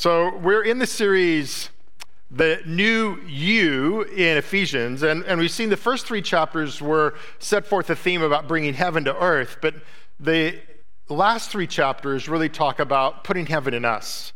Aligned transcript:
So, 0.00 0.34
we're 0.38 0.62
in 0.62 0.78
the 0.78 0.86
series, 0.86 1.68
The 2.30 2.62
New 2.64 3.20
You 3.26 4.00
in 4.04 4.38
Ephesians, 4.38 5.02
and, 5.02 5.22
and 5.24 5.38
we've 5.38 5.50
seen 5.50 5.68
the 5.68 5.76
first 5.76 6.06
three 6.06 6.22
chapters 6.22 6.80
were 6.80 7.12
set 7.38 7.66
forth 7.66 7.90
a 7.90 7.94
theme 7.94 8.22
about 8.22 8.48
bringing 8.48 8.72
heaven 8.72 9.04
to 9.04 9.22
earth, 9.22 9.58
but 9.60 9.74
the 10.18 10.58
last 11.10 11.50
three 11.50 11.66
chapters 11.66 12.30
really 12.30 12.48
talk 12.48 12.78
about 12.78 13.24
putting 13.24 13.44
heaven 13.44 13.74
in 13.74 13.84
us. 13.84 14.32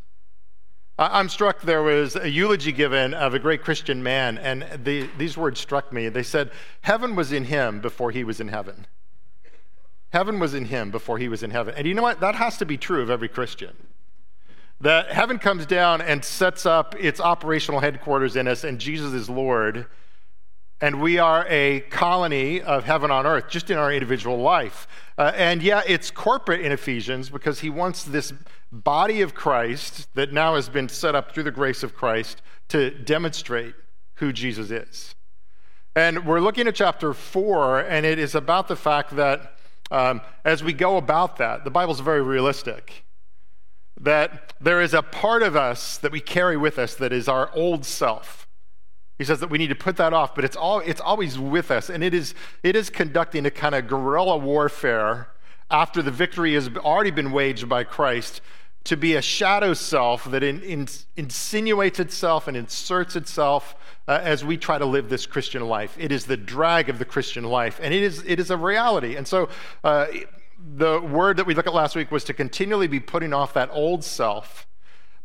I'm 0.98 1.30
struck 1.30 1.62
there 1.62 1.82
was 1.82 2.14
a 2.14 2.28
eulogy 2.28 2.70
given 2.70 3.14
of 3.14 3.32
a 3.32 3.38
great 3.38 3.62
Christian 3.62 4.02
man, 4.02 4.36
and 4.36 4.84
the, 4.84 5.08
these 5.16 5.38
words 5.38 5.60
struck 5.60 5.94
me. 5.94 6.10
They 6.10 6.22
said, 6.22 6.50
Heaven 6.82 7.16
was 7.16 7.32
in 7.32 7.44
him 7.44 7.80
before 7.80 8.10
he 8.10 8.22
was 8.22 8.38
in 8.38 8.48
heaven. 8.48 8.86
Heaven 10.10 10.38
was 10.38 10.52
in 10.52 10.66
him 10.66 10.90
before 10.90 11.16
he 11.16 11.30
was 11.30 11.42
in 11.42 11.52
heaven. 11.52 11.72
And 11.74 11.86
you 11.86 11.94
know 11.94 12.02
what? 12.02 12.20
That 12.20 12.34
has 12.34 12.58
to 12.58 12.66
be 12.66 12.76
true 12.76 13.00
of 13.00 13.08
every 13.08 13.28
Christian 13.30 13.74
that 14.84 15.10
heaven 15.10 15.38
comes 15.38 15.64
down 15.64 16.02
and 16.02 16.22
sets 16.22 16.66
up 16.66 16.94
its 17.00 17.18
operational 17.18 17.80
headquarters 17.80 18.36
in 18.36 18.46
us, 18.46 18.64
and 18.64 18.78
Jesus 18.78 19.14
is 19.14 19.30
Lord. 19.30 19.86
And 20.78 21.00
we 21.00 21.18
are 21.18 21.46
a 21.48 21.80
colony 21.88 22.60
of 22.60 22.84
heaven 22.84 23.10
on 23.10 23.24
earth, 23.24 23.48
just 23.48 23.70
in 23.70 23.78
our 23.78 23.90
individual 23.90 24.36
life. 24.36 24.86
Uh, 25.16 25.32
and 25.36 25.62
yeah, 25.62 25.80
it's 25.86 26.10
corporate 26.10 26.60
in 26.60 26.70
Ephesians 26.70 27.30
because 27.30 27.60
he 27.60 27.70
wants 27.70 28.04
this 28.04 28.34
body 28.70 29.22
of 29.22 29.34
Christ 29.34 30.14
that 30.16 30.34
now 30.34 30.54
has 30.54 30.68
been 30.68 30.90
set 30.90 31.14
up 31.14 31.32
through 31.32 31.44
the 31.44 31.50
grace 31.50 31.82
of 31.82 31.94
Christ 31.94 32.42
to 32.68 32.90
demonstrate 32.90 33.74
who 34.16 34.34
Jesus 34.34 34.70
is. 34.70 35.14
And 35.96 36.26
we're 36.26 36.40
looking 36.40 36.68
at 36.68 36.74
chapter 36.74 37.14
four, 37.14 37.80
and 37.80 38.04
it 38.04 38.18
is 38.18 38.34
about 38.34 38.68
the 38.68 38.76
fact 38.76 39.16
that 39.16 39.56
um, 39.90 40.20
as 40.44 40.62
we 40.62 40.74
go 40.74 40.98
about 40.98 41.38
that, 41.38 41.64
the 41.64 41.70
Bible's 41.70 42.00
very 42.00 42.20
realistic 42.20 43.03
that 44.00 44.52
there 44.60 44.80
is 44.80 44.94
a 44.94 45.02
part 45.02 45.42
of 45.42 45.56
us 45.56 45.98
that 45.98 46.12
we 46.12 46.20
carry 46.20 46.56
with 46.56 46.78
us 46.78 46.94
that 46.96 47.12
is 47.12 47.28
our 47.28 47.50
old 47.54 47.84
self. 47.84 48.48
He 49.18 49.24
says 49.24 49.38
that 49.40 49.50
we 49.50 49.58
need 49.58 49.68
to 49.68 49.76
put 49.76 49.96
that 49.96 50.12
off, 50.12 50.34
but 50.34 50.44
it's, 50.44 50.56
all, 50.56 50.80
it's 50.80 51.00
always 51.00 51.38
with 51.38 51.70
us. 51.70 51.88
And 51.88 52.02
it 52.02 52.12
is, 52.12 52.34
it 52.62 52.74
is 52.74 52.90
conducting 52.90 53.46
a 53.46 53.50
kind 53.50 53.74
of 53.74 53.86
guerrilla 53.86 54.36
warfare 54.36 55.28
after 55.70 56.02
the 56.02 56.10
victory 56.10 56.54
has 56.54 56.68
already 56.76 57.12
been 57.12 57.30
waged 57.30 57.68
by 57.68 57.84
Christ 57.84 58.40
to 58.84 58.96
be 58.96 59.14
a 59.14 59.22
shadow 59.22 59.72
self 59.72 60.24
that 60.24 60.42
in, 60.42 60.60
in, 60.62 60.86
insinuates 61.16 61.98
itself 61.98 62.48
and 62.48 62.56
inserts 62.56 63.16
itself 63.16 63.74
uh, 64.06 64.20
as 64.22 64.44
we 64.44 64.58
try 64.58 64.76
to 64.76 64.84
live 64.84 65.08
this 65.08 65.24
Christian 65.24 65.66
life. 65.66 65.96
It 65.98 66.12
is 66.12 66.26
the 66.26 66.36
drag 66.36 66.90
of 66.90 66.98
the 66.98 67.06
Christian 67.06 67.44
life, 67.44 67.80
and 67.82 67.94
it 67.94 68.02
is, 68.02 68.22
it 68.26 68.38
is 68.38 68.50
a 68.50 68.56
reality. 68.56 69.16
And 69.16 69.26
so, 69.26 69.48
uh, 69.82 70.06
the 70.76 71.00
word 71.00 71.36
that 71.36 71.46
we 71.46 71.54
looked 71.54 71.68
at 71.68 71.74
last 71.74 71.94
week 71.94 72.10
was 72.10 72.24
to 72.24 72.34
continually 72.34 72.86
be 72.86 73.00
putting 73.00 73.32
off 73.32 73.52
that 73.54 73.68
old 73.72 74.02
self, 74.02 74.66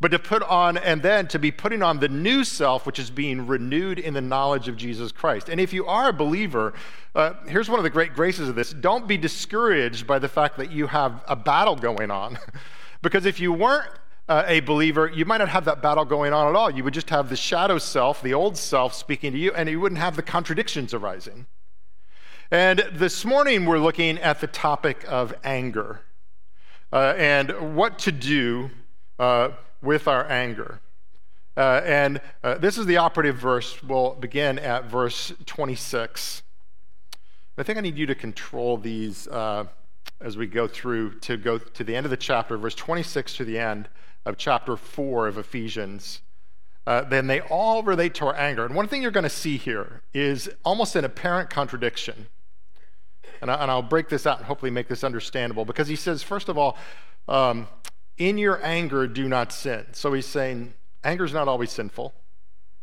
but 0.02 0.12
to 0.12 0.20
put 0.20 0.44
on, 0.44 0.78
and 0.78 1.02
then 1.02 1.28
to 1.28 1.40
be 1.40 1.52
putting 1.52 1.82
on 1.82 2.00
the 2.00 2.10
new 2.10 2.44
self, 2.44 2.86
which 2.86 3.00
is 3.00 3.10
being 3.10 3.48
renewed 3.48 4.00
in 4.00 4.14
the 4.14 4.22
knowledge 4.22 4.68
of 4.68 4.76
Jesus 4.76 5.12
Christ. 5.12 5.48
And 5.48 5.60
if 5.60 5.72
you 5.72 5.86
are 5.86 6.10
a 6.10 6.14
believer, 6.14 6.74
uh, 7.16 7.34
here's 7.48 7.70
one 7.70 7.80
of 7.80 7.84
the 7.84 7.90
great 7.90 8.14
graces 8.14 8.50
of 8.50 8.56
this 8.56 8.72
don't 8.72 9.08
be 9.08 9.18
discouraged 9.18 10.06
by 10.06 10.20
the 10.20 10.30
fact 10.30 10.58
that 10.58 10.72
you 10.72 10.88
have 10.88 11.24
a 11.28 11.36
battle 11.36 11.76
going 11.76 12.12
on. 12.12 12.38
because 13.02 13.26
if 13.26 13.40
you 13.40 13.54
weren't 13.54 13.90
uh, 14.28 14.44
a 14.46 14.60
believer, 14.60 15.08
you 15.08 15.26
might 15.26 15.38
not 15.38 15.50
have 15.50 15.66
that 15.66 15.82
battle 15.82 16.06
going 16.06 16.34
on 16.34 16.50
at 16.50 16.56
all. 16.56 16.70
You 16.70 16.84
would 16.84 16.94
just 16.94 17.10
have 17.10 17.30
the 17.30 17.36
shadow 17.38 17.78
self, 17.78 18.22
the 18.22 18.34
old 18.34 18.58
self 18.58 18.94
speaking 18.94 19.32
to 19.32 19.38
you, 19.38 19.54
and 19.54 19.70
you 19.70 19.80
wouldn't 19.80 20.00
have 20.00 20.16
the 20.16 20.22
contradictions 20.22 20.94
arising. 20.94 21.48
And 22.52 22.80
this 22.92 23.26
morning 23.26 23.68
we're 23.68 23.78
looking 23.78 24.18
at 24.18 24.42
the 24.42 24.48
topic 24.48 25.06
of 25.08 25.36
anger 25.44 26.02
uh, 26.92 27.14
and 27.16 27.76
what 27.76 28.00
to 28.00 28.12
do 28.12 28.72
uh, 29.20 29.50
with 29.84 30.08
our 30.08 30.28
anger. 30.28 30.80
Uh, 31.56 31.82
and 31.86 32.20
uh, 32.44 32.56
this 32.56 32.80
is 32.80 32.88
the 32.88 32.98
operative 32.98 33.36
verse. 33.36 33.84
We'll 33.84 34.16
begin 34.16 34.58
at 34.58 34.86
verse 34.86 35.32
26. 35.46 36.42
I 37.56 37.62
think 37.62 37.78
I 37.78 37.82
need 37.82 38.00
you 38.00 38.08
to 38.08 38.16
control 38.16 38.78
these 38.78 39.28
uh, 39.28 39.66
as 40.20 40.36
we 40.36 40.48
go 40.48 40.68
through 40.68 41.20
to 41.20 41.38
go 41.38 41.60
to 41.60 41.84
the 41.84 41.96
end 41.96 42.08
of 42.08 42.10
the 42.10 42.18
chapter, 42.18 42.58
verse 42.58 42.74
26 42.74 43.36
to 43.38 43.46
the 43.46 43.60
end 43.60 43.90
of 44.26 44.38
chapter 44.38 44.76
4 44.76 45.28
of 45.28 45.38
Ephesians. 45.38 46.22
Uh, 46.88 47.02
then 47.02 47.28
they 47.28 47.42
all 47.42 47.84
relate 47.84 48.16
to 48.16 48.26
our 48.26 48.36
anger. 48.36 48.66
And 48.66 48.74
one 48.74 48.88
thing 48.88 49.04
you're 49.04 49.12
going 49.12 49.24
to 49.24 49.30
see 49.30 49.58
here 49.58 50.02
is 50.16 50.50
almost 50.66 50.96
an 50.96 51.06
apparent 51.06 51.52
contradiction 51.52 52.26
and, 53.42 53.50
I, 53.50 53.74
will 53.74 53.82
break 53.82 54.10
this 54.10 54.28
out 54.28 54.38
and 54.38 54.46
hopefully 54.46 54.72
make 54.72 54.88
this 54.88 55.04
understandable 55.04 55.66
because 55.66 55.88
he 55.88 55.96
says, 55.96 56.24
first 56.24 56.50
of 56.50 56.58
all, 56.58 56.78
um, 57.28 57.68
in 58.18 58.38
your 58.38 58.64
anger, 58.64 59.08
do 59.08 59.28
not 59.28 59.52
sin. 59.54 59.86
So 59.94 60.14
he's 60.14 60.26
saying 60.26 60.74
anger 61.04 61.24
is 61.24 61.34
not 61.34 61.48
always 61.48 61.72
sinful 61.72 62.14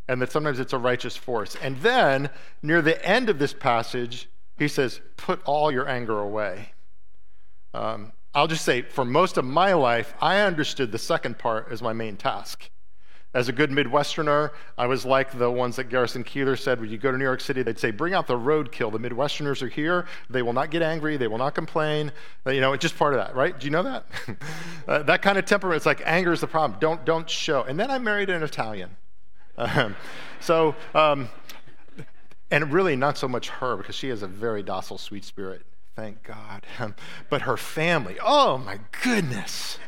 and 0.09 0.23
that 0.23 0.33
sometimes 0.33 0.61
it's 0.61 0.73
a 0.73 0.79
righteous 0.79 1.17
force. 1.17 1.57
And 1.63 1.79
then 1.79 2.31
near 2.63 2.81
the 2.81 3.05
end 3.05 3.29
of 3.29 3.39
this 3.39 3.53
passage, 3.53 4.29
he 4.59 4.69
says, 4.69 5.01
put 5.17 5.43
all 5.45 5.71
your 5.71 5.89
anger 5.89 6.19
away. 6.19 6.73
Um, 7.75 8.13
I'll 8.35 8.47
just 8.47 8.65
say, 8.65 8.83
for 8.83 9.05
most 9.05 9.37
of 9.37 9.45
my 9.45 9.73
life, 9.73 10.15
I 10.21 10.41
understood 10.41 10.93
the 10.93 10.99
second 10.99 11.39
part 11.39 11.69
as 11.71 11.83
my 11.83 11.93
main 11.93 12.17
task. 12.17 12.71
As 13.37 13.51
a 13.51 13.53
good 13.53 13.71
Midwesterner, 13.71 14.51
I 14.79 14.87
was 14.87 15.05
like 15.05 15.37
the 15.39 15.51
ones 15.51 15.77
that 15.77 15.91
Garrison 15.91 16.25
Keillor 16.25 16.59
said 16.59 16.81
when 16.81 16.89
you 16.89 16.97
go 16.97 17.13
to 17.13 17.19
New 17.19 17.25
York 17.25 17.43
City, 17.43 17.63
they'd 17.63 17.79
say, 17.79 17.91
Bring 17.91 18.15
out 18.15 18.27
the 18.27 18.39
roadkill. 18.39 18.91
The 18.91 18.99
Midwesterners 18.99 19.61
are 19.61 19.69
here. 19.69 20.07
They 20.31 20.41
will 20.41 20.55
not 20.55 20.71
get 20.71 20.81
angry. 20.81 21.19
They 21.19 21.29
will 21.29 21.37
not 21.37 21.55
complain. 21.55 22.13
Uh, 22.47 22.53
you 22.53 22.63
know, 22.63 22.73
it's 22.73 22.81
just 22.81 22.97
part 22.97 23.13
of 23.13 23.21
that, 23.21 23.37
right? 23.37 23.61
Do 23.61 23.67
you 23.67 23.71
know 23.71 23.83
that? 23.83 24.07
uh, 24.89 25.03
that 25.03 25.21
kind 25.21 25.37
of 25.37 25.45
temperament, 25.45 25.77
it's 25.77 25.85
like 25.85 26.01
anger 26.07 26.33
is 26.33 26.41
the 26.41 26.47
problem. 26.47 26.81
Don't, 26.81 27.05
don't 27.05 27.29
show. 27.29 27.63
And 27.65 27.79
then 27.79 27.91
I 27.91 27.99
married 27.99 28.31
an 28.31 28.43
Italian. 28.43 28.97
Um, 29.59 29.97
so, 30.41 30.75
um, 30.95 31.29
and 32.51 32.73
really 32.73 32.97
not 32.97 33.19
so 33.19 33.29
much 33.29 33.51
her 33.51 33.77
because 33.77 33.97
she 33.97 34.09
has 34.09 34.23
a 34.23 34.27
very 34.27 34.63
docile, 34.63 34.97
sweet 34.97 35.27
spirit. 35.27 35.61
Thank 35.95 36.23
God. 36.23 36.65
Um, 36.79 36.95
but 37.29 37.43
her 37.43 37.59
family, 37.59 38.17
oh 38.25 38.57
my 38.57 38.81
goodness. 39.05 39.79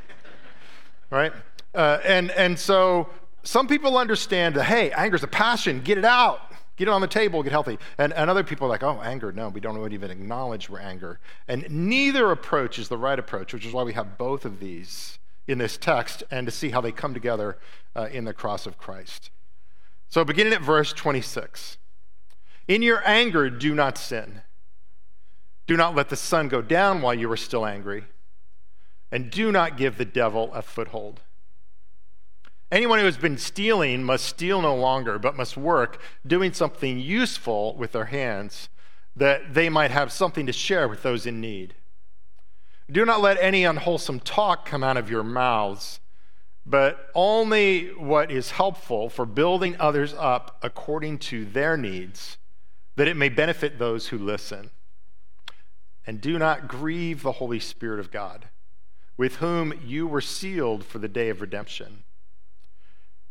Right? 1.09 1.33
Uh, 1.75 1.99
and, 2.05 2.31
and 2.33 2.59
so 2.59 3.09
some 3.43 3.67
people 3.67 3.97
understand 3.97 4.55
that, 4.57 4.65
hey, 4.65 4.91
anger 4.93 5.17
is 5.17 5.23
a 5.23 5.29
passion, 5.29 5.81
get 5.83 5.99
it 5.99 6.05
out, 6.05 6.41
get 6.77 6.89
it 6.89 6.91
on 6.91 7.01
the 7.01 7.07
table, 7.07 7.43
get 7.43 7.53
healthy. 7.53 7.79
And, 7.97 8.13
and 8.13 8.29
other 8.29 8.45
people 8.45 8.67
are 8.67 8.71
like, 8.71 8.83
oh, 8.83 9.01
anger, 9.03 9.33
no, 9.33 9.49
we 9.49 9.61
don't 9.61 9.93
even 9.93 10.11
acknowledge 10.11 10.69
we're 10.69 10.81
anger. 10.81 11.19
And 11.47 11.69
neither 11.71 12.31
approach 12.31 12.79
is 12.79 12.89
the 12.89 12.99
right 12.99 13.19
approach, 13.19 13.55
which 13.55 13.65
is 13.65 13.73
why 13.73 13.83
we 13.83 13.95
have 13.95 14.19
both 14.19 14.45
of 14.45 14.61
these 14.61 15.19
in 15.47 15.59
this 15.59 15.77
text 15.77 16.23
and 16.31 16.47
to 16.47 16.51
see 16.51 16.71
how 16.71 16.81
they 16.81 16.93
come 16.93 17.15
together 17.15 17.59
uh, 17.97 18.09
in 18.13 18.25
the 18.25 18.35
cross 18.35 18.67
of 18.67 18.79
Christ. 18.79 19.31
So, 20.09 20.25
beginning 20.25 20.53
at 20.53 20.63
verse 20.63 20.93
26 20.93 21.79
In 22.67 22.83
your 22.83 23.03
anger, 23.07 23.51
do 23.51 23.75
not 23.75 23.99
sin. 23.99 24.43
Do 25.67 25.77
not 25.77 25.95
let 25.95 26.09
the 26.09 26.17
sun 26.17 26.49
go 26.49 26.63
down 26.63 27.03
while 27.03 27.15
you 27.15 27.31
are 27.31 27.37
still 27.37 27.67
angry. 27.67 28.05
And 29.11 29.31
do 29.31 29.53
not 29.53 29.77
give 29.77 29.97
the 29.97 30.05
devil 30.05 30.53
a 30.53 30.63
foothold. 30.63 31.21
Anyone 32.71 32.99
who 32.99 33.07
has 33.07 33.17
been 33.17 33.39
stealing 33.39 34.05
must 34.05 34.27
steal 34.27 34.61
no 34.61 34.77
longer, 34.77 35.19
but 35.19 35.37
must 35.37 35.57
work, 35.57 36.01
doing 36.27 36.53
something 36.53 36.99
useful 36.99 37.75
with 37.77 37.93
their 37.93 38.07
hands, 38.07 38.69
that 39.17 39.55
they 39.55 39.69
might 39.69 39.91
have 39.91 40.13
something 40.13 40.45
to 40.47 40.53
share 40.53 40.87
with 40.87 41.03
those 41.03 41.27
in 41.27 41.41
need. 41.41 41.75
Do 42.91 43.05
not 43.05 43.21
let 43.21 43.39
any 43.41 43.65
unwholesome 43.65 44.21
talk 44.21 44.67
come 44.67 44.85
out 44.85 44.97
of 44.97 45.11
your 45.11 45.23
mouths, 45.23 46.01
but 46.67 47.09
only 47.15 47.89
what 47.95 48.31
is 48.31 48.53
helpful 48.53 49.09
for 49.09 49.25
building 49.25 49.75
others 49.81 50.15
up 50.19 50.59
according 50.63 51.19
to 51.19 51.47
their 51.47 51.77
needs, 51.79 52.37
that 52.97 53.09
it 53.09 53.17
may 53.17 53.31
benefit 53.31 53.79
those 53.79 54.09
who 54.09 54.19
listen. 54.19 54.71
And 56.07 56.21
do 56.21 56.39
not 56.39 56.69
grieve 56.69 57.23
the 57.23 57.33
Holy 57.33 57.61
Spirit 57.61 58.01
of 58.01 58.11
God, 58.11 58.49
with 59.17 59.37
whom 59.37 59.73
you 59.85 60.07
were 60.07 60.21
sealed 60.21 60.85
for 60.85 60.99
the 60.99 61.09
day 61.09 61.31
of 61.31 61.41
redemption. 61.41 62.05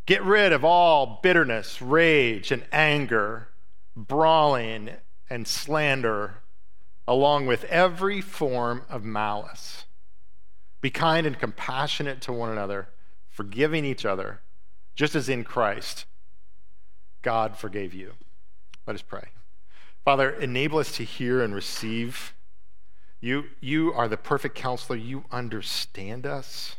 Get 0.07 0.23
rid 0.23 0.53
of 0.53 0.63
all 0.63 1.19
bitterness, 1.21 1.81
rage, 1.81 2.51
and 2.51 2.63
anger, 2.71 3.49
brawling, 3.95 4.91
and 5.29 5.47
slander, 5.47 6.39
along 7.05 7.45
with 7.45 7.65
every 7.65 8.21
form 8.21 8.83
of 8.89 9.03
malice. 9.03 9.83
Be 10.79 10.89
kind 10.89 11.27
and 11.27 11.37
compassionate 11.37 12.21
to 12.21 12.33
one 12.33 12.49
another, 12.49 12.87
forgiving 13.29 13.83
each 13.83 14.05
other, 14.05 14.39
just 14.95 15.13
as 15.13 15.27
in 15.27 15.43
Christ 15.43 16.05
God 17.21 17.57
forgave 17.57 17.93
you. 17.93 18.13
Let 18.85 18.95
us 18.95 19.01
pray. 19.01 19.25
Father, 20.05 20.29
enable 20.29 20.79
us 20.79 20.93
to 20.93 21.03
hear 21.03 21.41
and 21.41 21.53
receive. 21.53 22.33
You, 23.19 23.47
you 23.59 23.91
are 23.91 24.07
the 24.07 24.15
perfect 24.15 24.55
counselor. 24.55 24.97
You 24.97 25.25
understand 25.31 26.25
us. 26.25 26.77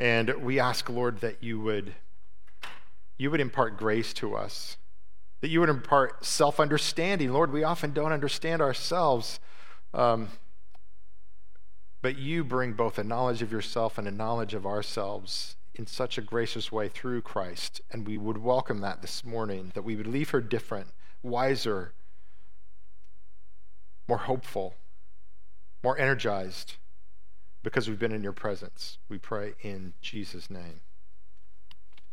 And 0.00 0.30
we 0.42 0.58
ask, 0.58 0.88
Lord, 0.88 1.20
that 1.20 1.44
you 1.44 1.60
would, 1.60 1.94
you 3.18 3.30
would 3.30 3.40
impart 3.40 3.76
grace 3.76 4.14
to 4.14 4.34
us, 4.34 4.78
that 5.42 5.48
you 5.48 5.60
would 5.60 5.68
impart 5.68 6.24
self 6.24 6.58
understanding. 6.58 7.34
Lord, 7.34 7.52
we 7.52 7.64
often 7.64 7.92
don't 7.92 8.10
understand 8.10 8.62
ourselves. 8.62 9.40
Um, 9.92 10.30
but 12.00 12.16
you 12.16 12.44
bring 12.44 12.72
both 12.72 12.98
a 12.98 13.04
knowledge 13.04 13.42
of 13.42 13.52
yourself 13.52 13.98
and 13.98 14.08
a 14.08 14.10
knowledge 14.10 14.54
of 14.54 14.64
ourselves 14.64 15.56
in 15.74 15.86
such 15.86 16.16
a 16.16 16.22
gracious 16.22 16.72
way 16.72 16.88
through 16.88 17.20
Christ. 17.20 17.82
And 17.90 18.06
we 18.06 18.16
would 18.16 18.38
welcome 18.38 18.80
that 18.80 19.02
this 19.02 19.22
morning, 19.22 19.70
that 19.74 19.82
we 19.82 19.96
would 19.96 20.06
leave 20.06 20.30
her 20.30 20.40
different, 20.40 20.86
wiser, 21.22 21.92
more 24.08 24.16
hopeful, 24.16 24.76
more 25.84 25.98
energized 25.98 26.76
because 27.62 27.88
we've 27.88 27.98
been 27.98 28.12
in 28.12 28.22
your 28.22 28.32
presence. 28.32 28.98
We 29.08 29.18
pray 29.18 29.54
in 29.62 29.94
Jesus' 30.00 30.50
name. 30.50 30.80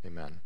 Amen. 0.05 0.41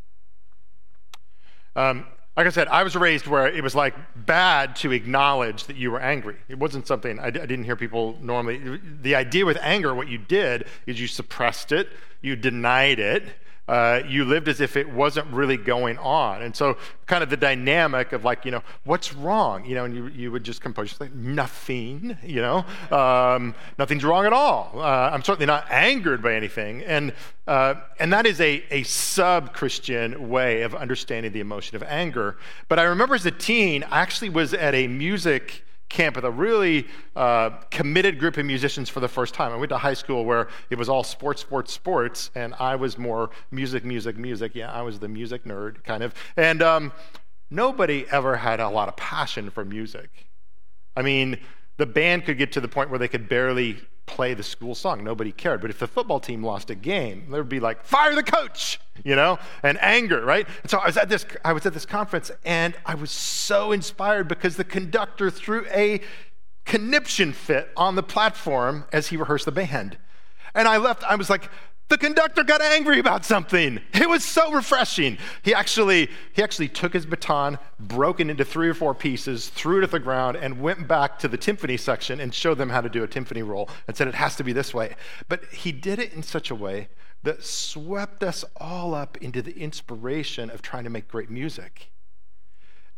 Um, 1.75 2.06
like 2.38 2.48
I 2.48 2.50
said, 2.50 2.68
I 2.69 2.83
was 2.83 2.95
raised 2.95 3.27
where 3.27 3.48
it 3.48 3.62
was 3.62 3.75
like 3.75 3.94
bad 4.15 4.75
to 4.77 4.92
acknowledge 4.92 5.65
that 5.65 5.75
you 5.75 5.92
were 5.92 6.00
angry. 6.00 6.38
It 6.48 6.57
wasn't 6.57 6.88
something 6.88 7.19
I, 7.19 7.27
I 7.27 7.31
didn't 7.31 7.65
hear 7.65 7.75
people 7.75 8.18
normally. 8.21 8.80
The 9.01 9.15
idea 9.15 9.45
with 9.45 9.57
anger, 9.62 9.94
what 9.94 10.07
you 10.07 10.18
did 10.18 10.65
is 10.86 11.00
you 11.00 11.07
suppressed 11.07 11.71
it, 11.71 11.89
you 12.21 12.36
denied 12.36 13.00
it, 13.00 13.24
uh, 13.71 14.03
you 14.06 14.25
lived 14.25 14.50
as 14.50 14.59
if 14.59 14.75
it 14.75 14.89
wasn't 14.89 15.25
really 15.27 15.56
going 15.56 15.97
on. 16.00 16.41
And 16.41 16.53
so, 16.53 16.75
kind 17.06 17.23
of 17.23 17.29
the 17.29 17.38
dynamic 17.38 18.12
of 18.12 18.25
like, 18.25 18.44
you 18.44 18.51
know, 18.51 18.62
what's 18.83 19.13
wrong? 19.13 19.63
You 19.63 19.75
know, 19.75 19.85
and 19.85 19.95
you, 19.95 20.07
you 20.07 20.29
would 20.29 20.44
just 20.44 20.59
compose 20.59 21.00
nothing, 21.13 22.18
you 22.21 22.41
know, 22.41 22.65
um, 22.91 23.56
nothing's 23.79 24.03
wrong 24.03 24.25
at 24.25 24.33
all. 24.33 24.73
Uh, 24.75 25.12
I'm 25.13 25.23
certainly 25.23 25.45
not 25.45 25.71
angered 25.71 26.21
by 26.21 26.35
anything. 26.35 26.83
And, 26.83 27.13
uh, 27.47 27.75
and 27.97 28.12
that 28.12 28.25
is 28.25 28.41
a, 28.41 28.62
a 28.71 28.83
sub 28.83 29.53
Christian 29.53 30.27
way 30.27 30.63
of 30.63 30.75
understanding 30.75 31.31
the 31.31 31.39
emotion 31.39 31.77
of 31.77 31.83
anger. 31.83 32.35
But 32.68 32.77
I 32.77 32.83
remember 32.83 33.15
as 33.15 33.25
a 33.25 33.31
teen, 33.31 33.85
I 33.85 34.01
actually 34.01 34.31
was 34.31 34.53
at 34.53 34.75
a 34.75 34.89
music 34.89 35.63
camp 35.92 36.16
with 36.16 36.26
a 36.26 36.32
really 36.32 36.88
uh, 37.16 37.52
committed 37.70 38.18
group 38.20 38.38
of 38.38 38.46
musicians 38.46 38.90
for 38.90 39.00
the 39.00 39.08
first 39.08 39.34
time. 39.34 39.52
I 39.52 39.56
went 39.56 39.70
to 39.70 39.78
high 39.78 39.94
school 39.94 40.26
where 40.26 40.48
it 40.70 40.78
was 40.78 40.90
all 40.90 41.04
sports, 41.04 41.42
sports, 41.42 41.74
sports, 41.74 42.32
and 42.36 42.56
I 42.60 42.76
was 42.76 42.98
more 42.98 43.30
music, 43.52 43.86
music, 43.86 44.18
music. 44.18 44.56
Yeah, 44.56 44.72
I 44.72 44.82
was 44.82 45.00
the 45.00 45.08
music 45.08 45.44
nerd, 45.44 45.84
kind 45.84 46.04
of. 46.04 46.14
And 46.36 46.62
um, 46.62 46.92
nobody 47.50 48.06
ever 48.10 48.38
had 48.38 48.60
a 48.60 48.70
lot 48.70 48.88
of 48.88 48.96
passion 48.96 49.50
for 49.50 49.64
music. 49.66 50.10
I 50.96 51.02
mean, 51.02 51.38
the 51.78 51.86
band 51.86 52.26
could 52.26 52.38
get 52.38 52.52
to 52.54 52.62
the 52.62 52.68
point 52.68 52.90
where 52.90 53.00
they 53.00 53.08
could 53.08 53.30
barely 53.30 53.78
play 54.06 54.33
the 54.33 54.44
school 54.44 54.75
song. 54.75 55.03
Nobody 55.03 55.31
cared. 55.31 55.62
But 55.62 55.69
if 55.69 55.80
the 55.80 55.88
football 55.88 56.19
team 56.19 56.44
lost 56.44 56.69
a 56.69 56.75
game, 56.75 57.27
there 57.30 57.42
would 57.42 57.50
be 57.50 57.59
like, 57.59 57.83
fire 57.83 58.13
the 58.15 58.24
coach, 58.24 58.80
you 59.03 59.15
know, 59.15 59.39
and 59.63 59.81
anger, 59.81 60.24
right? 60.24 60.48
And 60.62 60.69
so 60.69 60.80
I 60.80 60.88
was 60.88 60.98
at 60.98 61.09
this, 61.09 61.25
I 61.45 61.53
was 61.53 61.65
at 61.65 61.74
this 61.74 61.86
conference 61.86 62.31
and 62.44 62.75
I 62.86 62.95
was 62.95 63.12
so 63.12 63.71
inspired 63.71 64.27
because 64.27 64.57
the 64.57 64.63
conductor 64.63 65.30
threw 65.30 65.65
a 65.68 66.01
conniption 66.65 67.33
fit 67.33 67.69
on 67.75 67.95
the 67.95 68.03
platform 68.03 68.86
as 68.92 69.07
he 69.07 69.18
rehearsed 69.18 69.45
the 69.45 69.51
band. 69.51 69.98
And 70.54 70.68
I 70.68 70.77
left, 70.77 71.04
I 71.04 71.15
was 71.15 71.30
like, 71.30 71.50
the 71.92 71.98
conductor 71.98 72.44
got 72.44 72.62
angry 72.62 73.00
about 73.00 73.26
something. 73.26 73.82
It 73.94 74.10
was 74.10 74.24
so 74.24 74.52
refreshing. 74.52 75.18
He 75.44 75.54
actually, 75.54 76.10
he 76.34 76.42
actually 76.42 76.70
took 76.70 76.94
his 76.94 77.06
baton, 77.06 77.60
broke 77.80 78.22
it 78.22 78.30
into 78.30 78.46
three 78.46 78.70
or 78.70 78.74
four 78.74 78.96
pieces, 78.96 79.50
threw 79.50 79.82
it 79.82 79.84
at 79.84 79.92
the 79.92 80.00
ground, 80.00 80.38
and 80.38 80.62
went 80.62 80.88
back 80.88 81.20
to 81.20 81.28
the 81.28 81.38
timpani 81.38 81.78
section 81.78 82.22
and 82.22 82.34
showed 82.34 82.58
them 82.58 82.70
how 82.70 82.80
to 82.80 82.88
do 82.88 83.04
a 83.04 83.08
timpani 83.08 83.46
roll 83.46 83.70
and 83.88 83.98
said 83.98 84.08
it 84.08 84.16
has 84.16 84.38
to 84.38 84.44
be 84.44 84.54
this 84.54 84.74
way. 84.74 84.96
But 85.28 85.44
he 85.52 85.74
did 85.74 86.00
it 86.00 86.14
in 86.14 86.24
such 86.24 86.50
a 86.50 86.56
way 86.56 86.88
that 87.24 87.44
swept 87.44 88.24
us 88.24 88.46
all 88.56 88.96
up 88.96 89.18
into 89.18 89.42
the 89.42 89.60
inspiration 89.60 90.50
of 90.50 90.62
trying 90.62 90.86
to 90.86 90.90
make 90.90 91.10
great 91.10 91.30
music. 91.30 91.92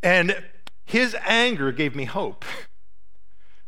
And 0.04 0.40
his 0.84 1.16
anger 1.26 1.72
gave 1.72 1.96
me 1.96 2.04
hope 2.04 2.44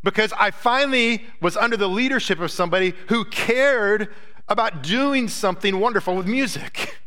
because 0.04 0.32
I 0.38 0.52
finally 0.52 1.26
was 1.40 1.56
under 1.56 1.76
the 1.76 1.88
leadership 1.88 2.38
of 2.38 2.52
somebody 2.52 2.94
who 3.08 3.24
cared 3.24 4.08
about 4.48 4.82
doing 4.82 5.28
something 5.28 5.80
wonderful 5.80 6.14
with 6.14 6.26
music. 6.26 6.98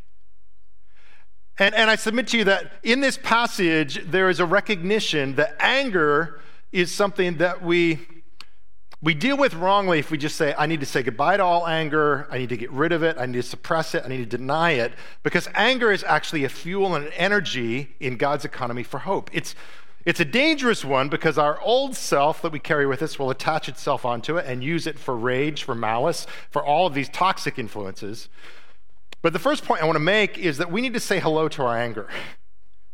And, 1.57 1.75
and 1.75 1.89
I 1.89 1.95
submit 1.97 2.27
to 2.29 2.37
you 2.37 2.45
that 2.45 2.71
in 2.83 3.01
this 3.01 3.17
passage, 3.17 4.01
there 4.05 4.29
is 4.29 4.39
a 4.39 4.45
recognition 4.45 5.35
that 5.35 5.55
anger 5.59 6.39
is 6.71 6.89
something 6.91 7.37
that 7.37 7.61
we, 7.61 7.99
we 9.01 9.13
deal 9.13 9.35
with 9.35 9.53
wrongly 9.53 9.99
if 9.99 10.09
we 10.09 10.17
just 10.17 10.37
say, 10.37 10.55
I 10.57 10.67
need 10.67 10.79
to 10.79 10.85
say 10.85 11.03
goodbye 11.03 11.37
to 11.37 11.43
all 11.43 11.67
anger, 11.67 12.27
I 12.31 12.37
need 12.37 12.49
to 12.49 12.57
get 12.57 12.71
rid 12.71 12.93
of 12.93 13.03
it, 13.03 13.17
I 13.19 13.25
need 13.25 13.33
to 13.33 13.43
suppress 13.43 13.93
it, 13.93 14.03
I 14.05 14.07
need 14.07 14.29
to 14.29 14.37
deny 14.37 14.71
it, 14.71 14.93
because 15.23 15.49
anger 15.53 15.91
is 15.91 16.03
actually 16.05 16.45
a 16.45 16.49
fuel 16.49 16.95
and 16.95 17.07
an 17.07 17.13
energy 17.13 17.95
in 17.99 18.15
God's 18.15 18.45
economy 18.45 18.83
for 18.83 18.99
hope. 18.99 19.29
It's, 19.33 19.53
it's 20.09 20.19
a 20.19 20.25
dangerous 20.25 20.83
one 20.83 21.07
because 21.07 21.37
our 21.37 21.61
old 21.61 21.95
self 21.95 22.41
that 22.41 22.51
we 22.51 22.57
carry 22.57 22.87
with 22.87 23.03
us 23.03 23.19
will 23.19 23.29
attach 23.29 23.69
itself 23.69 24.05
onto 24.05 24.37
it 24.37 24.45
and 24.47 24.63
use 24.63 24.87
it 24.87 24.97
for 24.97 25.15
rage, 25.15 25.61
for 25.61 25.75
malice, 25.75 26.25
for 26.49 26.65
all 26.65 26.87
of 26.87 26.95
these 26.95 27.09
toxic 27.09 27.59
influences. 27.59 28.27
But 29.21 29.33
the 29.33 29.39
first 29.39 29.65
point 29.65 29.83
I 29.83 29.85
want 29.85 29.97
to 29.97 30.03
make 30.03 30.39
is 30.39 30.57
that 30.57 30.71
we 30.71 30.81
need 30.81 30.95
to 30.95 30.99
say 30.99 31.19
hello 31.19 31.47
to 31.49 31.63
our 31.63 31.77
anger. 31.77 32.07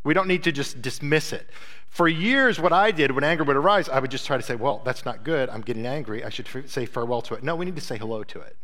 We 0.03 0.13
don't 0.13 0.27
need 0.27 0.43
to 0.43 0.51
just 0.51 0.81
dismiss 0.81 1.31
it. 1.31 1.49
For 1.87 2.09
years, 2.09 2.59
what 2.59 2.73
I 2.73 2.91
did 2.91 3.11
when 3.11 3.23
anger 3.23 3.45
would 3.45 3.55
arise, 3.55 3.87
I 3.87 4.01
would 4.01 4.11
just 4.11 4.27
try 4.27 4.35
to 4.35 4.43
say, 4.43 4.55
Well, 4.55 4.81
that's 4.83 5.05
not 5.05 5.23
good. 5.23 5.49
I'm 5.49 5.61
getting 5.61 5.85
angry. 5.85 6.21
I 6.21 6.27
should 6.27 6.69
say 6.69 6.85
farewell 6.85 7.21
to 7.21 7.35
it. 7.35 7.43
No, 7.43 7.55
we 7.55 7.63
need 7.63 7.77
to 7.77 7.81
say 7.81 7.97
hello 7.97 8.25
to 8.25 8.41
it. 8.41 8.57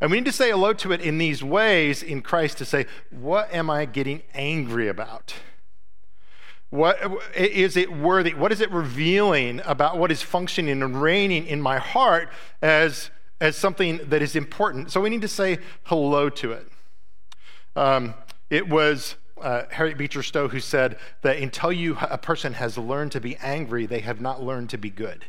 And 0.00 0.10
we 0.10 0.16
need 0.16 0.26
to 0.26 0.32
say 0.32 0.50
hello 0.50 0.72
to 0.72 0.90
it 0.90 1.00
in 1.00 1.18
these 1.18 1.44
ways 1.44 2.02
in 2.02 2.20
Christ 2.20 2.58
to 2.58 2.64
say, 2.64 2.86
What 3.10 3.54
am 3.54 3.70
I 3.70 3.84
getting 3.84 4.22
angry 4.34 4.88
about? 4.88 5.34
What 6.70 6.98
is 7.36 7.76
it 7.76 7.92
worthy? 7.92 8.34
What 8.34 8.50
is 8.50 8.60
it 8.60 8.70
revealing 8.70 9.60
about 9.64 9.98
what 9.98 10.10
is 10.10 10.22
functioning 10.22 10.82
and 10.82 11.00
reigning 11.00 11.46
in 11.46 11.60
my 11.60 11.78
heart 11.78 12.30
as, 12.60 13.10
as 13.40 13.56
something 13.56 14.00
that 14.08 14.22
is 14.22 14.34
important? 14.34 14.90
So 14.90 15.00
we 15.00 15.10
need 15.10 15.22
to 15.22 15.28
say 15.28 15.58
hello 15.84 16.28
to 16.30 16.52
it. 16.52 16.68
Um, 17.76 18.14
it 18.50 18.68
was 18.68 19.16
uh, 19.40 19.64
Harriet 19.70 19.98
Beecher 19.98 20.22
Stowe 20.22 20.48
who 20.48 20.60
said 20.60 20.96
that 21.22 21.36
until 21.36 21.72
you, 21.72 21.96
a 22.00 22.18
person 22.18 22.54
has 22.54 22.78
learned 22.78 23.12
to 23.12 23.20
be 23.20 23.36
angry, 23.36 23.86
they 23.86 24.00
have 24.00 24.20
not 24.20 24.42
learned 24.42 24.70
to 24.70 24.78
be 24.78 24.90
good. 24.90 25.26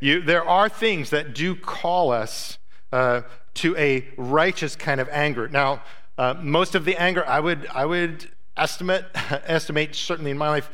You, 0.00 0.20
there 0.20 0.44
are 0.44 0.68
things 0.68 1.10
that 1.10 1.34
do 1.34 1.54
call 1.54 2.12
us 2.12 2.58
uh, 2.92 3.22
to 3.54 3.76
a 3.76 4.06
righteous 4.16 4.76
kind 4.76 5.00
of 5.00 5.08
anger. 5.10 5.48
Now, 5.48 5.82
uh, 6.16 6.34
most 6.40 6.74
of 6.74 6.84
the 6.84 6.96
anger 6.96 7.26
I 7.26 7.40
would, 7.40 7.66
I 7.74 7.84
would 7.84 8.30
estimate, 8.58 9.06
estimate 9.14 9.94
certainly 9.94 10.30
in 10.30 10.38
my 10.38 10.48
life, 10.48 10.70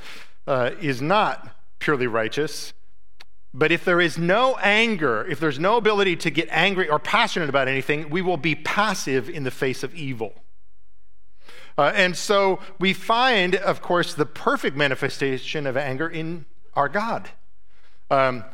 uh, 0.46 0.70
is 0.80 1.00
not 1.00 1.54
purely 1.78 2.06
righteous. 2.06 2.72
But 3.52 3.70
if 3.70 3.84
there 3.84 4.00
is 4.00 4.18
no 4.18 4.56
anger, 4.56 5.24
if 5.30 5.38
there's 5.38 5.60
no 5.60 5.76
ability 5.76 6.16
to 6.16 6.30
get 6.30 6.48
angry 6.50 6.88
or 6.88 6.98
passionate 6.98 7.48
about 7.48 7.68
anything, 7.68 8.10
we 8.10 8.20
will 8.20 8.36
be 8.36 8.56
passive 8.56 9.30
in 9.30 9.44
the 9.44 9.50
face 9.50 9.84
of 9.84 9.94
evil. 9.94 10.34
Uh, 11.78 11.92
and 11.94 12.16
so 12.16 12.60
we 12.78 12.92
find, 12.92 13.54
of 13.54 13.80
course, 13.80 14.14
the 14.14 14.26
perfect 14.26 14.76
manifestation 14.76 15.66
of 15.66 15.76
anger 15.76 16.08
in 16.08 16.46
our 16.74 16.88
God. 16.88 17.30
Um, 18.10 18.44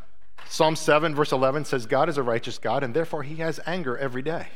Psalm 0.49 0.77
7, 0.77 1.15
verse 1.15 1.33
11 1.33 1.65
says, 1.65 1.87
God 1.87 2.09
is 2.09 2.19
a 2.19 2.23
righteous 2.23 2.59
God, 2.59 2.83
and 2.83 2.93
therefore 2.93 3.23
he 3.23 3.37
has 3.37 3.61
anger 3.67 3.97
every 3.97 4.23
day. 4.23 4.49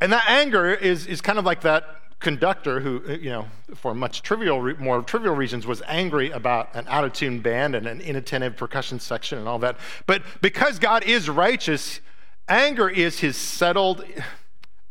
And 0.00 0.12
that 0.12 0.24
anger 0.28 0.72
is, 0.72 1.06
is 1.06 1.20
kind 1.20 1.38
of 1.38 1.44
like 1.44 1.62
that 1.62 1.84
conductor 2.20 2.80
who, 2.80 3.02
uh, 3.08 3.12
you 3.12 3.30
know, 3.30 3.48
for 3.74 3.94
much 3.94 4.22
trivial, 4.22 4.62
more 4.78 5.02
trivial 5.02 5.34
reasons, 5.34 5.66
was 5.66 5.82
angry 5.86 6.30
about 6.30 6.74
an 6.74 6.86
out 6.88 7.04
of 7.04 7.12
tune 7.12 7.40
band 7.40 7.74
and 7.74 7.86
an 7.86 8.00
inattentive 8.00 8.56
percussion 8.56 9.00
section 9.00 9.38
and 9.38 9.48
all 9.48 9.58
that. 9.58 9.76
But 10.06 10.22
because 10.40 10.78
God 10.78 11.02
is 11.04 11.28
righteous, 11.28 12.00
anger 12.48 12.88
is 12.88 13.20
his 13.20 13.36
settled 13.36 14.04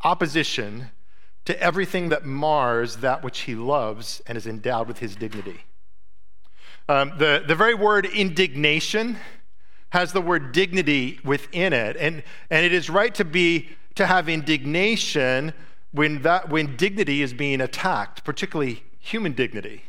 opposition 0.01 0.89
to 1.45 1.59
everything 1.61 2.09
that 2.09 2.25
mars 2.25 2.97
that 2.97 3.23
which 3.23 3.41
he 3.41 3.55
loves 3.55 4.21
and 4.27 4.37
is 4.37 4.45
endowed 4.45 4.87
with 4.87 4.99
his 4.99 5.15
dignity. 5.15 5.61
Um, 6.87 7.13
the, 7.17 7.43
the 7.47 7.55
very 7.55 7.75
word 7.75 8.05
indignation 8.07 9.17
has 9.91 10.13
the 10.13 10.21
word 10.21 10.51
dignity 10.51 11.19
within 11.23 11.73
it. 11.73 11.95
And, 11.97 12.23
and 12.49 12.65
it 12.65 12.73
is 12.73 12.89
right 12.89 13.13
to 13.15 13.25
be 13.25 13.69
to 13.95 14.05
have 14.05 14.29
indignation 14.29 15.53
when, 15.91 16.21
that, 16.21 16.49
when 16.49 16.75
dignity 16.75 17.21
is 17.21 17.33
being 17.33 17.61
attacked, 17.61 18.23
particularly 18.23 18.83
human 18.99 19.33
dignity. 19.33 19.83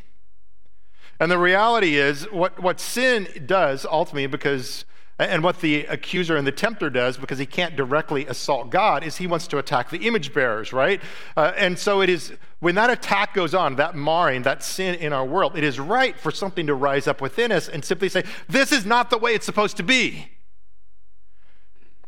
And 1.19 1.31
the 1.31 1.39
reality 1.39 1.97
is, 1.97 2.25
what, 2.33 2.59
what 2.61 2.81
sin 2.81 3.29
does 3.45 3.85
ultimately, 3.85 4.27
because, 4.27 4.87
and 5.19 5.43
what 5.45 5.61
the 5.61 5.85
accuser 5.85 6.37
and 6.37 6.47
the 6.47 6.53
tempter 6.53 6.89
does, 6.89 7.19
because 7.19 7.39
he 7.39 7.45
can't 7.45 7.77
directly 7.77 8.25
assault 8.27 8.71
God, 8.71 9.05
is 9.05 9.19
he 9.19 9.27
wants 9.27 9.47
to 9.49 9.59
attack 9.59 9.91
the 9.91 10.07
image 10.07 10.33
bearers, 10.33 10.73
right? 10.73 11.03
Uh, 11.37 11.53
and 11.59 11.79
so 11.79 12.01
it 12.01 12.09
is, 12.09 12.33
when 12.61 12.75
that 12.77 12.89
attack 12.89 13.35
goes 13.35 13.55
on, 13.55 13.77
that 13.77 13.95
marring, 13.95 14.43
that 14.45 14.63
sin 14.63 14.95
in 14.95 15.13
our 15.13 15.27
world, 15.27 15.59
it 15.59 15.65
is 15.65 15.79
right 15.79 16.19
for 16.19 16.31
something 16.31 16.67
to 16.67 16.75
rise 16.75 17.07
up 17.07 17.21
within 17.21 17.53
us 17.53 17.69
and 17.69 17.85
simply 17.85 18.09
say, 18.09 18.25
this 18.49 18.73
is 18.73 18.87
not 18.87 19.11
the 19.11 19.19
way 19.19 19.35
it's 19.35 19.45
supposed 19.45 19.77
to 19.77 19.83
be. 19.83 20.31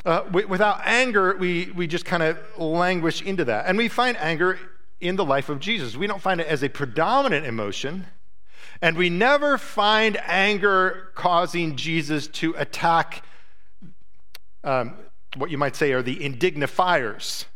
Uh, 0.05 0.23
without 0.33 0.81
anger, 0.85 1.37
we, 1.37 1.71
we 1.77 1.87
just 1.87 2.05
kind 2.05 2.23
of 2.23 2.39
languish 2.59 3.23
into 3.23 3.45
that. 3.45 3.67
And 3.67 3.79
we 3.79 3.89
find 3.89 4.17
anger 4.17 4.59
in 5.01 5.17
the 5.17 5.25
life 5.25 5.49
of 5.49 5.61
Jesus. 5.61 5.97
We 5.97 6.07
don't 6.07 6.21
find 6.21 6.41
it 6.41 6.47
as 6.47 6.63
a 6.63 6.69
predominant 6.69 7.47
emotion, 7.47 8.07
and 8.81 8.97
we 8.97 9.11
never 9.11 9.59
find 9.59 10.19
anger 10.27 11.11
causing 11.15 11.77
Jesus 11.77 12.27
to 12.29 12.55
attack 12.57 13.25
um, 14.65 14.95
what 15.37 15.51
you 15.51 15.59
might 15.59 15.77
say 15.77 15.93
are 15.93 16.03
the 16.03 16.17
indignifiers 16.17 17.47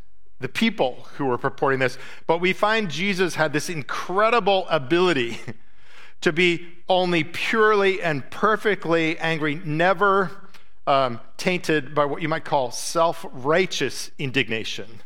the 0.41 0.49
people 0.49 1.07
who 1.17 1.27
were 1.27 1.39
purporting 1.39 1.79
this, 1.79 1.99
but 2.27 2.41
we 2.41 2.53
find 2.53 2.91
Jesus 2.91 3.37
had 3.37 3.53
this 3.53 3.69
incredible 3.71 4.67
ability 4.69 5.41
to 6.21 6.33
be 6.33 6.67
only 6.89 7.25
purely 7.25 8.03
and 8.03 8.29
perfectly 8.31 9.19
angry, 9.19 9.61
never 9.65 10.46
um, 10.87 11.21
tainted 11.37 11.95
by 11.95 12.05
what 12.05 12.23
you 12.23 12.29
might 12.29 12.45
call 12.45 12.71
self 12.71 13.25
righteous 13.33 14.11
indignation, 14.19 15.03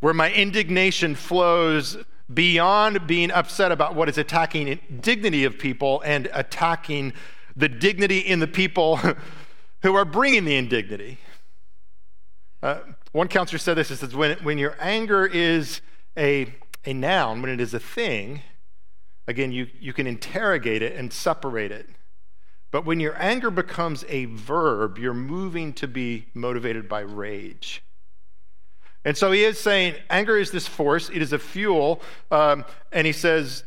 where 0.00 0.14
my 0.14 0.32
indignation 0.32 1.14
flows 1.14 1.96
beyond 2.32 3.06
being 3.06 3.30
upset 3.30 3.72
about 3.72 3.94
what 3.94 4.08
is 4.08 4.16
attacking 4.16 4.66
the 4.66 4.76
dignity 5.00 5.44
of 5.44 5.58
people 5.58 6.00
and 6.04 6.28
attacking 6.32 7.12
the 7.56 7.68
dignity 7.68 8.18
in 8.18 8.38
the 8.38 8.46
people 8.46 9.00
who 9.82 9.94
are 9.94 10.04
bringing 10.04 10.44
the 10.44 10.56
indignity. 10.56 11.18
Uh, 12.62 12.80
one 13.12 13.26
counselor 13.26 13.58
said 13.58 13.74
this: 13.74 13.90
"It 13.90 13.96
says 13.96 14.14
when, 14.14 14.38
when 14.38 14.58
your 14.58 14.76
anger 14.78 15.26
is 15.26 15.80
a, 16.16 16.54
a 16.84 16.92
noun, 16.92 17.42
when 17.42 17.50
it 17.50 17.60
is 17.60 17.74
a 17.74 17.80
thing, 17.80 18.42
again, 19.26 19.50
you, 19.50 19.68
you 19.80 19.92
can 19.92 20.06
interrogate 20.06 20.82
it 20.82 20.94
and 20.94 21.12
separate 21.12 21.72
it. 21.72 21.88
But 22.70 22.84
when 22.84 23.00
your 23.00 23.20
anger 23.20 23.50
becomes 23.50 24.04
a 24.08 24.26
verb, 24.26 24.98
you're 24.98 25.12
moving 25.12 25.72
to 25.74 25.88
be 25.88 26.26
motivated 26.34 26.88
by 26.88 27.00
rage. 27.00 27.82
And 29.04 29.16
so 29.16 29.32
he 29.32 29.44
is 29.44 29.58
saying 29.58 29.94
anger 30.08 30.36
is 30.36 30.50
this 30.50 30.66
force, 30.66 31.08
it 31.08 31.22
is 31.22 31.32
a 31.32 31.38
fuel. 31.38 32.00
Um, 32.30 32.64
and 32.92 33.06
he 33.06 33.12
says, 33.12 33.64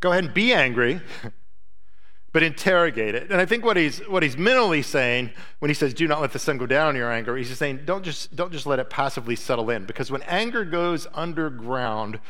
go 0.00 0.12
ahead 0.12 0.24
and 0.24 0.34
be 0.34 0.52
angry, 0.52 1.00
but 2.32 2.42
interrogate 2.42 3.14
it. 3.14 3.32
And 3.32 3.40
I 3.40 3.46
think 3.46 3.64
what 3.64 3.76
he's, 3.76 3.98
what 4.08 4.22
he's 4.22 4.36
mentally 4.36 4.82
saying 4.82 5.30
when 5.58 5.70
he 5.70 5.74
says, 5.74 5.94
do 5.94 6.06
not 6.06 6.20
let 6.20 6.32
the 6.32 6.38
sun 6.38 6.58
go 6.58 6.66
down 6.66 6.88
on 6.88 6.96
your 6.96 7.10
anger, 7.10 7.36
he's 7.36 7.48
just 7.48 7.58
saying, 7.58 7.80
don't 7.84 8.04
just, 8.04 8.36
don't 8.36 8.52
just 8.52 8.66
let 8.66 8.78
it 8.78 8.90
passively 8.90 9.34
settle 9.34 9.70
in. 9.70 9.86
Because 9.86 10.10
when 10.10 10.22
anger 10.24 10.64
goes 10.64 11.08
underground, 11.14 12.20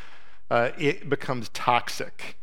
uh, 0.51 0.71
it 0.79 1.11
becomes 1.11 1.51
toxic 1.51 2.40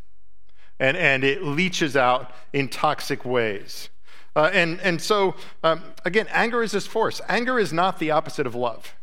and, 0.80 0.96
and 0.98 1.24
it 1.24 1.44
leaches 1.44 1.96
out 1.96 2.32
in 2.54 2.70
toxic 2.70 3.26
ways. 3.26 3.90
Uh, 4.36 4.52
and, 4.54 4.80
and 4.82 5.02
so, 5.02 5.36
um, 5.64 5.82
again, 6.06 6.28
anger 6.32 6.62
is 6.62 6.72
this 6.72 6.86
force. 6.86 7.22
Anger 7.28 7.58
is 7.58 7.74
not 7.74 7.98
the 7.98 8.12
opposite 8.12 8.46
of 8.46 8.54
love. 8.54 8.96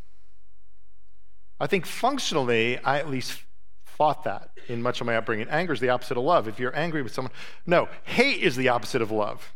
I 1.59 1.67
think 1.67 1.87
functionally, 1.87 2.79
I 2.79 2.99
at 2.99 3.11
least 3.11 3.43
thought 3.85 4.25
that 4.25 4.51
in 4.69 4.83
much 4.83 5.01
of 5.01 5.07
my 5.07 5.17
upbringing. 5.17 5.49
Anger 5.49 5.73
is 5.73 5.81
the 5.81 5.91
opposite 5.91 6.17
of 6.17 6.25
love. 6.25 6.49
If 6.49 6.59
you're 6.59 6.77
angry 6.77 7.03
with 7.03 7.13
someone, 7.13 7.33
no, 7.67 7.89
hate 8.05 8.43
is 8.43 8.57
the 8.57 8.69
opposite 8.69 9.03
of 9.03 9.11
love. 9.11 9.53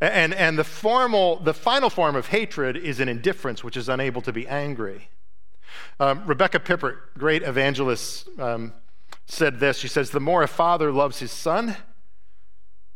And, 0.00 0.32
and 0.34 0.56
the 0.56 0.64
formal, 0.64 1.36
the 1.36 1.54
final 1.54 1.90
form 1.90 2.14
of 2.14 2.28
hatred 2.28 2.76
is 2.76 3.00
an 3.00 3.08
indifference, 3.08 3.64
which 3.64 3.76
is 3.76 3.88
unable 3.88 4.22
to 4.22 4.32
be 4.32 4.46
angry. 4.46 5.08
Um, 5.98 6.22
Rebecca 6.26 6.60
Pippert, 6.60 6.98
great 7.16 7.42
evangelist, 7.42 8.28
um, 8.38 8.72
said 9.28 9.60
this. 9.60 9.78
She 9.78 9.88
says, 9.88 10.10
The 10.10 10.20
more 10.20 10.42
a 10.42 10.48
father 10.48 10.90
loves 10.90 11.20
his 11.20 11.30
son, 11.30 11.76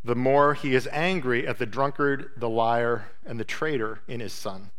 the 0.02 0.16
more 0.16 0.54
he 0.54 0.74
is 0.74 0.88
angry 0.90 1.46
at 1.46 1.58
the 1.58 1.66
drunkard, 1.66 2.30
the 2.36 2.48
liar, 2.48 3.06
and 3.24 3.38
the 3.38 3.44
traitor 3.44 4.00
in 4.08 4.18
his 4.18 4.32
son. 4.32 4.70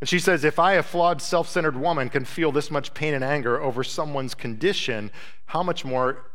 And 0.00 0.08
she 0.08 0.18
says, 0.18 0.44
If 0.44 0.58
I, 0.58 0.74
a 0.74 0.82
flawed, 0.82 1.22
self 1.22 1.48
centered 1.48 1.76
woman, 1.76 2.10
can 2.10 2.24
feel 2.24 2.52
this 2.52 2.70
much 2.70 2.92
pain 2.92 3.14
and 3.14 3.24
anger 3.24 3.60
over 3.60 3.82
someone's 3.82 4.34
condition, 4.34 5.10
how 5.46 5.62
much 5.62 5.84
more 5.84 6.30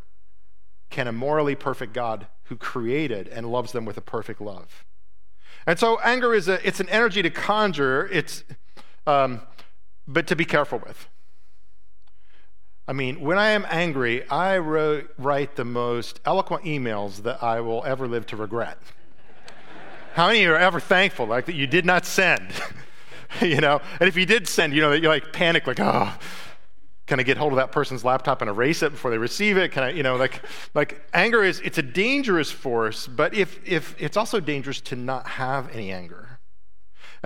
can 0.90 1.08
a 1.08 1.12
morally 1.12 1.56
perfect 1.56 1.94
God 1.94 2.28
who 2.44 2.56
created 2.56 3.28
and 3.28 3.52
loves 3.52 3.74
them 3.74 3.86
with 3.86 3.98
a 3.98 4.02
perfect 4.02 4.40
love? 4.42 4.86
And 5.66 5.78
so 5.78 6.00
anger 6.00 6.34
is 6.34 6.48
a, 6.48 6.66
it's 6.66 6.80
an 6.80 6.88
energy 6.88 7.22
to 7.22 7.30
conjure, 7.30 8.08
it's, 8.08 8.46
um, 9.06 9.42
but 10.08 10.26
to 10.28 10.36
be 10.36 10.46
careful 10.46 10.80
with. 10.80 11.10
I 12.88 12.94
mean, 12.94 13.20
when 13.20 13.38
I 13.38 13.50
am 13.50 13.66
angry, 13.70 14.28
I 14.30 14.58
wrote, 14.60 15.14
write 15.18 15.58
the 15.58 15.66
most 15.66 16.22
eloquent 16.26 16.64
emails 16.64 17.24
that 17.24 17.44
I 17.44 17.60
will 17.60 17.84
ever 17.86 18.08
live 18.08 18.26
to 18.28 18.38
regret. 18.38 18.78
How 20.14 20.28
many 20.28 20.46
are 20.46 20.56
ever 20.56 20.80
thankful, 20.80 21.28
like 21.28 21.46
that 21.48 21.56
you 21.56 21.68
did 21.68 21.86
not 21.86 22.06
send? 22.06 22.50
you 23.42 23.60
know, 23.60 23.82
and 24.00 24.08
if 24.08 24.16
you 24.16 24.26
did 24.26 24.48
send, 24.48 24.74
you 24.74 24.82
know, 24.82 24.90
that 24.92 25.02
you 25.02 25.10
like 25.10 25.34
panic, 25.34 25.68
like, 25.68 25.82
oh, 25.82 26.18
can 27.08 27.20
I 27.20 27.24
get 27.24 27.38
hold 27.38 27.52
of 27.54 27.58
that 27.58 27.72
person's 27.74 28.06
laptop 28.06 28.42
and 28.42 28.50
erase 28.50 28.82
it 28.82 28.92
before 28.94 29.12
they 29.12 29.18
receive 29.18 29.58
it? 29.58 29.72
Can 29.74 29.84
I, 29.84 29.90
you 29.92 30.04
know, 30.04 30.16
like, 30.16 30.42
like 30.74 31.06
anger 31.14 31.44
is 31.44 31.60
it's 31.60 31.78
a 31.78 31.84
dangerous 31.84 32.52
force, 32.52 33.06
but 33.06 33.34
if 33.34 33.60
if 33.66 33.96
it's 34.00 34.16
also 34.16 34.40
dangerous 34.40 34.80
to 34.82 34.96
not 34.96 35.28
have 35.28 35.70
any 35.76 35.92
anger. 35.92 36.37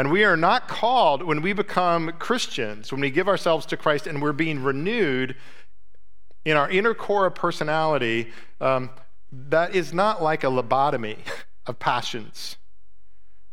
And 0.01 0.10
we 0.10 0.24
are 0.24 0.36
not 0.36 0.67
called 0.67 1.22
when 1.22 1.43
we 1.43 1.53
become 1.53 2.13
Christians, 2.17 2.91
when 2.91 3.01
we 3.01 3.12
give 3.12 3.27
ourselves 3.27 3.67
to 3.67 3.77
Christ 3.77 4.08
and 4.08 4.20
we're 4.20 4.34
being 4.34 4.63
renewed 4.63 5.36
in 6.43 6.58
our 6.58 6.67
inner 6.72 6.96
core 6.96 7.27
of 7.27 7.36
personality, 7.36 8.31
um, 8.60 8.89
that 9.31 9.75
is 9.75 9.93
not 9.93 10.20
like 10.20 10.43
a 10.43 10.48
lobotomy 10.48 11.17
of 11.67 11.77
passions. 11.77 12.58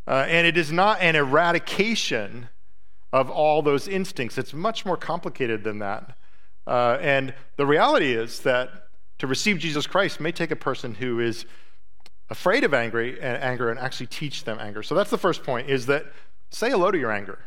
Uh, 0.07 0.25
and 0.27 0.47
it 0.47 0.57
is 0.57 0.73
not 0.73 0.99
an 1.03 1.17
eradication 1.17 2.49
of 3.13 3.29
all 3.29 3.61
those 3.61 3.87
instincts. 3.87 4.39
It's 4.39 4.55
much 4.55 4.87
more 4.87 4.97
complicated 4.97 5.65
than 5.65 5.81
that. 5.81 6.17
Uh, 6.67 6.97
and 7.03 7.35
the 7.59 7.67
reality 7.67 8.15
is 8.15 8.41
that 8.41 8.89
to 9.19 9.27
receive 9.27 9.59
Jesus 9.59 9.87
Christ 9.87 10.19
may 10.19 10.33
take 10.33 10.51
a 10.51 10.57
person 10.57 10.95
who 10.95 11.21
is 11.21 11.45
afraid 12.31 12.65
of 12.65 12.73
angry 12.73 13.21
and 13.21 13.37
anger 13.43 13.69
and 13.69 13.79
actually 13.79 14.07
teach 14.07 14.45
them 14.45 14.59
anger. 14.59 14.83
So 14.83 14.95
that's 14.95 15.11
the 15.11 15.19
first 15.19 15.45
point 15.45 15.69
is 15.69 15.85
that 15.87 16.07
Say 16.51 16.71
hello 16.71 16.91
to 16.91 16.99
your 16.99 17.13
anger. 17.13 17.39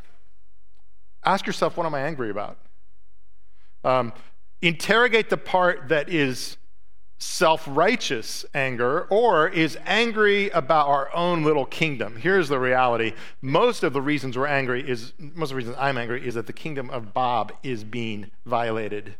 Ask 1.24 1.46
yourself, 1.46 1.77
what 1.77 1.86
am 1.86 1.96
I 1.96 2.01
angry 2.01 2.29
about? 2.29 2.58
Um, 3.84 4.13
interrogate 4.62 5.29
the 5.29 5.38
part 5.38 5.89
that 5.89 6.10
is 6.10 6.58
self 7.22 7.63
righteous 7.67 8.46
anger 8.53 9.01
or 9.10 9.48
is 9.48 9.77
angry 9.86 10.50
about 10.50 10.88
our 10.88 11.13
own 11.13 11.43
little 11.43 11.65
kingdom. 11.65 12.15
Here's 12.15 12.50
the 12.50 12.60
reality 12.60 13.13
most 13.41 13.84
of 13.84 13.93
the 13.93 14.01
reasons 14.01 14.38
we're 14.38 14.48
angry 14.48 14.88
is, 14.88 15.13
most 15.20 15.50
of 15.50 15.50
the 15.50 15.55
reasons 15.58 15.77
I'm 15.79 15.98
angry 15.98 16.25
is 16.25 16.34
that 16.34 16.48
the 16.48 16.53
kingdom 16.53 16.89
of 16.89 17.13
Bob 17.13 17.53
is 17.63 17.84
being 17.84 18.31
violated. 18.46 19.15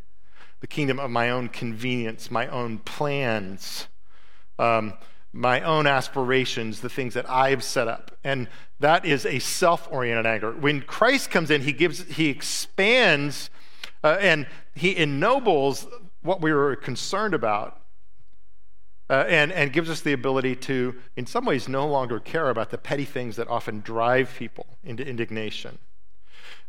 The 0.60 0.66
kingdom 0.66 0.98
of 0.98 1.10
my 1.10 1.30
own 1.30 1.48
convenience, 1.48 2.30
my 2.30 2.46
own 2.48 2.78
plans. 2.78 3.88
Um, 4.58 4.94
my 5.32 5.60
own 5.62 5.86
aspirations, 5.86 6.80
the 6.80 6.88
things 6.88 7.14
that 7.14 7.28
I've 7.28 7.62
set 7.62 7.88
up. 7.88 8.10
And 8.22 8.48
that 8.80 9.04
is 9.04 9.24
a 9.24 9.38
self 9.38 9.88
oriented 9.90 10.26
anger. 10.26 10.52
When 10.52 10.82
Christ 10.82 11.30
comes 11.30 11.50
in, 11.50 11.62
he 11.62 11.72
gives, 11.72 12.02
he 12.04 12.28
expands 12.28 13.50
uh, 14.04 14.18
and 14.20 14.46
he 14.74 14.96
ennobles 14.96 15.86
what 16.22 16.40
we 16.40 16.52
were 16.52 16.76
concerned 16.76 17.34
about 17.34 17.80
uh, 19.08 19.24
and, 19.28 19.52
and 19.52 19.72
gives 19.72 19.90
us 19.90 20.00
the 20.00 20.12
ability 20.12 20.56
to, 20.56 20.94
in 21.16 21.26
some 21.26 21.44
ways, 21.44 21.68
no 21.68 21.86
longer 21.86 22.20
care 22.20 22.50
about 22.50 22.70
the 22.70 22.78
petty 22.78 23.04
things 23.04 23.36
that 23.36 23.48
often 23.48 23.80
drive 23.80 24.34
people 24.38 24.66
into 24.84 25.06
indignation. 25.06 25.78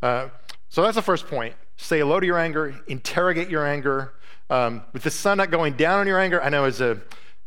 Uh, 0.01 0.29
so 0.69 0.81
that's 0.81 0.95
the 0.95 1.01
first 1.01 1.27
point. 1.27 1.55
Say 1.77 1.99
hello 1.99 2.19
to 2.19 2.25
your 2.25 2.37
anger, 2.37 2.81
interrogate 2.87 3.49
your 3.49 3.65
anger. 3.65 4.13
Um, 4.49 4.83
with 4.91 5.03
the 5.03 5.11
sun 5.11 5.37
not 5.37 5.51
going 5.51 5.73
down 5.73 5.99
on 5.99 6.07
your 6.07 6.19
anger, 6.19 6.41
I 6.41 6.49
know 6.49 6.65
as 6.65 6.81
a 6.81 7.01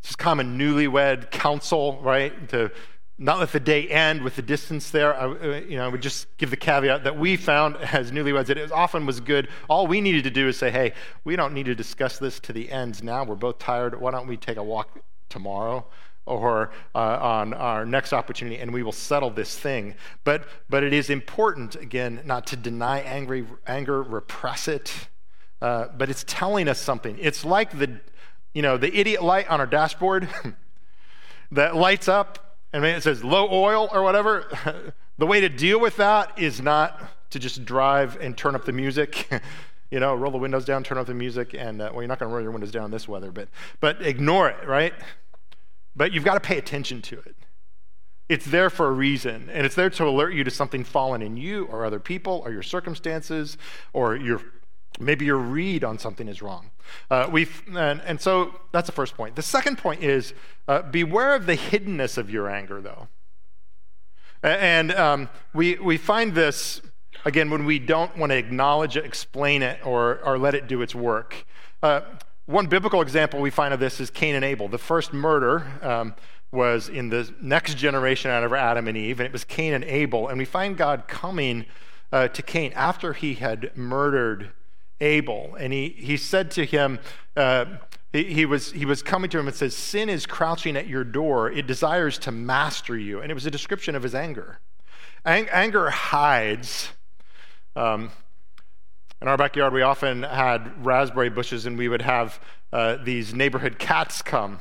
just 0.06 0.18
common 0.18 0.56
newlywed 0.56 1.30
counsel, 1.30 1.98
right? 2.00 2.48
To 2.50 2.70
not 3.18 3.38
let 3.40 3.50
the 3.52 3.60
day 3.60 3.88
end 3.88 4.22
with 4.22 4.36
the 4.36 4.42
distance 4.42 4.90
there. 4.90 5.14
I, 5.14 5.24
uh, 5.24 5.60
you 5.66 5.76
know, 5.78 5.84
I 5.84 5.88
would 5.88 6.02
just 6.02 6.36
give 6.36 6.50
the 6.50 6.56
caveat 6.56 7.04
that 7.04 7.18
we 7.18 7.36
found 7.36 7.76
as 7.76 8.12
newlyweds 8.12 8.46
that 8.46 8.58
it 8.58 8.70
often 8.70 9.06
was 9.06 9.20
good. 9.20 9.48
All 9.68 9.86
we 9.86 10.00
needed 10.00 10.24
to 10.24 10.30
do 10.30 10.48
is 10.48 10.56
say, 10.56 10.70
hey, 10.70 10.92
we 11.24 11.34
don't 11.34 11.54
need 11.54 11.66
to 11.66 11.74
discuss 11.74 12.18
this 12.18 12.38
to 12.40 12.52
the 12.52 12.70
ends 12.70 13.02
now. 13.02 13.24
We're 13.24 13.34
both 13.34 13.58
tired. 13.58 13.98
Why 14.00 14.10
don't 14.10 14.26
we 14.26 14.36
take 14.36 14.58
a 14.58 14.62
walk 14.62 15.00
tomorrow? 15.28 15.86
or 16.26 16.72
uh, 16.92 16.98
on 16.98 17.54
our 17.54 17.86
next 17.86 18.12
opportunity, 18.12 18.58
and 18.58 18.74
we 18.74 18.82
will 18.82 18.90
settle 18.90 19.30
this 19.30 19.56
thing. 19.56 19.94
But, 20.24 20.44
but 20.68 20.82
it 20.82 20.92
is 20.92 21.08
important, 21.08 21.76
again, 21.76 22.20
not 22.24 22.48
to 22.48 22.56
deny 22.56 22.98
angry, 22.98 23.46
anger, 23.64 24.02
repress 24.02 24.66
it, 24.66 25.08
uh, 25.62 25.86
but 25.96 26.10
it's 26.10 26.24
telling 26.26 26.66
us 26.66 26.80
something. 26.80 27.16
It's 27.20 27.44
like 27.44 27.78
the, 27.78 28.00
you 28.56 28.62
know, 28.62 28.78
the 28.78 28.98
idiot 28.98 29.22
light 29.22 29.46
on 29.50 29.60
our 29.60 29.66
dashboard 29.66 30.30
that 31.52 31.76
lights 31.76 32.08
up 32.08 32.56
and 32.72 32.86
it 32.86 33.02
says 33.02 33.22
low 33.22 33.46
oil 33.52 33.90
or 33.92 34.02
whatever. 34.02 34.94
the 35.18 35.26
way 35.26 35.42
to 35.42 35.50
deal 35.50 35.78
with 35.78 35.98
that 35.98 36.38
is 36.38 36.58
not 36.62 36.98
to 37.28 37.38
just 37.38 37.66
drive 37.66 38.16
and 38.18 38.34
turn 38.34 38.54
up 38.54 38.64
the 38.64 38.72
music. 38.72 39.28
you 39.90 40.00
know, 40.00 40.14
roll 40.14 40.32
the 40.32 40.38
windows 40.38 40.64
down, 40.64 40.82
turn 40.82 40.96
up 40.96 41.06
the 41.06 41.12
music, 41.12 41.52
and 41.52 41.82
uh, 41.82 41.90
well, 41.92 42.00
you're 42.00 42.08
not 42.08 42.18
going 42.18 42.30
to 42.30 42.34
roll 42.34 42.42
your 42.42 42.50
windows 42.50 42.70
down 42.70 42.86
in 42.86 42.90
this 42.90 43.06
weather, 43.06 43.30
but 43.30 43.50
but 43.80 44.00
ignore 44.00 44.48
it, 44.48 44.66
right? 44.66 44.94
But 45.94 46.14
you've 46.14 46.24
got 46.24 46.34
to 46.34 46.40
pay 46.40 46.56
attention 46.56 47.02
to 47.02 47.18
it. 47.26 47.36
It's 48.30 48.46
there 48.46 48.70
for 48.70 48.88
a 48.88 48.92
reason, 48.92 49.50
and 49.52 49.66
it's 49.66 49.74
there 49.74 49.90
to 49.90 50.04
alert 50.08 50.32
you 50.32 50.44
to 50.44 50.50
something 50.50 50.82
fallen 50.82 51.20
in 51.20 51.36
you 51.36 51.66
or 51.66 51.84
other 51.84 52.00
people 52.00 52.40
or 52.42 52.52
your 52.52 52.62
circumstances 52.62 53.58
or 53.92 54.16
your 54.16 54.40
Maybe 54.98 55.26
your 55.26 55.36
read 55.36 55.84
on 55.84 55.98
something 55.98 56.28
is 56.28 56.42
wrong. 56.42 56.70
Uh, 57.10 57.28
we've, 57.30 57.62
and, 57.74 58.00
and, 58.02 58.20
so 58.20 58.54
that's 58.72 58.86
the 58.86 58.92
first 58.92 59.16
point. 59.16 59.36
The 59.36 59.42
second 59.42 59.78
point 59.78 60.02
is 60.02 60.34
uh, 60.68 60.82
beware 60.82 61.34
of 61.34 61.46
the 61.46 61.56
hiddenness 61.56 62.18
of 62.18 62.30
your 62.30 62.48
anger, 62.48 62.80
though. 62.80 63.08
And 64.42 64.92
um, 64.92 65.28
we, 65.54 65.76
we 65.76 65.96
find 65.96 66.34
this 66.34 66.80
again, 67.24 67.50
when 67.50 67.64
we 67.64 67.78
don't 67.78 68.16
want 68.16 68.30
to 68.30 68.36
acknowledge 68.36 68.96
it, 68.96 69.04
explain 69.04 69.62
it, 69.62 69.84
or, 69.84 70.20
or 70.24 70.38
let 70.38 70.54
it 70.54 70.68
do 70.68 70.82
its 70.82 70.94
work. 70.94 71.44
Uh, 71.82 72.00
one 72.46 72.66
biblical 72.68 73.00
example 73.00 73.40
we 73.40 73.50
find 73.50 73.74
of 73.74 73.80
this 73.80 74.00
is 74.00 74.10
Cain 74.10 74.34
and 74.34 74.44
Abel. 74.44 74.68
The 74.68 74.78
first 74.78 75.12
murder 75.12 75.66
um, 75.82 76.14
was 76.52 76.88
in 76.88 77.08
the 77.08 77.32
next 77.40 77.76
generation 77.76 78.30
out 78.30 78.44
of 78.44 78.52
Adam 78.52 78.86
and 78.86 78.96
Eve, 78.96 79.18
and 79.18 79.26
it 79.26 79.32
was 79.32 79.44
Cain 79.44 79.72
and 79.72 79.84
Abel. 79.84 80.28
And 80.28 80.38
we 80.38 80.44
find 80.44 80.76
God 80.76 81.08
coming 81.08 81.66
uh, 82.12 82.28
to 82.28 82.42
Cain 82.42 82.72
after 82.74 83.12
he 83.12 83.34
had 83.34 83.76
murdered 83.76 84.52
Abel. 85.00 85.56
And 85.58 85.72
he, 85.72 85.88
he 85.90 86.16
said 86.16 86.50
to 86.52 86.64
him, 86.64 86.98
uh, 87.36 87.66
he, 88.12 88.24
he, 88.24 88.46
was, 88.46 88.72
he 88.72 88.84
was 88.84 89.02
coming 89.02 89.30
to 89.30 89.38
him 89.38 89.46
and 89.46 89.56
says, 89.56 89.74
Sin 89.74 90.08
is 90.08 90.26
crouching 90.26 90.76
at 90.76 90.86
your 90.86 91.04
door. 91.04 91.50
It 91.50 91.66
desires 91.66 92.18
to 92.20 92.32
master 92.32 92.96
you. 92.96 93.20
And 93.20 93.30
it 93.30 93.34
was 93.34 93.46
a 93.46 93.50
description 93.50 93.94
of 93.94 94.02
his 94.02 94.14
anger. 94.14 94.60
Ang- 95.24 95.48
anger 95.50 95.90
hides. 95.90 96.90
Um, 97.74 98.10
in 99.20 99.28
our 99.28 99.36
backyard, 99.36 99.72
we 99.72 99.82
often 99.82 100.22
had 100.22 100.84
raspberry 100.84 101.30
bushes, 101.30 101.66
and 101.66 101.76
we 101.78 101.88
would 101.88 102.02
have 102.02 102.40
uh, 102.72 102.96
these 103.02 103.34
neighborhood 103.34 103.78
cats 103.78 104.22
come. 104.22 104.60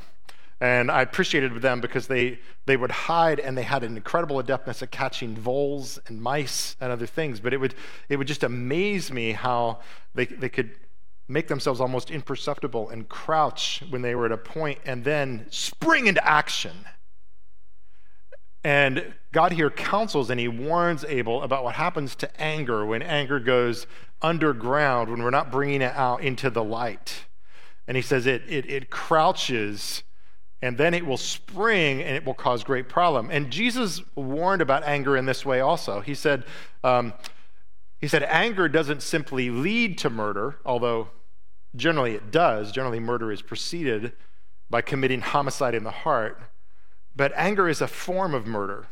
And 0.60 0.90
I 0.90 1.02
appreciated 1.02 1.60
them 1.60 1.80
because 1.80 2.06
they, 2.06 2.38
they 2.64 2.78
would 2.78 2.90
hide 2.90 3.40
and 3.40 3.58
they 3.58 3.62
had 3.62 3.82
an 3.82 3.96
incredible 3.96 4.38
adeptness 4.38 4.82
at 4.82 4.90
catching 4.90 5.36
voles 5.36 5.98
and 6.06 6.20
mice 6.20 6.76
and 6.80 6.90
other 6.90 7.06
things. 7.06 7.40
But 7.40 7.52
it 7.52 7.58
would, 7.58 7.74
it 8.08 8.16
would 8.16 8.26
just 8.26 8.42
amaze 8.42 9.12
me 9.12 9.32
how 9.32 9.80
they, 10.14 10.24
they 10.24 10.48
could 10.48 10.70
make 11.28 11.48
themselves 11.48 11.80
almost 11.80 12.10
imperceptible 12.10 12.88
and 12.88 13.08
crouch 13.08 13.82
when 13.90 14.00
they 14.00 14.14
were 14.14 14.26
at 14.26 14.32
a 14.32 14.38
point 14.38 14.78
and 14.86 15.04
then 15.04 15.46
spring 15.50 16.06
into 16.06 16.26
action. 16.26 16.86
And 18.64 19.14
God 19.32 19.52
here 19.52 19.70
counsels 19.70 20.30
and 20.30 20.40
he 20.40 20.48
warns 20.48 21.04
Abel 21.04 21.42
about 21.42 21.64
what 21.64 21.74
happens 21.74 22.14
to 22.16 22.40
anger 22.40 22.86
when 22.86 23.02
anger 23.02 23.38
goes 23.38 23.86
underground, 24.22 25.10
when 25.10 25.22
we're 25.22 25.30
not 25.30 25.52
bringing 25.52 25.82
it 25.82 25.94
out 25.94 26.22
into 26.22 26.48
the 26.48 26.64
light. 26.64 27.26
And 27.86 27.96
he 27.96 28.02
says 28.02 28.26
it, 28.26 28.42
it, 28.48 28.68
it 28.68 28.90
crouches 28.90 30.02
and 30.62 30.78
then 30.78 30.94
it 30.94 31.04
will 31.04 31.16
spring 31.16 32.02
and 32.02 32.16
it 32.16 32.24
will 32.24 32.34
cause 32.34 32.64
great 32.64 32.88
problem. 32.88 33.30
And 33.30 33.50
Jesus 33.50 34.02
warned 34.14 34.62
about 34.62 34.84
anger 34.84 35.16
in 35.16 35.26
this 35.26 35.44
way 35.44 35.60
also. 35.60 36.00
He 36.00 36.14
said, 36.14 36.44
um, 36.82 37.12
he 37.98 38.08
said, 38.08 38.22
anger 38.24 38.68
doesn't 38.68 39.02
simply 39.02 39.50
lead 39.50 39.98
to 39.98 40.10
murder, 40.10 40.56
although 40.64 41.08
generally 41.74 42.14
it 42.14 42.30
does. 42.30 42.72
Generally, 42.72 43.00
murder 43.00 43.32
is 43.32 43.42
preceded 43.42 44.12
by 44.68 44.80
committing 44.80 45.20
homicide 45.20 45.74
in 45.74 45.84
the 45.84 45.90
heart. 45.90 46.40
But 47.14 47.32
anger 47.36 47.68
is 47.68 47.80
a 47.80 47.86
form 47.86 48.34
of 48.34 48.46
murder. 48.46 48.88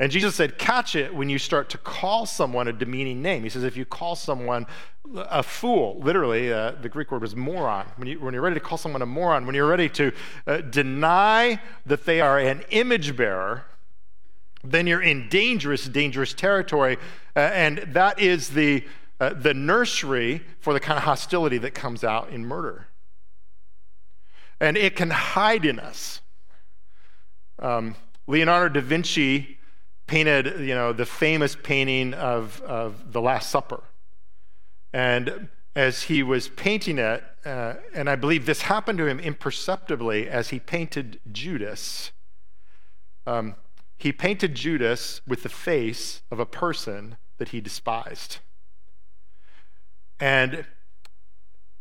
And 0.00 0.10
Jesus 0.10 0.34
said, 0.34 0.56
catch 0.56 0.96
it 0.96 1.14
when 1.14 1.28
you 1.28 1.38
start 1.38 1.68
to 1.70 1.78
call 1.78 2.24
someone 2.24 2.66
a 2.66 2.72
demeaning 2.72 3.20
name. 3.20 3.42
He 3.42 3.50
says, 3.50 3.64
if 3.64 3.76
you 3.76 3.84
call 3.84 4.16
someone 4.16 4.66
a 5.14 5.42
fool, 5.42 6.00
literally, 6.00 6.50
uh, 6.50 6.72
the 6.80 6.88
Greek 6.88 7.12
word 7.12 7.20
was 7.20 7.36
moron. 7.36 7.86
When, 7.96 8.08
you, 8.08 8.18
you're 8.18 8.40
ready 8.40 8.54
to 8.54 8.60
call 8.60 8.78
someone 8.78 9.02
a 9.02 9.06
moron, 9.06 9.44
when 9.44 9.54
you're 9.54 9.68
ready 9.68 9.90
to 9.90 10.10
uh, 10.46 10.62
deny 10.62 11.60
that 11.84 12.06
they 12.06 12.22
are 12.22 12.38
an 12.38 12.64
image 12.70 13.14
bearer, 13.14 13.66
then 14.64 14.86
you're 14.86 15.02
in 15.02 15.28
dangerous, 15.28 15.84
dangerous 15.84 16.32
territory. 16.32 16.96
Uh, 17.36 17.40
and 17.40 17.78
that 17.88 18.18
is 18.18 18.48
the, 18.48 18.82
uh, 19.20 19.34
the 19.34 19.52
nursery 19.52 20.40
for 20.60 20.72
the 20.72 20.80
kind 20.80 20.96
of 20.96 21.04
hostility 21.04 21.58
that 21.58 21.74
comes 21.74 22.04
out 22.04 22.30
in 22.30 22.46
murder. 22.46 22.86
And 24.60 24.78
it 24.78 24.96
can 24.96 25.10
hide 25.10 25.66
in 25.66 25.78
us. 25.78 26.22
Um, 27.58 27.96
Leonardo 28.26 28.80
da 28.80 28.86
Vinci 28.86 29.58
painted, 30.10 30.58
you 30.58 30.74
know, 30.74 30.92
the 30.92 31.06
famous 31.06 31.54
painting 31.54 32.14
of, 32.14 32.60
of 32.62 33.12
the 33.12 33.20
Last 33.20 33.48
Supper. 33.48 33.84
And 34.92 35.48
as 35.76 36.02
he 36.02 36.24
was 36.24 36.48
painting 36.48 36.98
it, 36.98 37.22
uh, 37.44 37.74
and 37.94 38.10
I 38.10 38.16
believe 38.16 38.44
this 38.44 38.62
happened 38.62 38.98
to 38.98 39.06
him 39.06 39.20
imperceptibly 39.20 40.28
as 40.28 40.48
he 40.48 40.58
painted 40.58 41.20
Judas, 41.30 42.10
um, 43.24 43.54
he 43.98 44.10
painted 44.10 44.56
Judas 44.56 45.20
with 45.28 45.44
the 45.44 45.48
face 45.48 46.22
of 46.28 46.40
a 46.40 46.46
person 46.46 47.16
that 47.38 47.50
he 47.50 47.60
despised. 47.60 48.38
And 50.18 50.64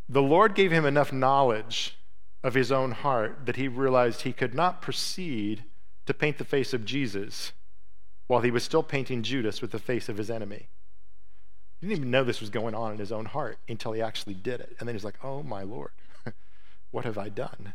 the 0.08 0.22
Lord 0.22 0.54
gave 0.54 0.72
him 0.72 0.86
enough 0.86 1.12
knowledge 1.12 1.98
of 2.44 2.54
his 2.54 2.72
own 2.72 2.92
heart 2.92 3.48
that 3.48 3.56
he 3.56 3.68
realized 3.68 4.22
he 4.22 4.34
could 4.34 4.54
not 4.54 4.84
proceed 4.84 5.64
to 6.06 6.14
paint 6.14 6.38
the 6.38 6.46
face 6.46 6.76
of 6.76 6.86
Jesus 6.86 7.54
while 8.30 8.42
he 8.42 8.52
was 8.52 8.64
still 8.64 8.84
painting 8.84 9.24
Judas 9.24 9.60
with 9.60 9.72
the 9.72 9.80
face 9.80 10.08
of 10.08 10.18
his 10.18 10.30
enemy. 10.30 10.68
He 11.82 11.88
didn't 11.88 11.98
even 11.98 12.12
know 12.12 12.24
this 12.24 12.42
was 12.42 12.52
going 12.52 12.76
on 12.76 12.92
in 12.92 13.00
his 13.00 13.12
own 13.12 13.26
heart 13.26 13.58
until 13.68 13.92
he 13.92 14.04
actually 14.04 14.36
did 14.36 14.62
it. 14.62 14.76
And 14.80 14.88
then 14.88 14.94
he's 14.94 15.04
like, 15.04 15.18
oh 15.24 15.42
my 15.42 15.64
Lord, 15.64 15.90
what 16.92 17.06
have 17.06 17.18
I 17.18 17.30
done? 17.30 17.74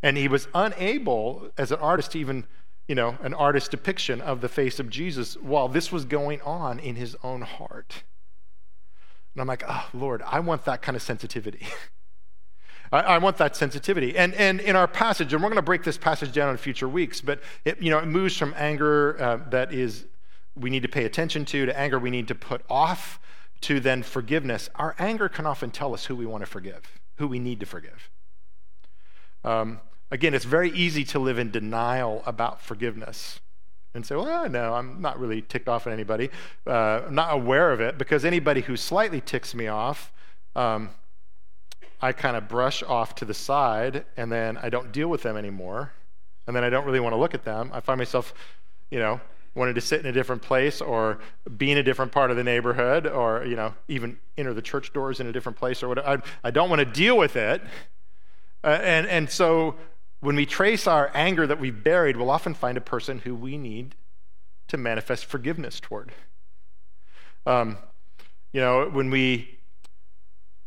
And 0.00 0.16
he 0.16 0.28
was 0.28 0.46
unable, 0.54 1.50
as 1.58 1.72
an 1.72 1.80
artist, 1.80 2.12
to 2.12 2.20
even, 2.20 2.46
you 2.86 2.94
know, 2.94 3.18
an 3.22 3.34
artist 3.34 3.72
depiction 3.72 4.20
of 4.20 4.40
the 4.40 4.48
face 4.48 4.78
of 4.78 4.88
Jesus 4.88 5.36
while 5.36 5.66
this 5.66 5.90
was 5.90 6.04
going 6.04 6.40
on 6.42 6.78
in 6.78 6.94
his 6.94 7.16
own 7.24 7.40
heart. 7.40 8.04
And 9.34 9.40
I'm 9.40 9.48
like, 9.48 9.64
oh, 9.66 9.88
Lord, 9.92 10.22
I 10.24 10.38
want 10.38 10.64
that 10.66 10.80
kind 10.80 10.94
of 10.94 11.02
sensitivity. 11.02 11.66
I, 12.92 13.00
I, 13.00 13.18
want 13.18 13.36
that 13.38 13.56
sensitivity. 13.56 14.16
And, 14.16 14.34
and 14.34 14.60
in 14.60 14.76
our 14.76 14.88
passage, 14.88 15.32
and 15.32 15.42
we're 15.42 15.48
going 15.48 15.56
to 15.56 15.62
break 15.62 15.84
this 15.84 15.98
passage 15.98 16.32
down 16.32 16.50
in 16.50 16.56
future 16.56 16.88
weeks, 16.88 17.20
but 17.20 17.40
it, 17.64 17.80
you 17.82 17.90
know, 17.90 17.98
it 17.98 18.06
moves 18.06 18.36
from 18.36 18.54
anger 18.56 19.20
uh, 19.20 19.38
that 19.50 19.72
is 19.72 20.06
we 20.56 20.70
need 20.70 20.82
to 20.82 20.88
pay 20.88 21.04
attention 21.04 21.44
to, 21.46 21.66
to 21.66 21.78
anger 21.78 21.98
we 21.98 22.10
need 22.10 22.28
to 22.28 22.34
put 22.34 22.62
off, 22.68 23.20
to 23.62 23.80
then 23.80 24.02
forgiveness. 24.02 24.68
Our 24.76 24.94
anger 24.98 25.28
can 25.28 25.46
often 25.46 25.70
tell 25.70 25.94
us 25.94 26.06
who 26.06 26.16
we 26.16 26.26
want 26.26 26.42
to 26.42 26.46
forgive, 26.46 26.98
who 27.16 27.28
we 27.28 27.38
need 27.38 27.60
to 27.60 27.66
forgive. 27.66 28.10
Um, 29.44 29.80
again, 30.10 30.34
it's 30.34 30.44
very 30.44 30.70
easy 30.70 31.04
to 31.04 31.18
live 31.18 31.38
in 31.38 31.50
denial 31.50 32.22
about 32.26 32.60
forgiveness 32.60 33.40
and 33.94 34.04
say, 34.04 34.14
well, 34.14 34.48
no, 34.48 34.74
I'm 34.74 35.00
not 35.00 35.18
really 35.18 35.42
ticked 35.42 35.68
off 35.68 35.86
at 35.86 35.92
anybody. 35.92 36.30
Uh, 36.66 37.02
I'm 37.06 37.14
not 37.14 37.32
aware 37.32 37.72
of 37.72 37.80
it 37.80 37.98
because 37.98 38.24
anybody 38.24 38.60
who 38.60 38.76
slightly 38.76 39.20
ticks 39.20 39.54
me 39.54 39.66
off, 39.66 40.12
um, 40.54 40.90
I 42.00 42.12
kind 42.12 42.36
of 42.36 42.48
brush 42.48 42.82
off 42.82 43.14
to 43.16 43.24
the 43.24 43.34
side 43.34 44.04
and 44.16 44.30
then 44.30 44.56
I 44.56 44.68
don't 44.68 44.92
deal 44.92 45.08
with 45.08 45.22
them 45.22 45.36
anymore. 45.36 45.92
And 46.46 46.54
then 46.54 46.64
I 46.64 46.70
don't 46.70 46.84
really 46.84 47.00
want 47.00 47.12
to 47.12 47.18
look 47.18 47.34
at 47.34 47.44
them. 47.44 47.70
I 47.74 47.80
find 47.80 47.98
myself, 47.98 48.32
you 48.90 48.98
know, 48.98 49.20
wanting 49.54 49.74
to 49.74 49.80
sit 49.80 50.00
in 50.00 50.06
a 50.06 50.12
different 50.12 50.40
place 50.40 50.80
or 50.80 51.18
be 51.56 51.70
in 51.70 51.78
a 51.78 51.82
different 51.82 52.12
part 52.12 52.30
of 52.30 52.36
the 52.36 52.44
neighborhood 52.44 53.06
or, 53.06 53.44
you 53.44 53.56
know, 53.56 53.74
even 53.88 54.18
enter 54.36 54.54
the 54.54 54.62
church 54.62 54.92
doors 54.92 55.20
in 55.20 55.26
a 55.26 55.32
different 55.32 55.58
place 55.58 55.82
or 55.82 55.88
whatever. 55.88 56.08
I, 56.08 56.48
I 56.48 56.50
don't 56.50 56.70
want 56.70 56.80
to 56.80 56.86
deal 56.86 57.18
with 57.18 57.36
it. 57.36 57.60
Uh, 58.62 58.78
and, 58.82 59.06
and 59.06 59.28
so 59.28 59.74
when 60.20 60.36
we 60.36 60.46
trace 60.46 60.86
our 60.86 61.10
anger 61.14 61.46
that 61.46 61.60
we've 61.60 61.82
buried, 61.82 62.16
we'll 62.16 62.30
often 62.30 62.54
find 62.54 62.78
a 62.78 62.80
person 62.80 63.20
who 63.20 63.34
we 63.34 63.58
need 63.58 63.94
to 64.68 64.76
manifest 64.76 65.24
forgiveness 65.24 65.80
toward. 65.80 66.12
Um, 67.46 67.78
you 68.52 68.60
know, 68.60 68.88
when 68.88 69.10
we 69.10 69.57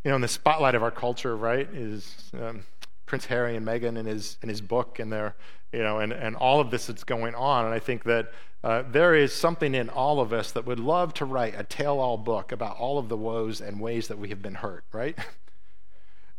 you 0.03 0.09
know, 0.09 0.15
in 0.15 0.21
the 0.21 0.27
spotlight 0.27 0.75
of 0.75 0.83
our 0.83 0.91
culture, 0.91 1.35
right, 1.35 1.67
is 1.73 2.31
um, 2.39 2.63
Prince 3.05 3.25
Harry 3.25 3.55
and 3.55 3.65
Meghan 3.65 3.97
and 3.97 4.07
his 4.07 4.37
and 4.41 4.49
his 4.49 4.61
book 4.61 4.99
and 4.99 5.11
their, 5.11 5.35
you 5.71 5.83
know, 5.83 5.99
and, 5.99 6.11
and 6.11 6.35
all 6.35 6.59
of 6.59 6.71
this 6.71 6.87
that's 6.87 7.03
going 7.03 7.35
on. 7.35 7.65
And 7.65 7.73
I 7.73 7.79
think 7.79 8.03
that 8.05 8.31
uh, 8.63 8.83
there 8.89 9.15
is 9.15 9.33
something 9.33 9.73
in 9.73 9.89
all 9.89 10.19
of 10.19 10.33
us 10.33 10.51
that 10.51 10.65
would 10.65 10.79
love 10.79 11.13
to 11.15 11.25
write 11.25 11.55
a 11.57 11.63
tell-all 11.63 12.17
book 12.17 12.51
about 12.51 12.77
all 12.77 12.99
of 12.99 13.09
the 13.09 13.17
woes 13.17 13.59
and 13.59 13.79
ways 13.79 14.07
that 14.07 14.17
we 14.19 14.29
have 14.29 14.41
been 14.41 14.55
hurt, 14.55 14.83
right? 14.91 15.17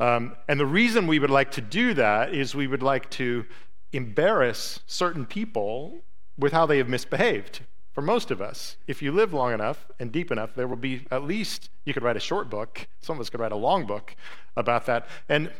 Um, 0.01 0.35
and 0.49 0.59
the 0.59 0.67
reason 0.67 1.07
we 1.07 1.21
would 1.21 1.31
like 1.31 1.53
to 1.53 1.61
do 1.61 1.95
that 1.95 2.35
is 2.35 2.57
we 2.57 2.67
would 2.67 2.83
like 2.83 3.09
to 3.11 3.45
embarrass 3.93 4.81
certain 4.89 5.25
people 5.25 6.03
with 6.37 6.53
how 6.53 6.67
they 6.67 6.79
have 6.79 6.89
misbehaved 6.89 7.61
for 7.93 8.01
most 8.01 8.31
of 8.31 8.41
us, 8.41 8.77
if 8.87 9.03
you 9.03 9.13
live 9.13 9.35
long 9.35 9.53
enough 9.53 9.87
and 9.99 10.11
deep 10.11 10.33
enough, 10.33 10.55
there 10.55 10.67
will 10.67 10.77
be 10.77 11.07
at 11.11 11.25
least, 11.25 11.69
you 11.85 11.93
could 11.93 12.03
write 12.03 12.17
a 12.17 12.21
short 12.21 12.49
book, 12.49 12.89
some 13.01 13.17
of 13.17 13.21
us 13.21 13.29
could 13.29 13.41
write 13.41 13.53
a 13.53 13.57
long 13.57 13.87
book 13.87 14.17
about 14.57 14.87
that. 14.87 15.07
And 15.29 15.51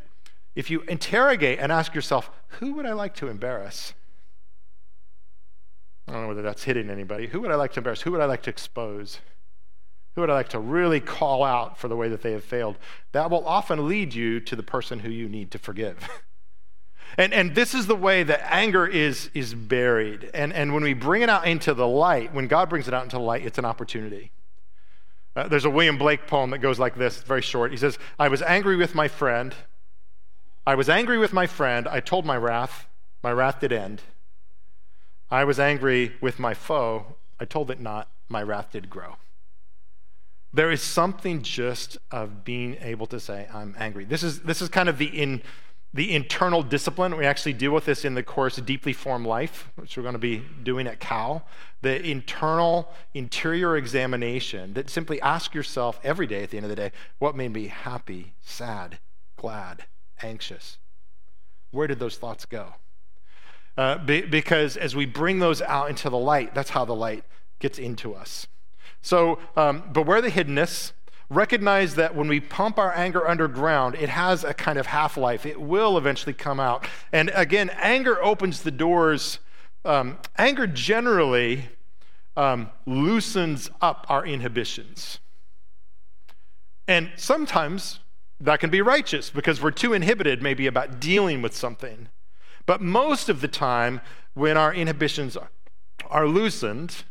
if 0.55 0.71
you 0.71 0.81
interrogate 0.83 1.59
and 1.59 1.71
ask 1.71 1.95
yourself, 1.95 2.31
who 2.61 2.75
would 2.75 2.87
I 2.87 2.95
like 2.95 3.15
to 3.17 3.29
embarrass? 3.29 3.93
I 6.09 6.13
don't 6.13 6.23
know 6.23 6.29
whether 6.29 6.43
that's 6.43 6.65
hitting 6.65 6.91
anybody. 6.91 7.27
Who 7.27 7.41
would 7.43 7.51
I 7.51 7.55
like 7.55 7.73
to 7.73 7.81
embarrass? 7.81 8.03
Who 8.03 8.13
would 8.13 8.21
I 8.21 8.27
like 8.27 8.43
to 8.43 8.51
expose? 8.51 9.21
Who 10.15 10.23
would 10.23 10.31
I 10.31 10.35
like 10.35 10.51
to 10.51 10.59
really 10.59 11.01
call 11.01 11.45
out 11.45 11.79
for 11.79 11.89
the 11.89 11.97
way 11.97 12.09
that 12.09 12.23
they 12.23 12.33
have 12.33 12.45
failed? 12.45 12.79
That 13.13 13.31
will 13.31 13.47
often 13.47 13.89
lead 13.89 14.15
you 14.15 14.41
to 14.41 14.57
the 14.57 14.63
person 14.63 15.01
who 15.01 15.11
you 15.11 15.29
need 15.29 15.51
to 15.53 15.59
forgive. 15.59 16.09
And, 17.19 17.33
and 17.35 17.55
this 17.55 17.75
is 17.75 17.87
the 17.87 17.97
way 17.97 18.23
that 18.23 18.53
anger 18.53 18.87
is, 18.87 19.31
is 19.35 19.55
buried. 19.55 20.31
And, 20.33 20.53
and 20.53 20.73
when 20.73 20.83
we 20.83 20.95
bring 20.95 21.23
it 21.23 21.29
out 21.29 21.47
into 21.47 21.75
the 21.75 21.87
light, 21.87 22.33
when 22.33 22.47
God 22.47 22.69
brings 22.69 22.89
it 22.89 22.95
out 22.95 23.05
into 23.05 23.17
the 23.17 23.23
light, 23.23 23.45
it's 23.45 23.59
an 23.59 23.65
opportunity. 23.65 24.31
Uh, 25.35 25.49
there's 25.49 25.65
a 25.65 25.71
William 25.71 25.99
Blake 25.99 26.27
poem 26.27 26.51
that 26.51 26.59
goes 26.59 26.79
like 26.79 26.95
this, 26.95 27.19
it's 27.19 27.27
very 27.27 27.43
short. 27.43 27.71
He 27.71 27.77
says, 27.77 27.99
I 28.19 28.29
was 28.29 28.43
angry 28.43 28.77
with 28.77 28.95
my 28.95 29.09
friend. 29.09 29.55
I 30.67 30.75
was 30.75 30.89
angry 30.89 31.19
with 31.19 31.33
my 31.33 31.47
friend. 31.47 31.89
I 31.89 32.01
told 32.01 32.25
my 32.25 32.37
wrath. 32.37 32.87
My 33.23 33.33
wrath 33.33 33.61
did 33.61 33.73
end. 33.73 34.03
I 35.31 35.45
was 35.45 35.59
angry 35.59 36.13
with 36.21 36.39
my 36.39 36.55
foe. 36.55 37.17
I 37.41 37.45
told 37.45 37.71
it 37.71 37.81
not. 37.81 38.09
My 38.29 38.43
wrath 38.43 38.73
did 38.73 38.91
grow. 38.91 39.17
There 40.53 40.71
is 40.71 40.83
something 40.83 41.43
just 41.43 41.97
of 42.11 42.45
being 42.45 42.77
able 42.83 43.07
to 43.07 43.19
say, 43.19 43.49
I'm 43.53 43.75
angry. 43.79 44.05
This 44.05 44.23
is, 44.23 44.41
this 44.41 44.61
is 44.61 44.69
kind 44.69 44.89
of 44.89 44.99
the, 44.99 45.07
in, 45.07 45.43
the 45.95 46.15
internal 46.15 46.63
discipline. 46.63 47.17
We 47.17 47.27
actually 47.27 47.53
deal 47.53 47.73
with 47.73 47.85
this 47.85 48.05
in 48.05 48.15
the 48.15 48.23
course 48.23 48.57
Deeply 48.57 48.93
Formed 48.93 49.27
Life, 49.27 49.71
which 49.77 49.97
we're 49.97 50.03
going 50.03 50.15
to 50.15 50.19
be 50.19 50.43
doing 50.63 50.87
at 50.87 51.01
Cal. 51.01 51.47
The 51.83 52.03
internal, 52.03 52.89
interior 53.13 53.77
examination 53.77 54.75
that 54.75 54.89
simply 54.89 55.21
ask 55.21 55.55
yourself 55.55 56.01
every 56.03 56.27
day 56.27 56.43
at 56.43 56.51
the 56.51 56.57
end 56.57 56.65
of 56.65 56.71
the 56.71 56.77
day, 56.77 56.93
what 57.19 57.37
made 57.37 57.53
me 57.53 57.67
happy, 57.67 58.35
sad, 58.41 58.99
glad, 59.37 59.85
anxious? 60.23 60.79
Where 61.73 61.87
did 61.87 61.99
those 61.99 62.17
thoughts 62.17 62.45
go? 62.47 62.75
Uh, 63.77 63.99
be, 63.99 64.23
because 64.23 64.77
as 64.77 64.95
we 64.95 65.07
bring 65.07 65.39
those 65.39 65.63
out 65.63 65.89
into 65.89 66.11
the 66.11 66.19
light, 66.19 66.55
that's 66.55 66.71
how 66.71 66.85
the 66.85 66.95
light 66.95 67.25
gets 67.59 67.79
into 67.79 68.15
us. 68.15 68.47
So 69.01 69.39
um, 69.57 69.83
beware 69.93 70.21
the 70.21 70.31
hiddenness. 70.31 70.93
Recognize 71.33 71.95
that 71.95 72.15
when 72.15 72.29
we 72.29 72.41
pump 72.41 72.79
our 72.79 72.95
anger 72.95 73.27
underground, 73.27 73.95
it 73.95 74.11
has 74.11 74.45
a 74.45 74.53
kind 74.53 74.79
of 74.79 74.85
half 74.85 75.17
life. 75.17 75.47
It 75.47 75.59
will 75.59 75.97
eventually 75.97 76.35
come 76.35 76.61
out. 76.61 76.87
And 77.11 77.31
again, 77.35 77.71
anger 77.71 78.23
opens 78.23 78.61
the 78.61 78.71
doors. 78.71 79.39
Um, 79.83 80.19
anger 80.37 80.67
generally 80.67 81.71
um, 82.37 82.69
loosens 82.85 83.71
up 83.81 84.05
our 84.11 84.27
inhibitions. 84.27 85.21
And 86.87 87.11
sometimes 87.17 88.01
that 88.39 88.61
can 88.61 88.69
be 88.69 88.83
righteous 88.83 89.31
because 89.31 89.63
we're 89.63 89.71
too 89.71 89.95
inhibited, 89.95 90.43
maybe, 90.43 90.67
about 90.67 91.01
dealing 91.01 91.41
with 91.41 91.57
something. 91.57 92.09
But 92.67 92.83
most 92.83 93.31
of 93.31 93.41
the 93.41 93.49
time, 93.49 94.03
when 94.35 94.59
our 94.59 94.75
inhibitions 94.75 95.39
are 96.11 96.27
loosened, 96.27 97.05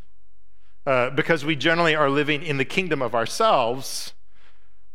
uh, 0.86 1.10
because 1.12 1.46
we 1.46 1.56
generally 1.56 1.96
are 1.96 2.10
living 2.10 2.44
in 2.44 2.58
the 2.58 2.65
kingdom 2.65 3.02
of 3.02 3.13
ourselves, 3.13 4.13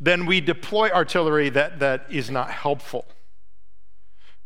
then 0.01 0.27
we 0.27 0.41
deploy 0.41 0.91
artillery 0.91 1.49
that, 1.51 1.79
that 1.79 2.07
is 2.11 2.31
not 2.31 2.51
helpful. 2.51 3.07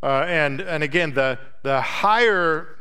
Uh, 0.03 0.25
and, 0.27 0.61
and 0.61 0.83
again, 0.83 1.13
the, 1.15 1.39
the 1.63 1.81
higher 1.81 2.77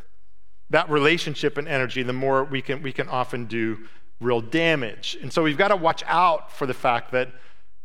that 0.70 0.90
relationship 0.90 1.58
and 1.58 1.68
energy, 1.68 2.04
the 2.04 2.14
more 2.14 2.44
we 2.44 2.62
can, 2.62 2.82
we 2.84 2.94
can 2.94 3.10
often 3.10 3.46
do 3.46 3.80
real 4.22 4.42
damage. 4.42 5.18
And 5.22 5.32
so 5.32 5.42
we've 5.42 5.58
got 5.58 5.70
to 5.70 5.76
watch 5.76 6.04
out 6.06 6.52
for 6.52 6.66
the 6.66 6.74
fact 6.74 7.12
that, 7.12 7.32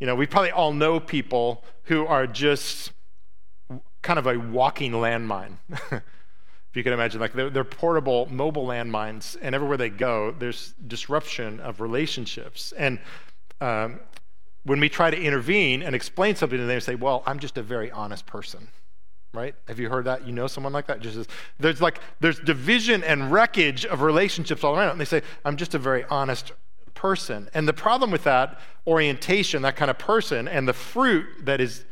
you 0.00 0.06
know, 0.06 0.14
we 0.14 0.26
probably 0.26 0.50
all 0.50 0.72
know 0.72 1.00
people 1.00 1.64
who 1.84 2.06
are 2.06 2.26
just 2.26 2.92
kind 4.02 4.18
of 4.18 4.26
a 4.26 4.36
walking 4.36 4.92
landmine. 4.92 5.56
if 6.74 6.78
you 6.78 6.82
can 6.82 6.92
imagine, 6.92 7.20
like 7.20 7.34
they're, 7.34 7.50
they're, 7.50 7.62
portable, 7.62 8.26
mobile 8.32 8.66
landmines, 8.66 9.36
and 9.40 9.54
everywhere 9.54 9.76
they 9.76 9.90
go, 9.90 10.34
there's 10.36 10.74
disruption 10.88 11.60
of 11.60 11.80
relationships. 11.80 12.72
And 12.76 12.98
um, 13.60 14.00
when 14.64 14.80
we 14.80 14.88
try 14.88 15.08
to 15.08 15.16
intervene 15.16 15.84
and 15.84 15.94
explain 15.94 16.34
something 16.34 16.58
to 16.58 16.64
them, 16.64 16.74
they 16.74 16.80
say, 16.80 16.96
"Well, 16.96 17.22
I'm 17.26 17.38
just 17.38 17.56
a 17.58 17.62
very 17.62 17.92
honest 17.92 18.26
person." 18.26 18.66
Right? 19.32 19.54
Have 19.68 19.78
you 19.78 19.88
heard 19.88 20.06
that? 20.06 20.26
You 20.26 20.32
know 20.32 20.48
someone 20.48 20.72
like 20.72 20.88
that? 20.88 20.98
Just 20.98 21.30
there's 21.60 21.80
like 21.80 22.00
there's 22.18 22.40
division 22.40 23.04
and 23.04 23.30
wreckage 23.30 23.86
of 23.86 24.02
relationships 24.02 24.64
all 24.64 24.74
around, 24.74 24.90
and 24.90 25.00
they 25.00 25.04
say, 25.04 25.22
"I'm 25.44 25.56
just 25.56 25.76
a 25.76 25.78
very 25.78 26.02
honest 26.10 26.50
person." 26.94 27.48
And 27.54 27.68
the 27.68 27.72
problem 27.72 28.10
with 28.10 28.24
that 28.24 28.58
orientation, 28.84 29.62
that 29.62 29.76
kind 29.76 29.92
of 29.92 29.98
person, 29.98 30.48
and 30.48 30.66
the 30.66 30.72
fruit 30.72 31.24
that 31.42 31.60
is 31.60 31.84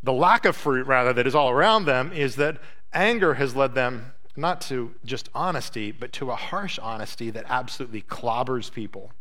the 0.00 0.12
lack 0.12 0.44
of 0.44 0.54
fruit, 0.54 0.86
rather, 0.86 1.12
that 1.12 1.26
is 1.26 1.34
all 1.34 1.50
around 1.50 1.86
them 1.86 2.12
is 2.12 2.36
that 2.36 2.58
anger 2.92 3.34
has 3.34 3.54
led 3.56 3.74
them 3.74 4.12
not 4.36 4.60
to 4.62 4.94
just 5.04 5.28
honesty, 5.34 5.92
but 5.92 6.12
to 6.14 6.30
a 6.30 6.36
harsh 6.36 6.78
honesty 6.78 7.30
that 7.30 7.44
absolutely 7.48 8.02
clobbers 8.02 8.72
people. 8.72 9.12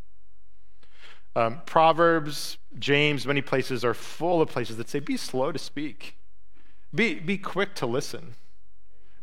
Um, 1.36 1.62
Proverbs, 1.66 2.58
James, 2.80 3.26
many 3.26 3.42
places 3.42 3.86
are 3.86 3.94
full 3.94 4.42
of 4.42 4.50
places 4.50 4.78
that 4.78 4.90
say, 4.90 5.00
be 5.00 5.18
slow 5.18 5.52
to 5.52 5.60
speak, 5.60 6.18
be, 6.94 7.16
be 7.16 7.38
quick 7.38 7.74
to 7.76 7.86
listen, 7.86 8.36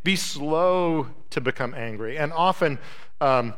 be 0.04 0.16
slow 0.16 1.08
to 1.30 1.40
become 1.40 1.74
angry. 1.74 2.16
And 2.16 2.32
often, 2.32 2.78
um, 3.20 3.54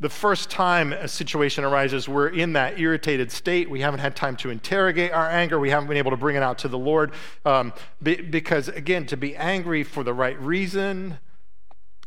the 0.00 0.08
first 0.08 0.50
time 0.50 0.92
a 0.92 1.06
situation 1.06 1.64
arises, 1.64 2.08
we're 2.08 2.28
in 2.28 2.54
that 2.54 2.78
irritated 2.78 3.30
state. 3.30 3.70
We 3.70 3.80
haven't 3.80 4.00
had 4.00 4.16
time 4.16 4.36
to 4.38 4.50
interrogate 4.50 5.12
our 5.12 5.30
anger. 5.30 5.58
We 5.60 5.70
haven't 5.70 5.88
been 5.88 5.96
able 5.96 6.10
to 6.10 6.16
bring 6.16 6.36
it 6.36 6.42
out 6.42 6.58
to 6.58 6.68
the 6.68 6.78
Lord. 6.78 7.12
Um, 7.44 7.72
be, 8.02 8.16
because, 8.16 8.68
again, 8.68 9.06
to 9.06 9.16
be 9.16 9.36
angry 9.36 9.84
for 9.84 10.02
the 10.02 10.12
right 10.12 10.38
reason, 10.40 11.18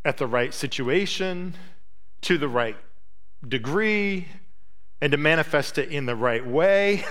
at 0.04 0.18
the 0.18 0.26
right 0.26 0.52
situation, 0.52 1.54
to 2.22 2.36
the 2.36 2.48
right 2.48 2.76
degree, 3.46 4.28
and 5.00 5.12
to 5.12 5.16
manifest 5.16 5.78
it 5.78 5.90
in 5.90 6.06
the 6.06 6.16
right 6.16 6.46
way, 6.46 7.04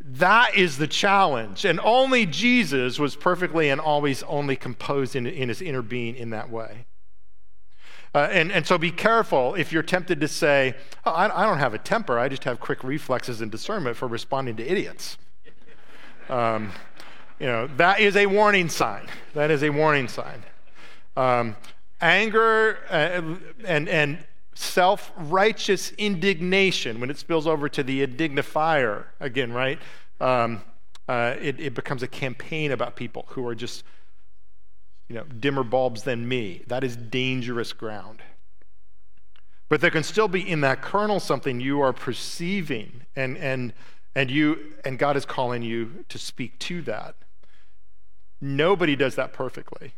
that 0.00 0.54
is 0.54 0.78
the 0.78 0.86
challenge. 0.86 1.64
And 1.64 1.80
only 1.80 2.26
Jesus 2.26 2.98
was 2.98 3.16
perfectly 3.16 3.70
and 3.70 3.80
always 3.80 4.22
only 4.24 4.54
composed 4.54 5.16
in, 5.16 5.26
in 5.26 5.48
his 5.48 5.62
inner 5.62 5.82
being 5.82 6.14
in 6.14 6.30
that 6.30 6.50
way. 6.50 6.86
Uh, 8.14 8.28
and, 8.30 8.52
and 8.52 8.64
so 8.64 8.78
be 8.78 8.92
careful 8.92 9.54
if 9.56 9.72
you're 9.72 9.82
tempted 9.82 10.20
to 10.20 10.28
say, 10.28 10.76
oh, 11.04 11.10
I, 11.10 11.42
I, 11.42 11.46
don't 11.46 11.58
have 11.58 11.74
a 11.74 11.78
temper, 11.78 12.16
I 12.16 12.28
just 12.28 12.44
have 12.44 12.60
quick 12.60 12.84
reflexes 12.84 13.40
and 13.40 13.50
discernment 13.50 13.96
for 13.96 14.06
responding 14.06 14.54
to 14.56 14.62
idiots. 14.64 15.18
Um, 16.28 16.70
you 17.40 17.46
know, 17.46 17.66
that 17.76 17.98
is 17.98 18.16
a 18.16 18.26
warning 18.26 18.68
sign. 18.68 19.08
That 19.34 19.50
is 19.50 19.64
a 19.64 19.70
warning 19.70 20.06
sign. 20.06 20.44
Um, 21.16 21.56
anger 22.00 22.78
uh, 22.88 23.36
and, 23.66 23.88
and 23.88 24.24
self 24.54 25.12
righteous 25.16 25.90
indignation, 25.98 27.00
when 27.00 27.10
it 27.10 27.18
spills 27.18 27.48
over 27.48 27.68
to 27.68 27.82
the 27.82 28.06
indignifier, 28.06 29.06
again, 29.18 29.52
right? 29.52 29.80
Um, 30.20 30.62
uh, 31.08 31.34
it, 31.40 31.58
it 31.60 31.74
becomes 31.74 32.02
a 32.02 32.08
campaign 32.08 32.70
about 32.70 32.94
people 32.96 33.26
who 33.30 33.46
are 33.46 33.54
just 33.54 33.82
you 35.08 35.16
know, 35.16 35.24
dimmer 35.24 35.62
bulbs 35.62 36.02
than 36.02 36.26
me. 36.26 36.62
That 36.66 36.84
is 36.84 36.96
dangerous 36.96 37.72
ground. 37.72 38.22
But 39.68 39.80
there 39.80 39.90
can 39.90 40.02
still 40.02 40.28
be 40.28 40.48
in 40.48 40.60
that 40.60 40.82
kernel 40.82 41.20
something 41.20 41.60
you 41.60 41.80
are 41.80 41.92
perceiving, 41.92 43.06
and, 43.16 43.36
and, 43.38 43.72
and, 44.14 44.30
you, 44.30 44.74
and 44.84 44.98
God 44.98 45.16
is 45.16 45.24
calling 45.24 45.62
you 45.62 46.04
to 46.08 46.18
speak 46.18 46.58
to 46.60 46.82
that. 46.82 47.16
Nobody 48.40 48.94
does 48.94 49.14
that 49.14 49.32
perfectly, 49.32 49.94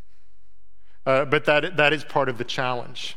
uh, 1.04 1.24
but 1.24 1.44
that, 1.46 1.76
that 1.76 1.92
is 1.92 2.04
part 2.04 2.28
of 2.28 2.38
the 2.38 2.44
challenge. 2.44 3.16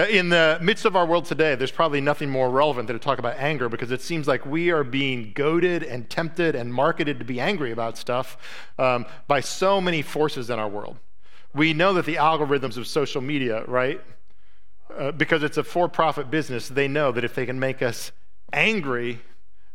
Uh, 0.00 0.06
in 0.06 0.30
the 0.30 0.58
midst 0.62 0.86
of 0.86 0.96
our 0.96 1.04
world 1.04 1.26
today, 1.26 1.54
there's 1.54 1.70
probably 1.70 2.00
nothing 2.00 2.30
more 2.30 2.48
relevant 2.48 2.86
than 2.86 2.98
to 2.98 3.04
talk 3.04 3.18
about 3.18 3.36
anger 3.36 3.68
because 3.68 3.90
it 3.90 4.00
seems 4.00 4.26
like 4.26 4.46
we 4.46 4.70
are 4.70 4.82
being 4.82 5.30
goaded 5.34 5.82
and 5.82 6.08
tempted 6.08 6.54
and 6.54 6.72
marketed 6.72 7.18
to 7.18 7.24
be 7.24 7.38
angry 7.38 7.70
about 7.70 7.98
stuff 7.98 8.38
um, 8.78 9.04
by 9.28 9.40
so 9.40 9.78
many 9.78 10.00
forces 10.00 10.48
in 10.48 10.58
our 10.58 10.70
world. 10.70 10.96
We 11.54 11.74
know 11.74 11.92
that 11.92 12.06
the 12.06 12.14
algorithms 12.14 12.78
of 12.78 12.86
social 12.86 13.20
media, 13.20 13.62
right? 13.66 14.00
Uh, 14.96 15.12
because 15.12 15.42
it's 15.42 15.58
a 15.58 15.64
for 15.64 15.86
profit 15.86 16.30
business, 16.30 16.68
they 16.68 16.88
know 16.88 17.12
that 17.12 17.22
if 17.22 17.34
they 17.34 17.44
can 17.44 17.60
make 17.60 17.82
us 17.82 18.10
angry 18.54 19.20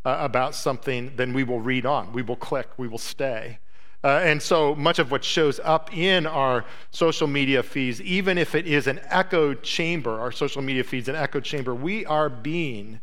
uh, 0.06 0.18
about 0.22 0.56
something, 0.56 1.12
then 1.18 1.34
we 1.34 1.44
will 1.44 1.62
read 1.62 1.86
on, 1.86 2.14
we 2.14 2.24
will 2.24 2.36
click, 2.36 2.70
we 2.78 2.88
will 2.88 2.98
stay. 2.98 3.60
Uh, 4.06 4.22
and 4.24 4.40
so 4.40 4.76
much 4.76 5.00
of 5.00 5.10
what 5.10 5.24
shows 5.24 5.60
up 5.64 5.92
in 5.92 6.28
our 6.28 6.64
social 6.92 7.26
media 7.26 7.64
feeds, 7.64 8.00
even 8.04 8.38
if 8.38 8.54
it 8.54 8.68
is 8.68 8.86
an 8.86 9.02
echo 9.06 9.56
chamber, 9.56 10.20
our 10.20 10.32
social 10.32 10.62
media 10.62 10.84
feeds 10.84 11.10
an 11.10 11.16
echo 11.16 11.40
chamber, 11.40 11.74
we 11.74 12.06
are 12.06 12.30
being. 12.30 13.00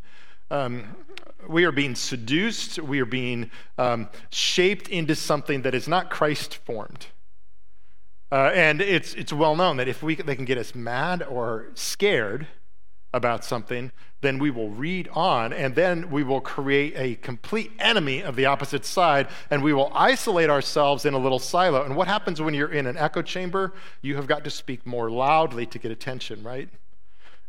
Um, 0.49 0.95
we 1.45 1.65
are 1.65 1.73
being 1.73 1.93
seduced. 1.95 2.79
We 2.79 3.01
are 3.01 3.05
being 3.05 3.51
um, 3.77 4.07
shaped 4.29 4.87
into 4.87 5.13
something 5.13 5.63
that 5.63 5.75
is 5.75 5.89
not 5.89 6.09
Christ 6.09 6.55
formed. 6.55 7.07
Uh, 8.31 8.51
and 8.53 8.81
it's, 8.81 9.13
it's 9.15 9.33
well 9.33 9.57
known 9.57 9.75
that 9.75 9.89
if 9.89 10.01
we, 10.03 10.15
they 10.15 10.37
can 10.37 10.45
get 10.45 10.57
us 10.57 10.73
mad 10.73 11.21
or 11.21 11.67
scared, 11.73 12.47
about 13.13 13.45
something, 13.45 13.91
then 14.21 14.39
we 14.39 14.49
will 14.49 14.69
read 14.69 15.07
on, 15.13 15.53
and 15.53 15.75
then 15.75 16.09
we 16.09 16.23
will 16.23 16.41
create 16.41 16.93
a 16.95 17.15
complete 17.15 17.71
enemy 17.77 18.23
of 18.23 18.35
the 18.35 18.45
opposite 18.45 18.85
side, 18.85 19.27
and 19.51 19.61
we 19.61 19.73
will 19.73 19.91
isolate 19.93 20.49
ourselves 20.49 21.05
in 21.05 21.13
a 21.13 21.19
little 21.19 21.39
silo. 21.39 21.83
And 21.83 21.95
what 21.95 22.07
happens 22.07 22.41
when 22.41 22.53
you're 22.53 22.71
in 22.71 22.87
an 22.87 22.97
echo 22.97 23.21
chamber? 23.21 23.73
You 24.01 24.15
have 24.15 24.25
got 24.25 24.43
to 24.45 24.49
speak 24.49 24.85
more 24.87 25.11
loudly 25.11 25.65
to 25.67 25.77
get 25.77 25.91
attention, 25.91 26.43
right? 26.43 26.69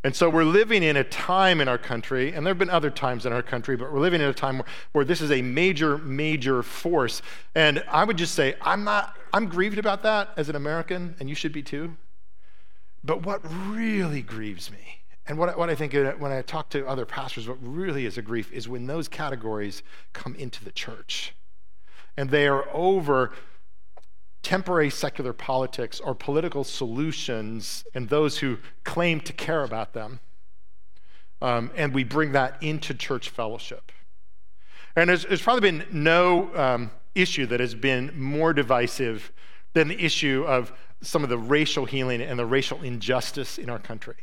And 0.03 0.15
so 0.15 0.29
we're 0.29 0.45
living 0.45 0.83
in 0.83 0.99
a 0.99 1.05
time 1.05 1.63
in 1.63 1.69
our 1.69 1.79
country, 1.79 2.35
and 2.35 2.45
there 2.45 2.51
have 2.51 2.59
been 2.59 2.69
other 2.69 2.91
times 2.91 3.25
in 3.25 3.33
our 3.33 3.43
country, 3.43 3.75
but 3.75 3.91
we're 3.91 4.01
living 4.01 4.21
in 4.21 4.29
a 4.29 4.35
time 4.35 4.59
where, 4.59 4.67
where 4.93 5.05
this 5.05 5.23
is 5.23 5.33
a 5.33 5.41
major, 5.41 5.97
major 5.97 6.63
force. 6.63 7.23
And 7.55 7.83
I 7.89 8.05
would 8.05 8.19
just 8.19 8.35
say, 8.35 8.55
I'm 8.61 8.85
not, 8.85 9.17
I'm 9.33 9.47
grieved 9.47 9.79
about 9.79 10.03
that 10.03 10.29
as 10.37 10.51
an 10.51 10.57
American, 10.57 11.17
and 11.21 11.29
you 11.31 11.35
should 11.35 11.53
be 11.53 11.63
too. 11.63 11.97
But 13.03 13.25
what 13.25 13.41
really 13.45 14.21
grieves 14.21 14.71
me 14.71 15.04
and 15.27 15.39
what, 15.39 15.57
what 15.57 15.71
I 15.71 15.75
think 15.75 15.95
when 16.19 16.33
I 16.33 16.43
talk 16.43 16.69
to 16.71 16.87
other 16.87 17.07
pastors, 17.07 17.49
what 17.49 17.59
really 17.63 18.05
is 18.05 18.19
a 18.19 18.23
grief 18.23 18.53
is 18.53 18.69
when 18.69 18.87
those 18.87 19.09
categories 19.09 19.83
come 20.13 20.35
into 20.35 20.65
the 20.65 20.73
church 20.73 21.35
and 22.17 22.31
they 22.31 22.47
are 22.47 22.67
over 22.73 23.33
temporary 24.43 24.91
secular 24.91 25.33
politics 25.33 25.99
or 26.01 26.15
political 26.15 26.63
solutions 26.65 27.85
and 27.95 28.11
those 28.11 28.39
who 28.39 28.59
claim 28.85 29.19
to 29.21 29.33
care 29.33 29.65
about 29.65 29.95
them. 29.95 30.21
um, 31.45 31.71
and 31.77 31.93
we 31.95 32.05
bring 32.05 32.33
that 32.33 32.63
into 32.63 32.95
church 32.95 33.29
fellowship. 33.29 33.93
And 34.97 35.11
there's, 35.11 35.25
there's 35.25 35.43
probably 35.43 35.71
been 35.71 35.87
no 35.93 36.55
um, 36.57 36.91
issue 37.15 37.47
that 37.47 37.61
has 37.61 37.75
been 37.75 38.19
more 38.19 38.53
divisive 38.53 39.33
than 39.75 39.89
the 39.89 40.03
issue 40.03 40.45
of 40.47 40.73
some 41.03 41.23
of 41.23 41.29
the 41.29 41.39
racial 41.39 41.85
healing 41.85 42.23
and 42.23 42.39
the 42.39 42.47
racial 42.47 42.83
injustice 42.83 43.59
in 43.59 43.69
our 43.69 43.79
country. 43.79 44.17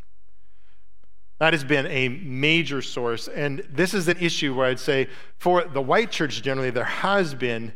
That 1.42 1.54
has 1.54 1.64
been 1.64 1.88
a 1.88 2.08
major 2.08 2.84
source. 2.84 3.28
And 3.28 3.66
this 3.68 3.96
is 3.96 4.08
an 4.08 4.18
issue 4.20 4.54
where 4.54 4.68
I'd 4.68 4.80
say 4.80 5.08
for 5.40 5.64
the 5.64 5.82
white 5.82 6.12
church 6.12 6.44
generally, 6.44 6.70
there 6.70 6.84
has 6.84 7.34
been 7.34 7.74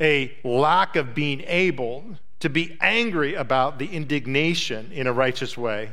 a 0.00 0.36
lack 0.42 0.96
of 0.96 1.14
being 1.14 1.42
able 1.46 2.02
to 2.40 2.50
be 2.50 2.76
angry 2.80 3.34
about 3.34 3.78
the 3.78 3.86
indignation 3.86 4.90
in 4.90 5.06
a 5.06 5.12
righteous 5.12 5.56
way 5.56 5.90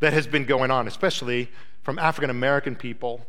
that 0.00 0.12
has 0.12 0.26
been 0.26 0.44
going 0.44 0.70
on, 0.70 0.86
especially 0.86 1.50
from 1.80 1.98
African 1.98 2.28
American 2.28 2.76
people 2.76 3.26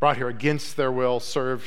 brought 0.00 0.16
here 0.16 0.30
against 0.30 0.78
their 0.78 0.90
will, 0.90 1.20
served 1.20 1.66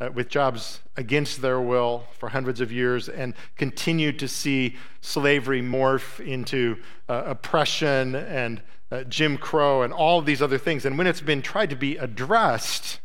uh, 0.00 0.10
with 0.12 0.28
jobs 0.28 0.80
against 0.96 1.42
their 1.42 1.60
will 1.60 2.08
for 2.18 2.30
hundreds 2.30 2.60
of 2.60 2.72
years, 2.72 3.08
and 3.08 3.34
continued 3.54 4.18
to 4.18 4.26
see 4.26 4.74
slavery 5.00 5.62
morph 5.62 6.18
into 6.26 6.76
uh, 7.08 7.22
oppression 7.26 8.16
and 8.16 8.60
uh, 8.90 9.04
Jim 9.04 9.36
Crow 9.36 9.82
and 9.82 9.92
all 9.92 10.18
of 10.18 10.26
these 10.26 10.42
other 10.42 10.58
things. 10.58 10.84
And 10.84 10.96
when 10.96 11.06
it's 11.06 11.20
been 11.20 11.42
tried 11.42 11.70
to 11.70 11.76
be 11.76 11.96
addressed, 11.96 13.00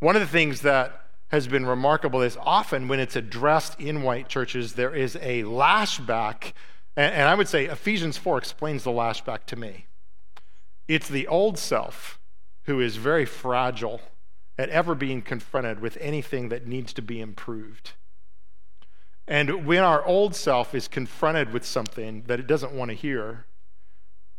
one 0.00 0.16
of 0.16 0.22
the 0.22 0.28
things 0.28 0.62
that 0.62 1.00
has 1.28 1.46
been 1.48 1.66
remarkable 1.66 2.22
is 2.22 2.36
often 2.40 2.88
when 2.88 3.00
it's 3.00 3.16
addressed 3.16 3.80
in 3.80 4.02
white 4.02 4.28
churches, 4.28 4.74
there 4.74 4.94
is 4.94 5.16
a 5.16 5.42
lashback. 5.42 6.52
And, 6.96 7.14
and 7.14 7.28
I 7.28 7.34
would 7.34 7.48
say 7.48 7.66
Ephesians 7.66 8.16
4 8.16 8.38
explains 8.38 8.84
the 8.84 8.90
lashback 8.90 9.44
to 9.46 9.56
me. 9.56 9.86
It's 10.86 11.08
the 11.08 11.26
old 11.26 11.58
self 11.58 12.18
who 12.64 12.80
is 12.80 12.96
very 12.96 13.24
fragile 13.24 14.00
at 14.58 14.68
ever 14.68 14.94
being 14.94 15.22
confronted 15.22 15.80
with 15.80 15.98
anything 16.00 16.48
that 16.50 16.66
needs 16.66 16.92
to 16.92 17.02
be 17.02 17.20
improved. 17.20 17.92
And 19.26 19.66
when 19.66 19.82
our 19.82 20.04
old 20.04 20.34
self 20.34 20.74
is 20.74 20.86
confronted 20.86 21.52
with 21.52 21.64
something 21.64 22.24
that 22.26 22.38
it 22.38 22.46
doesn't 22.46 22.72
want 22.72 22.90
to 22.90 22.96
hear, 22.96 23.46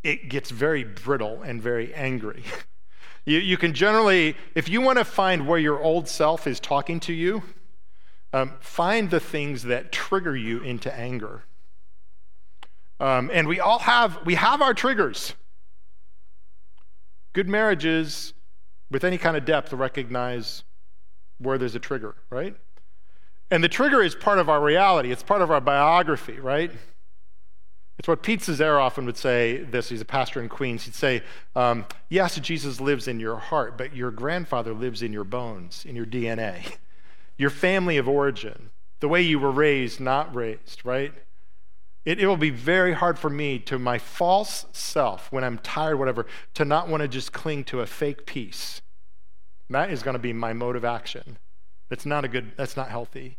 it 0.05 0.29
gets 0.29 0.51
very 0.51 0.83
brittle 0.83 1.41
and 1.41 1.59
very 1.59 1.93
angry. 1.95 2.43
you, 3.25 3.39
you 3.39 3.57
can 3.57 3.73
generally, 3.73 4.37
if 4.53 4.69
you 4.69 4.79
want 4.79 4.99
to 4.99 5.03
find 5.03 5.47
where 5.47 5.57
your 5.57 5.81
old 5.81 6.07
self 6.07 6.45
is 6.45 6.59
talking 6.59 6.99
to 7.01 7.13
you, 7.13 7.41
um, 8.31 8.53
find 8.59 9.09
the 9.09 9.19
things 9.19 9.63
that 9.63 9.91
trigger 9.91 10.35
you 10.35 10.59
into 10.59 10.93
anger. 10.93 11.43
Um, 12.99 13.31
and 13.33 13.47
we 13.47 13.59
all 13.59 13.79
have, 13.79 14.19
we 14.25 14.35
have 14.35 14.61
our 14.61 14.75
triggers. 14.75 15.33
Good 17.33 17.49
marriages 17.49 18.33
with 18.91 19.03
any 19.03 19.17
kind 19.17 19.35
of 19.35 19.43
depth 19.43 19.73
recognize 19.73 20.63
where 21.39 21.57
there's 21.57 21.75
a 21.75 21.79
trigger, 21.79 22.15
right? 22.29 22.55
And 23.49 23.63
the 23.63 23.69
trigger 23.69 24.03
is 24.03 24.13
part 24.13 24.37
of 24.37 24.49
our 24.49 24.61
reality, 24.61 25.11
it's 25.11 25.23
part 25.23 25.41
of 25.41 25.49
our 25.49 25.61
biography, 25.61 26.39
right? 26.39 26.71
It's 27.97 28.07
what 28.07 28.23
Pete 28.23 28.47
often 28.59 29.05
would 29.05 29.17
say 29.17 29.57
this. 29.57 29.89
He's 29.89 30.01
a 30.01 30.05
pastor 30.05 30.41
in 30.41 30.49
Queens. 30.49 30.83
He'd 30.83 30.95
say, 30.95 31.23
um, 31.55 31.85
Yes, 32.09 32.37
Jesus 32.39 32.81
lives 32.81 33.07
in 33.07 33.19
your 33.19 33.37
heart, 33.37 33.77
but 33.77 33.95
your 33.95 34.11
grandfather 34.11 34.73
lives 34.73 35.01
in 35.01 35.13
your 35.13 35.23
bones, 35.23 35.85
in 35.85 35.95
your 35.95 36.05
DNA, 36.05 36.75
your 37.37 37.49
family 37.49 37.97
of 37.97 38.07
origin, 38.07 38.69
the 38.99 39.07
way 39.07 39.21
you 39.21 39.39
were 39.39 39.51
raised, 39.51 39.99
not 39.99 40.33
raised, 40.35 40.85
right? 40.85 41.13
It, 42.03 42.19
it 42.19 42.27
will 42.27 42.37
be 42.37 42.51
very 42.51 42.93
hard 42.93 43.17
for 43.17 43.29
me 43.29 43.59
to 43.59 43.79
my 43.79 43.97
false 43.97 44.65
self, 44.73 45.31
when 45.31 45.43
I'm 45.43 45.57
tired, 45.57 45.97
whatever, 45.97 46.27
to 46.53 46.65
not 46.65 46.87
want 46.87 47.01
to 47.01 47.07
just 47.07 47.33
cling 47.33 47.63
to 47.65 47.81
a 47.81 47.87
fake 47.87 48.25
peace. 48.25 48.81
That 49.69 49.89
is 49.89 50.03
going 50.03 50.13
to 50.13 50.19
be 50.19 50.33
my 50.33 50.53
mode 50.53 50.75
of 50.75 50.85
action. 50.85 51.39
That's 51.89 52.05
not 52.05 52.23
a 52.23 52.27
good, 52.27 52.51
that's 52.55 52.77
not 52.77 52.89
healthy. 52.89 53.37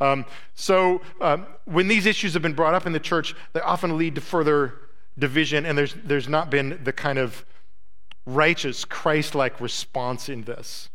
Um, 0.00 0.24
so 0.54 1.00
um, 1.20 1.46
when 1.64 1.88
these 1.88 2.06
issues 2.06 2.34
have 2.34 2.42
been 2.42 2.54
brought 2.54 2.74
up 2.74 2.86
in 2.86 2.92
the 2.92 3.00
church, 3.00 3.34
they 3.52 3.60
often 3.60 3.96
lead 3.96 4.14
to 4.16 4.20
further 4.20 4.74
division, 5.18 5.64
and 5.64 5.76
there's, 5.76 5.94
there's 6.04 6.28
not 6.28 6.50
been 6.50 6.80
the 6.84 6.92
kind 6.92 7.18
of 7.18 7.44
righteous, 8.26 8.84
Christ 8.84 9.34
like 9.34 9.60
response 9.60 10.28
in 10.28 10.42
this. 10.42 10.90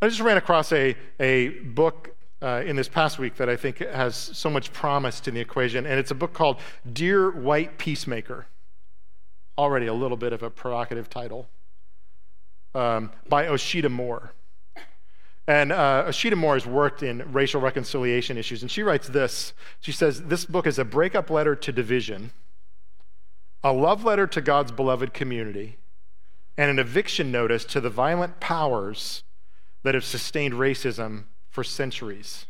I 0.00 0.08
just 0.08 0.20
ran 0.20 0.36
across 0.36 0.72
a, 0.72 0.94
a 1.18 1.48
book 1.48 2.14
uh, 2.40 2.62
in 2.64 2.76
this 2.76 2.88
past 2.88 3.18
week 3.18 3.36
that 3.36 3.48
I 3.48 3.56
think 3.56 3.78
has 3.78 4.14
so 4.14 4.48
much 4.48 4.72
promise 4.72 5.18
to 5.20 5.32
the 5.32 5.40
equation, 5.40 5.86
and 5.86 5.98
it's 5.98 6.12
a 6.12 6.14
book 6.14 6.32
called 6.32 6.58
Dear 6.92 7.30
White 7.30 7.78
Peacemaker. 7.78 8.46
Already 9.56 9.86
a 9.86 9.94
little 9.94 10.16
bit 10.16 10.32
of 10.32 10.44
a 10.44 10.50
provocative 10.50 11.10
title 11.10 11.48
um, 12.76 13.10
by 13.28 13.46
Osheta 13.46 13.90
Moore. 13.90 14.32
And 15.48 15.72
uh, 15.72 16.04
Osheta 16.06 16.36
Moore 16.36 16.56
has 16.56 16.66
worked 16.66 17.02
in 17.02 17.32
racial 17.32 17.58
reconciliation 17.58 18.36
issues, 18.36 18.60
and 18.60 18.70
she 18.70 18.82
writes 18.82 19.08
this. 19.08 19.54
She 19.80 19.92
says, 19.92 20.24
This 20.24 20.44
book 20.44 20.66
is 20.66 20.78
a 20.78 20.84
breakup 20.84 21.30
letter 21.30 21.56
to 21.56 21.72
division, 21.72 22.32
a 23.64 23.72
love 23.72 24.04
letter 24.04 24.26
to 24.26 24.42
God's 24.42 24.72
beloved 24.72 25.14
community, 25.14 25.78
and 26.58 26.70
an 26.70 26.78
eviction 26.78 27.32
notice 27.32 27.64
to 27.64 27.80
the 27.80 27.88
violent 27.88 28.40
powers 28.40 29.22
that 29.84 29.94
have 29.94 30.04
sustained 30.04 30.52
racism 30.52 31.24
for 31.48 31.64
centuries. 31.64 32.44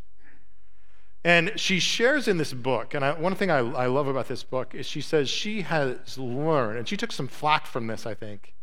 And 1.23 1.53
she 1.55 1.79
shares 1.79 2.27
in 2.27 2.39
this 2.39 2.53
book, 2.53 2.95
and 2.95 3.05
I, 3.05 3.13
one 3.13 3.37
thing 3.37 3.49
I, 3.49 3.59
I 3.59 3.87
love 3.87 4.09
about 4.09 4.27
this 4.27 4.43
book 4.43 4.75
is 4.75 4.87
she 4.87 5.03
says 5.03 5.29
she 5.29 5.63
has 5.63 6.19
learned, 6.19 6.79
and 6.79 6.89
she 6.89 6.97
took 6.97 7.13
some 7.13 7.29
flack 7.29 7.65
from 7.65 7.87
this, 7.87 8.07
I 8.07 8.15
think, 8.15 8.55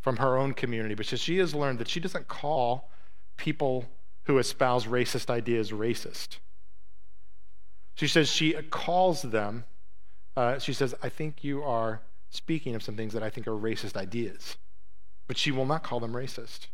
from 0.00 0.16
her 0.16 0.38
own 0.38 0.54
community, 0.54 0.94
but 0.94 1.04
she 1.04 1.36
has 1.36 1.54
learned 1.54 1.78
that 1.80 1.88
she 1.88 2.00
doesn't 2.00 2.26
call 2.26 2.88
people 3.36 3.86
who 4.24 4.38
espouse 4.38 4.86
racist 4.86 5.30
ideas 5.30 5.70
racist. 5.70 6.38
She 7.94 8.08
says 8.08 8.28
she 8.28 8.52
calls 8.70 9.22
them, 9.22 9.64
uh, 10.36 10.58
she 10.58 10.72
says, 10.72 10.94
I 11.02 11.08
think 11.08 11.44
you 11.44 11.62
are 11.62 12.00
speaking 12.30 12.74
of 12.74 12.82
some 12.82 12.96
things 12.96 13.12
that 13.12 13.22
I 13.22 13.30
think 13.30 13.46
are 13.46 13.52
racist 13.52 13.96
ideas. 13.96 14.56
But 15.26 15.38
she 15.38 15.52
will 15.52 15.66
not 15.66 15.82
call 15.82 16.00
them 16.00 16.12
racist 16.12 16.66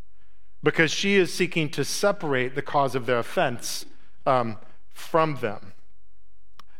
because 0.62 0.90
she 0.90 1.16
is 1.16 1.32
seeking 1.32 1.68
to 1.70 1.84
separate 1.84 2.54
the 2.54 2.62
cause 2.62 2.94
of 2.94 3.06
their 3.06 3.18
offense 3.18 3.86
um, 4.26 4.58
from 4.90 5.36
them. 5.36 5.72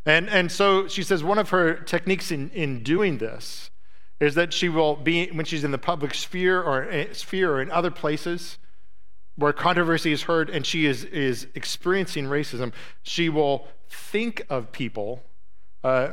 And, 0.06 0.28
and 0.28 0.50
so 0.50 0.88
she 0.88 1.02
says 1.02 1.22
one 1.22 1.38
of 1.38 1.50
her 1.50 1.74
techniques 1.74 2.30
in, 2.30 2.50
in 2.50 2.82
doing 2.82 3.18
this 3.18 3.70
is 4.18 4.34
that 4.34 4.52
she 4.52 4.68
will 4.68 4.96
be, 4.96 5.30
when 5.30 5.46
she's 5.46 5.64
in 5.64 5.70
the 5.70 5.78
public 5.78 6.14
sphere 6.14 6.60
or, 6.60 6.88
eh, 6.90 7.06
sphere 7.12 7.52
or 7.52 7.62
in 7.62 7.70
other 7.70 7.90
places, 7.90 8.58
where 9.40 9.52
controversy 9.54 10.12
is 10.12 10.22
heard 10.22 10.50
and 10.50 10.66
she 10.66 10.86
is, 10.86 11.04
is 11.04 11.46
experiencing 11.54 12.26
racism, 12.26 12.72
she 13.02 13.28
will 13.28 13.66
think 13.88 14.44
of 14.50 14.70
people 14.70 15.22
uh, 15.82 16.10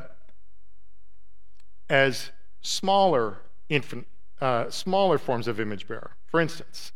as 1.90 2.32
smaller 2.62 3.40
infant, 3.68 4.08
uh, 4.40 4.70
smaller 4.70 5.18
forms 5.18 5.48
of 5.48 5.60
image 5.60 5.88
bearer. 5.88 6.12
For 6.28 6.40
instance, 6.40 6.94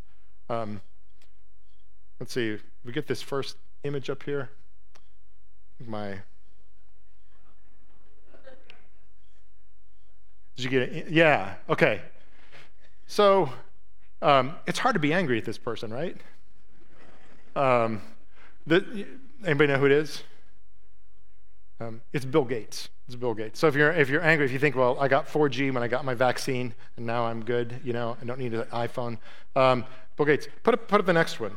um, 0.50 0.80
let's 2.20 2.34
see, 2.34 2.58
we 2.86 2.94
get 2.94 3.08
this 3.08 3.22
first 3.22 3.58
image 3.84 4.10
up 4.10 4.24
here. 4.24 4.50
My 5.86 6.20
Did 10.56 10.66
you 10.66 10.70
get 10.70 10.82
it? 10.96 11.10
Yeah. 11.10 11.56
Okay. 11.70 12.02
So 13.08 13.50
um, 14.22 14.56
it's 14.68 14.80
hard 14.80 14.94
to 14.94 15.00
be 15.00 15.14
angry 15.14 15.38
at 15.38 15.46
this 15.46 15.58
person, 15.58 15.92
right? 15.92 16.16
Um, 17.56 18.02
the, 18.68 19.06
anybody 19.46 19.74
know 19.74 19.80
who 19.80 19.86
it 19.86 19.92
is? 19.92 20.24
Um, 21.80 22.02
it's 22.14 22.26
Bill 22.26 22.46
Gates. 22.46 22.90
It's 23.08 23.16
Bill 23.16 23.34
Gates. 23.34 23.60
So 23.60 23.68
if 23.68 23.76
you're 23.76 23.92
if 23.92 24.08
you're 24.08 24.22
angry, 24.22 24.46
if 24.46 24.52
you 24.52 24.60
think, 24.60 24.76
well, 24.76 24.98
I 25.00 25.08
got 25.08 25.28
4G 25.28 25.74
when 25.74 25.82
I 25.82 25.88
got 25.88 26.06
my 26.06 26.14
vaccine, 26.14 26.74
and 26.96 27.06
now 27.06 27.26
I'm 27.26 27.44
good, 27.44 27.82
you 27.84 27.92
know, 27.92 28.16
I 28.22 28.26
don't 28.26 28.40
need 28.40 28.54
an 28.54 28.64
iPhone. 28.66 29.18
Um, 29.56 29.86
Bill 30.16 30.26
Gates. 30.26 30.48
Put 30.64 30.76
up, 30.76 30.88
put 30.88 31.00
up 31.00 31.06
the 31.06 31.14
next 31.14 31.40
one. 31.40 31.56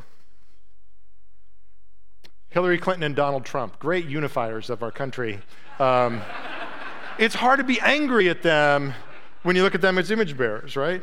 Hillary 2.48 2.78
Clinton 2.78 3.02
and 3.02 3.16
Donald 3.16 3.44
Trump, 3.44 3.78
great 3.78 4.08
unifiers 4.08 4.70
of 4.70 4.82
our 4.82 4.92
country. 4.92 5.40
Um, 5.78 6.22
it's 7.18 7.34
hard 7.34 7.58
to 7.58 7.64
be 7.64 7.80
angry 7.80 8.28
at 8.28 8.42
them 8.42 8.94
when 9.42 9.56
you 9.56 9.62
look 9.62 9.74
at 9.74 9.80
them 9.80 9.98
as 9.98 10.10
image 10.10 10.36
bearers, 10.36 10.76
right? 10.76 11.02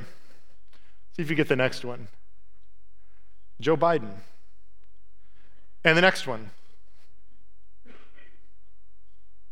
See 1.15 1.21
if 1.21 1.29
you 1.29 1.35
get 1.35 1.47
the 1.47 1.55
next 1.55 1.83
one. 1.83 2.07
Joe 3.59 3.77
Biden. 3.77 4.11
And 5.83 5.97
the 5.97 6.01
next 6.01 6.27
one 6.27 6.51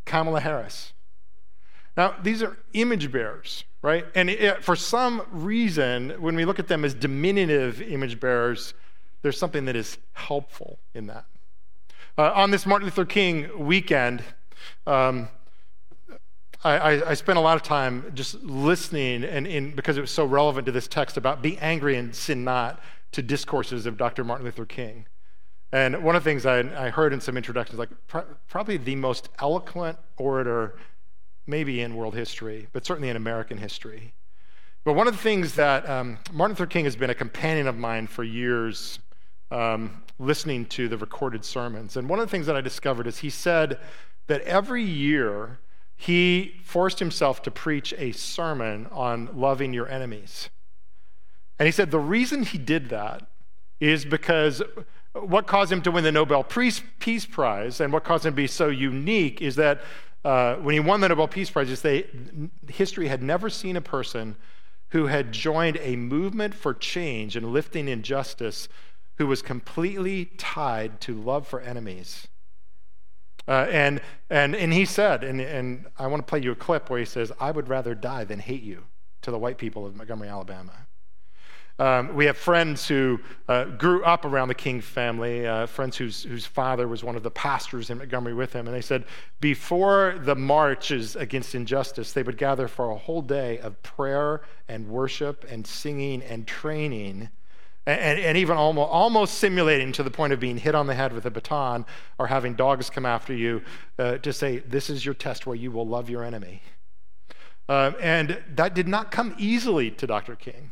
Kamala 0.06 0.39
Harris. 0.39 0.93
Now, 1.95 2.15
these 2.24 2.41
are 2.41 2.58
image 2.74 3.12
bearers, 3.12 3.63
right? 3.82 4.06
And 4.15 4.30
it, 4.30 4.63
for 4.63 4.76
some 4.76 5.22
reason, 5.32 6.12
when 6.19 6.36
we 6.36 6.45
look 6.45 6.58
at 6.58 6.67
them 6.67 6.84
as 6.86 6.93
diminutive 6.93 7.82
image 7.82 8.19
bearers, 8.19 8.74
there's 9.22 9.38
something 9.38 9.65
that 9.65 9.76
is 9.76 9.98
helpful 10.13 10.80
in 10.93 11.08
that. 11.08 11.26
Uh, 12.17 12.32
on 12.34 12.52
this 12.52 12.65
Martin 12.65 12.88
Luther 12.88 13.06
King 13.06 13.50
weekend, 13.58 14.24
um, 14.88 15.30
I, 16.63 17.12
I, 17.12 17.13
spent 17.13 17.38
a 17.38 17.41
lot 17.41 17.56
of 17.56 17.63
time 17.63 18.12
just 18.13 18.43
listening, 18.43 19.24
and 19.24 19.48
in, 19.48 19.74
because 19.76 19.98
it 19.98 20.02
was 20.02 20.12
so 20.12 20.26
relevant 20.26 20.65
to 20.65 20.74
this 20.74 20.89
text 20.89 21.15
about 21.15 21.41
be 21.41 21.58
angry 21.60 21.95
and 21.95 22.13
sin 22.13 22.43
not, 22.43 22.82
to 23.13 23.22
discourses 23.22 23.86
of 23.86 23.95
Dr. 23.95 24.26
Martin 24.26 24.45
Luther 24.45 24.65
King. 24.65 25.06
And 25.72 26.04
one 26.04 26.15
of 26.15 26.24
the 26.24 26.30
things 26.30 26.45
I, 26.45 26.60
I 26.60 26.89
heard 26.89 27.13
in 27.13 27.22
some 27.22 27.38
introductions, 27.38 27.80
like 27.80 27.89
pr- 28.08 28.19
probably 28.50 28.76
the 28.76 28.95
most 28.95 29.30
eloquent 29.39 29.98
orator, 30.17 30.76
maybe 31.48 31.80
in 31.80 31.95
world 31.95 32.15
history, 32.15 32.67
but 32.74 32.86
certainly 32.86 33.08
in 33.08 33.15
American 33.15 33.58
history. 33.58 34.13
But 34.84 34.93
one 34.93 35.08
of 35.08 35.13
the 35.13 35.22
things 35.22 35.56
that 35.56 35.88
um, 35.89 36.17
Martin 36.34 36.56
Luther 36.56 36.65
King 36.65 36.86
has 36.86 36.95
been 36.95 37.10
a 37.10 37.15
companion 37.15 37.67
of 37.67 37.78
mine 37.78 38.08
for 38.08 38.24
years, 38.24 39.00
um, 39.50 40.04
listening 40.17 40.65
to 40.67 40.89
the 40.89 40.98
recorded 40.98 41.45
sermons. 41.45 41.95
And 41.95 42.10
one 42.10 42.19
of 42.19 42.26
the 42.26 42.32
things 42.32 42.48
that 42.48 42.56
I 42.58 42.62
discovered 42.62 43.08
is 43.08 43.19
he 43.19 43.30
said 43.30 43.80
that 44.28 44.41
every 44.41 44.84
year 44.84 45.60
he 46.01 46.55
forced 46.63 46.99
himself 46.99 47.41
to 47.41 47.51
preach 47.51 47.93
a 47.97 48.13
sermon 48.13 48.88
on 48.89 49.29
loving 49.33 49.73
your 49.73 49.85
enemies. 49.89 50.49
And 51.59 51.65
he 51.65 51.73
said 51.73 51.91
the 51.91 51.99
reason 51.99 52.43
he 52.43 52.57
did 52.57 52.88
that 52.88 53.27
is 53.81 54.05
because 54.05 54.62
what 55.13 55.45
caused 55.45 55.73
him 55.73 55.81
to 55.81 55.91
win 55.91 56.05
the 56.05 56.12
Nobel 56.13 56.41
Peace 56.41 57.25
Prize 57.25 57.81
and 57.81 57.91
what 57.91 58.05
caused 58.05 58.25
him 58.25 58.31
to 58.31 58.38
be 58.38 58.47
so 58.47 58.69
unique 58.69 59.41
is 59.41 59.57
that 59.57 59.81
uh, 60.23 60.55
when 60.55 60.71
he 60.71 60.79
won 60.79 61.01
the 61.01 61.09
Nobel 61.09 61.27
Peace 61.27 61.49
Prize, 61.49 61.81
they, 61.81 62.05
history 62.69 63.09
had 63.09 63.21
never 63.21 63.49
seen 63.49 63.75
a 63.75 63.81
person 63.81 64.38
who 64.91 65.07
had 65.07 65.33
joined 65.33 65.77
a 65.81 65.97
movement 65.97 66.53
for 66.53 66.73
change 66.73 67.35
and 67.35 67.51
lifting 67.51 67.89
injustice 67.89 68.69
who 69.17 69.27
was 69.27 69.41
completely 69.41 70.31
tied 70.38 71.01
to 71.01 71.13
love 71.13 71.45
for 71.45 71.59
enemies. 71.59 72.28
Uh, 73.49 73.65
and, 73.71 73.99
and, 74.29 74.55
and 74.55 74.71
he 74.71 74.85
said, 74.85 75.23
and, 75.23 75.41
and 75.41 75.88
I 75.97 76.05
want 76.05 76.25
to 76.25 76.29
play 76.29 76.39
you 76.39 76.51
a 76.51 76.55
clip 76.55 76.91
where 76.91 76.99
he 76.99 77.05
says, 77.05 77.31
I 77.39 77.49
would 77.49 77.67
rather 77.67 77.95
die 77.95 78.23
than 78.23 78.38
hate 78.38 78.62
you 78.62 78.83
to 79.23 79.31
the 79.31 79.39
white 79.39 79.57
people 79.57 79.88
of 79.88 79.95
Montgomery, 79.95 80.29
Alabama. 80.29 80.73
Um, 81.79 82.13
we 82.13 82.25
have 82.25 82.38
friends 82.38 82.88
who 82.88 83.19
uh, 83.47 83.63
grew 83.63 84.03
up 84.03 84.23
around 84.23 84.49
the 84.49 84.53
King 84.55 84.81
family, 84.81 85.47
uh, 85.47 85.65
friends 85.65 85.97
whose, 85.97 86.23
whose 86.23 86.45
father 86.45 86.88
was 86.88 87.03
one 87.03 87.15
of 87.15 87.23
the 87.23 87.31
pastors 87.31 87.89
in 87.89 87.97
Montgomery 87.97 88.35
with 88.35 88.53
him. 88.53 88.67
And 88.67 88.75
they 88.75 88.81
said 88.81 89.05
before 89.39 90.19
the 90.21 90.35
marches 90.35 91.15
against 91.15 91.55
injustice, 91.55 92.12
they 92.12 92.21
would 92.21 92.38
gather 92.38 92.67
for 92.67 92.91
a 92.91 92.97
whole 92.97 93.21
day 93.23 93.57
of 93.59 93.81
prayer 93.81 94.41
and 94.67 94.89
worship 94.89 95.43
and 95.49 95.65
singing 95.65 96.21
and 96.21 96.45
training. 96.45 97.29
And, 97.89 98.19
and, 98.19 98.38
even 98.38 98.56
almost, 98.56 98.89
almost 98.91 99.36
simulating 99.36 99.91
to 99.93 100.04
the 100.04 100.12
point 100.12 100.32
of 100.32 100.39
being 100.39 100.58
hit 100.58 100.75
on 100.75 100.86
the 100.86 100.93
head 100.93 101.12
with 101.12 101.25
a 101.25 101.32
baton 101.32 101.86
or 102.19 102.28
having 102.28 102.54
dogs 102.54 102.89
come 102.89 103.06
after 103.06 103.34
you 103.34 103.63
uh, 103.97 104.17
to 104.19 104.32
say, 104.32 104.60
This 104.60 104.89
is 104.89 105.04
your 105.04 105.15
test 105.15 105.47
where 105.47 105.56
you 105.56 105.71
will 105.71 105.88
love 105.88 106.10
your 106.10 106.23
enemy. 106.23 106.62
Uh, 107.67 107.91
and 107.99 108.41
that 108.56 108.73
did 108.73 108.88
not 108.88 109.10
come 109.10 109.36
easily 109.38 109.89
to 109.91 110.06
Dr. 110.06 110.36
King. 110.36 110.71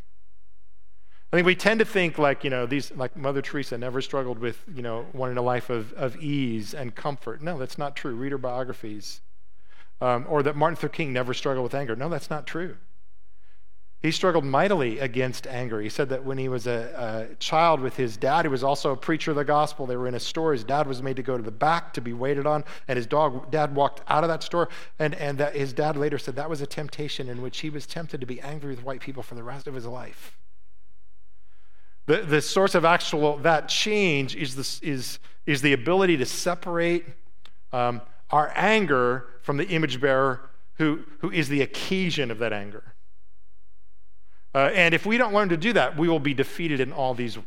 I 1.31 1.37
think 1.37 1.45
we 1.45 1.55
tend 1.55 1.79
to 1.79 1.85
think 1.85 2.17
like, 2.17 2.43
you 2.43 2.49
know, 2.49 2.65
these, 2.65 2.91
like 2.91 3.17
Mother 3.17 3.41
Teresa 3.41 3.77
never 3.77 4.01
struggled 4.01 4.39
with, 4.39 4.63
you 4.73 4.81
know, 4.81 5.07
wanting 5.13 5.37
a 5.37 5.41
life 5.41 5.69
of, 5.69 5.93
of 5.93 6.15
ease 6.17 6.73
and 6.73 6.95
comfort. 6.95 7.41
No, 7.41 7.57
that's 7.57 7.77
not 7.77 7.95
true. 7.95 8.15
Read 8.15 8.31
her 8.31 8.37
biographies. 8.37 9.21
Um, 9.99 10.25
or 10.29 10.43
that 10.43 10.55
Martin 10.55 10.75
Luther 10.75 10.89
King 10.89 11.11
never 11.11 11.33
struggled 11.33 11.63
with 11.63 11.73
anger. 11.73 11.95
No, 11.95 12.09
that's 12.09 12.29
not 12.29 12.45
true. 12.45 12.77
He 13.99 14.11
struggled 14.11 14.45
mightily 14.45 14.99
against 14.99 15.47
anger. 15.47 15.81
He 15.81 15.89
said 15.89 16.09
that 16.09 16.23
when 16.23 16.37
he 16.37 16.49
was 16.49 16.67
a, 16.67 17.29
a, 17.31 17.35
child 17.35 17.81
with 17.81 17.95
his 17.95 18.15
dad, 18.15 18.45
who 18.45 18.51
was 18.51 18.63
also 18.63 18.91
a 18.91 18.95
preacher 18.95 19.31
of 19.31 19.37
the 19.37 19.43
gospel, 19.43 19.87
they 19.87 19.95
were 19.95 20.07
in 20.07 20.13
a 20.13 20.19
store. 20.19 20.53
His 20.53 20.63
dad 20.63 20.85
was 20.85 21.01
made 21.01 21.15
to 21.15 21.23
go 21.23 21.35
to 21.35 21.41
the 21.41 21.49
back 21.49 21.93
to 21.93 22.01
be 22.01 22.13
waited 22.13 22.45
on, 22.45 22.63
and 22.87 22.95
his 22.95 23.07
dog, 23.07 23.49
dad 23.49 23.73
walked 23.73 24.01
out 24.07 24.23
of 24.23 24.27
that 24.27 24.43
store. 24.43 24.69
And, 24.99 25.15
and 25.15 25.39
that 25.39 25.55
his 25.55 25.73
dad 25.73 25.97
later 25.97 26.19
said 26.19 26.35
that 26.35 26.49
was 26.49 26.61
a 26.61 26.67
temptation 26.67 27.27
in 27.27 27.41
which 27.41 27.59
he 27.61 27.71
was 27.71 27.87
tempted 27.87 28.21
to 28.21 28.27
be 28.27 28.39
angry 28.41 28.69
with 28.69 28.83
white 28.83 29.01
people 29.01 29.23
for 29.23 29.33
the 29.33 29.43
rest 29.43 29.65
of 29.65 29.73
his 29.73 29.87
life. 29.87 30.37
The, 32.05 32.17
the 32.17 32.41
source 32.41 32.75
of 32.75 32.85
actual 32.85 33.37
that 33.37 33.67
change 33.67 34.35
is, 34.35 34.55
this, 34.55 34.79
is, 34.81 35.17
is 35.47 35.63
the 35.63 35.73
ability 35.73 36.17
to 36.17 36.25
separate 36.25 37.03
um, 37.73 38.01
our 38.29 38.51
anger 38.55 39.25
from 39.41 39.57
the 39.57 39.67
image 39.69 39.99
bearer 39.99 40.49
who, 40.75 40.99
who 41.19 41.31
is 41.31 41.49
the 41.49 41.63
occasion 41.63 42.29
of 42.29 42.37
that 42.37 42.53
anger. 42.53 42.93
Uh, 44.57 44.71
and 44.73 44.95
if 44.95 45.05
we 45.05 45.19
don't 45.19 45.35
learn 45.35 45.49
to 45.49 45.55
do 45.55 45.71
that, 45.71 45.95
we 45.95 46.09
will 46.09 46.19
be 46.19 46.33
defeated 46.33 46.79
in 46.79 46.91
all 46.91 47.13
these, 47.13 47.37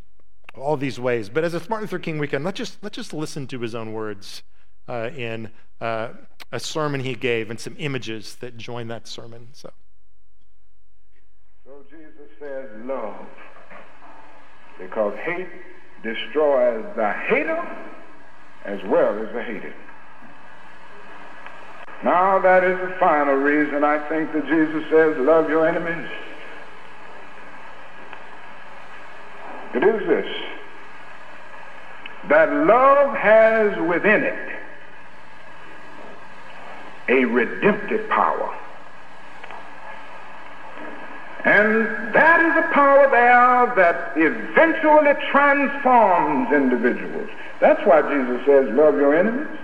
all 0.57 0.77
these 0.77 1.01
ways. 1.01 1.29
But 1.29 1.43
as 1.43 1.55
a 1.55 1.59
Martin 1.69 1.81
Luther 1.81 1.99
King 1.99 2.19
weekend, 2.21 2.45
let's 2.45 2.57
just, 2.57 2.79
let's 2.85 2.95
just 2.95 3.13
listen 3.13 3.49
to 3.49 3.59
his 3.59 3.75
own 3.75 3.93
words 3.93 4.45
uh, 4.87 5.11
in 5.17 5.51
uh, 5.81 6.11
a 6.53 6.61
sermon 6.61 7.01
he 7.01 7.17
gave 7.17 7.51
and 7.51 7.59
some 7.59 7.75
images 7.81 8.37
that 8.37 8.57
join 8.57 8.87
that 8.87 9.09
sermon. 9.09 9.49
So, 9.55 9.73
so 11.65 11.73
Jesus 11.91 12.31
says, 12.39 12.69
love 12.85 13.27
because 14.79 15.19
hate 15.25 15.49
destroys 16.05 16.85
the 16.95 17.13
hater 17.27 17.61
as 18.67 18.79
well 18.85 19.19
as 19.19 19.35
the 19.35 19.43
hated. 19.43 19.75
Now, 22.05 22.39
that 22.39 22.63
is 22.63 22.79
the 22.79 22.95
final 23.01 23.35
reason 23.35 23.83
I 23.83 23.99
think 24.09 24.33
that 24.33 24.47
Jesus 24.47 24.89
says, 24.89 25.17
Love 25.19 25.51
your 25.51 25.67
enemies. 25.67 26.09
It 29.75 29.85
is 29.85 30.07
this 30.07 30.27
that 32.29 32.53
love 32.53 33.17
has 33.17 33.79
within 33.89 34.23
it 34.23 34.51
a 37.09 37.25
redemptive 37.25 38.09
power. 38.09 38.55
And 41.45 42.15
that 42.15 42.41
is 42.41 42.65
a 42.65 42.75
power 42.75 43.09
there 43.11 43.75
that 43.77 44.13
eventually 44.17 45.15
transforms 45.31 46.53
individuals. 46.53 47.31
That's 47.61 47.85
why 47.87 48.03
Jesus 48.03 48.45
says, 48.45 48.69
love 48.75 48.97
your 48.97 49.17
enemies. 49.17 49.59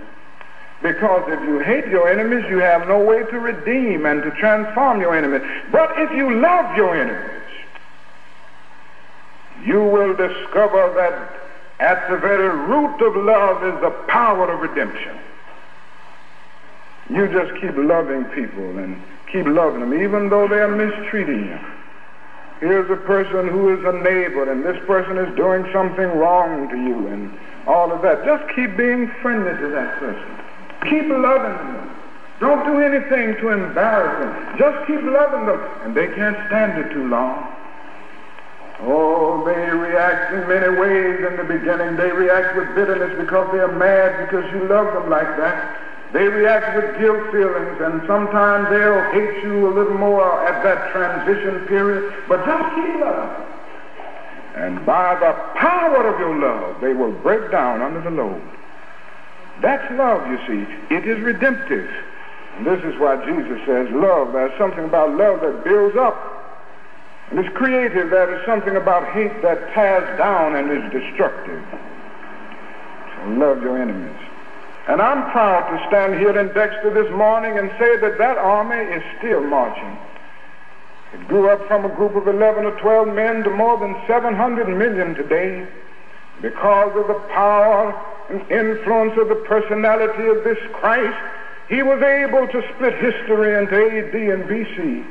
Because 0.81 1.23
if 1.27 1.39
you 1.47 1.59
hate 1.59 1.87
your 1.87 2.09
enemies, 2.09 2.45
you 2.49 2.59
have 2.59 2.87
no 2.87 2.99
way 2.99 3.23
to 3.23 3.39
redeem 3.39 4.05
and 4.05 4.23
to 4.23 4.31
transform 4.31 5.01
your 5.01 5.15
enemies. 5.15 5.41
But 5.71 5.91
if 5.97 6.11
you 6.11 6.39
love 6.39 6.75
your 6.75 6.95
enemies, 6.95 7.46
you 9.67 9.83
will 9.83 10.15
discover 10.15 10.93
that 10.95 11.37
at 11.79 12.09
the 12.09 12.17
very 12.17 12.47
root 12.47 13.01
of 13.01 13.15
love 13.17 13.63
is 13.65 13.81
the 13.81 13.91
power 14.07 14.49
of 14.49 14.61
redemption. 14.61 15.17
You 17.09 17.27
just 17.27 17.53
keep 17.61 17.75
loving 17.75 18.23
people 18.25 18.79
and 18.79 19.01
keep 19.31 19.45
loving 19.45 19.81
them, 19.81 19.93
even 19.93 20.29
though 20.29 20.47
they're 20.47 20.73
mistreating 20.73 21.45
you. 21.45 21.59
Here's 22.59 22.89
a 22.89 22.95
person 22.95 23.47
who 23.49 23.77
is 23.77 23.83
a 23.85 23.91
neighbor, 23.91 24.49
and 24.49 24.63
this 24.63 24.81
person 24.87 25.17
is 25.17 25.35
doing 25.35 25.69
something 25.73 26.07
wrong 26.17 26.69
to 26.69 26.75
you, 26.75 27.07
and 27.07 27.37
all 27.67 27.91
of 27.91 28.01
that. 28.01 28.23
Just 28.25 28.49
keep 28.55 28.75
being 28.77 29.11
friendly 29.21 29.51
to 29.51 29.67
that 29.69 29.99
person. 29.99 30.43
Keep 30.83 31.09
loving 31.09 31.73
them. 31.73 31.95
Don't 32.39 32.65
do 32.65 32.79
anything 32.79 33.35
to 33.41 33.49
embarrass 33.49 34.23
them. 34.23 34.57
Just 34.57 34.87
keep 34.87 35.01
loving 35.03 35.45
them, 35.45 35.59
and 35.83 35.95
they 35.95 36.07
can't 36.07 36.37
stand 36.47 36.79
it 36.79 36.93
too 36.93 37.07
long. 37.07 37.56
Oh, 38.81 39.43
they 39.43 39.57
react 39.71 40.33
in 40.33 40.47
many 40.47 40.77
ways 40.77 41.25
in 41.25 41.35
the 41.37 41.43
beginning. 41.43 41.97
They 41.97 42.11
react 42.11 42.55
with 42.55 42.75
bitterness 42.75 43.17
because 43.17 43.51
they 43.51 43.59
are 43.59 43.71
mad 43.71 44.25
because 44.25 44.45
you 44.53 44.67
love 44.67 44.93
them 44.93 45.09
like 45.09 45.27
that. 45.37 45.81
They 46.13 46.23
react 46.23 46.75
with 46.75 46.99
guilt 46.99 47.31
feelings, 47.31 47.81
and 47.81 48.01
sometimes 48.07 48.69
they'll 48.69 49.11
hate 49.11 49.43
you 49.43 49.67
a 49.67 49.73
little 49.73 49.97
more 49.97 50.47
at 50.47 50.63
that 50.63 50.91
transition 50.93 51.65
period, 51.67 52.13
but 52.29 52.45
just 52.45 52.75
keep 52.75 53.01
loving. 53.01 53.45
And 54.55 54.85
by 54.85 55.15
the 55.19 55.33
power 55.59 56.07
of 56.07 56.19
your 56.19 56.39
love, 56.39 56.79
they 56.79 56.93
will 56.93 57.11
break 57.11 57.51
down 57.51 57.81
under 57.81 58.01
the 58.01 58.09
load. 58.09 58.41
That's 59.61 59.91
love, 59.93 60.25
you 60.27 60.37
see. 60.47 60.95
It 60.95 61.05
is 61.07 61.19
redemptive. 61.19 61.89
And 62.57 62.65
this 62.65 62.83
is 62.83 62.97
why 62.99 63.23
Jesus 63.25 63.59
says 63.65 63.87
love. 63.91 64.33
There's 64.33 64.57
something 64.57 64.85
about 64.85 65.15
love 65.15 65.41
that 65.41 65.63
builds 65.63 65.97
up. 65.97 66.36
And 67.29 67.39
it's 67.39 67.55
creative. 67.57 68.09
There 68.09 68.39
is 68.39 68.45
something 68.45 68.75
about 68.75 69.11
hate 69.13 69.41
that 69.41 69.73
tears 69.73 70.17
down 70.17 70.55
and 70.55 70.71
is 70.71 70.91
destructive. 70.91 71.63
So 71.71 73.29
love 73.31 73.61
your 73.61 73.81
enemies. 73.81 74.15
And 74.87 75.01
I'm 75.01 75.29
proud 75.31 75.69
to 75.69 75.87
stand 75.87 76.15
here 76.15 76.37
in 76.39 76.47
Dexter 76.53 76.93
this 76.93 77.11
morning 77.11 77.57
and 77.57 77.69
say 77.77 77.97
that 77.97 78.17
that 78.17 78.37
army 78.37 78.77
is 78.77 79.03
still 79.19 79.41
marching. 79.41 79.97
It 81.13 81.27
grew 81.27 81.49
up 81.49 81.67
from 81.67 81.83
a 81.83 81.89
group 81.89 82.15
of 82.15 82.27
11 82.27 82.63
or 82.63 82.79
12 82.79 83.07
men 83.09 83.43
to 83.43 83.49
more 83.49 83.77
than 83.77 83.95
700 84.07 84.67
million 84.69 85.15
today 85.15 85.67
because 86.41 86.95
of 86.95 87.07
the 87.07 87.19
power 87.33 87.91
and 88.29 88.39
influence 88.49 89.17
of 89.19 89.27
the 89.27 89.43
personality 89.47 90.27
of 90.27 90.43
this 90.45 90.57
Christ. 90.73 91.17
He 91.67 91.83
was 91.83 92.01
able 92.01 92.47
to 92.47 92.61
split 92.75 92.95
history 92.95 93.55
into 93.55 93.75
AD 93.75 94.15
and 94.15 94.43
BC. 94.47 95.05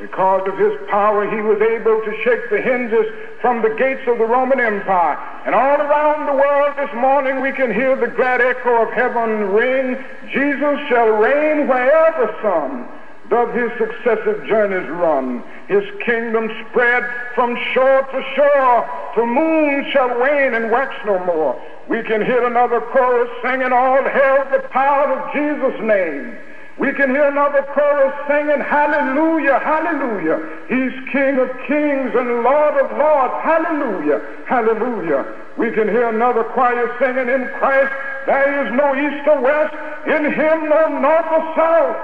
Because 0.00 0.46
of 0.46 0.56
his 0.56 0.72
power, 0.88 1.28
he 1.28 1.40
was 1.40 1.60
able 1.60 2.00
to 2.00 2.22
shake 2.22 2.50
the 2.50 2.60
hinges 2.60 3.06
from 3.40 3.62
the 3.62 3.70
gates 3.70 4.06
of 4.06 4.18
the 4.18 4.26
Roman 4.26 4.60
Empire. 4.60 5.18
And 5.44 5.54
all 5.54 5.80
around 5.80 6.26
the 6.26 6.34
world 6.34 6.74
this 6.76 6.94
morning, 6.94 7.40
we 7.40 7.50
can 7.52 7.72
hear 7.72 7.96
the 7.96 8.06
glad 8.06 8.40
echo 8.40 8.82
of 8.86 8.92
heaven 8.92 9.50
ring 9.50 9.96
Jesus 10.32 10.78
shall 10.88 11.08
reign 11.08 11.66
wherever 11.66 12.34
sun 12.42 12.88
doth 13.28 13.54
his 13.54 13.70
successive 13.76 14.46
journeys 14.46 14.88
run. 14.88 15.42
His 15.68 15.84
kingdom 16.04 16.50
spread 16.68 17.04
from 17.34 17.56
shore 17.74 18.02
to 18.02 18.22
shore, 18.34 18.90
till 19.14 19.26
moon 19.26 19.90
shall 19.90 20.18
wane 20.18 20.54
and 20.54 20.70
wax 20.70 20.94
no 21.04 21.22
more. 21.24 21.60
We 21.88 22.02
can 22.02 22.24
hear 22.24 22.46
another 22.46 22.80
chorus 22.80 23.30
singing, 23.42 23.72
All 23.72 24.02
hail 24.02 24.46
the 24.50 24.66
power 24.70 25.12
of 25.12 25.32
Jesus' 25.34 25.80
name. 25.82 26.38
We 26.78 26.92
can 26.92 27.10
hear 27.10 27.26
another 27.26 27.62
chorus 27.74 28.14
singing, 28.28 28.60
Hallelujah, 28.60 29.58
Hallelujah. 29.58 30.38
He's 30.68 30.92
King 31.10 31.38
of 31.38 31.50
kings 31.66 32.14
and 32.14 32.42
Lord 32.44 32.74
of 32.78 32.96
lords. 32.96 33.34
Hallelujah, 33.42 34.20
Hallelujah. 34.46 35.26
We 35.56 35.72
can 35.72 35.88
hear 35.88 36.08
another 36.08 36.44
choir 36.44 36.94
singing, 37.00 37.28
In 37.28 37.48
Christ 37.58 37.92
there 38.26 38.66
is 38.66 38.72
no 38.74 38.94
east 38.94 39.26
or 39.26 39.40
west, 39.40 39.74
in 40.06 40.32
him 40.32 40.68
no 40.68 41.00
north 41.00 41.26
or 41.32 41.54
south, 41.56 41.96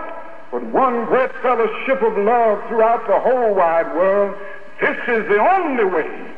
but 0.51 0.63
one 0.73 1.05
great 1.05 1.31
fellowship 1.43 2.01
of 2.03 2.17
love 2.17 2.67
throughout 2.69 3.07
the 3.07 3.21
whole 3.21 3.55
wide 3.55 3.95
world. 3.95 4.35
This 4.81 4.97
is 5.07 5.29
the 5.29 5.39
only 5.39 5.85
way. 5.85 6.35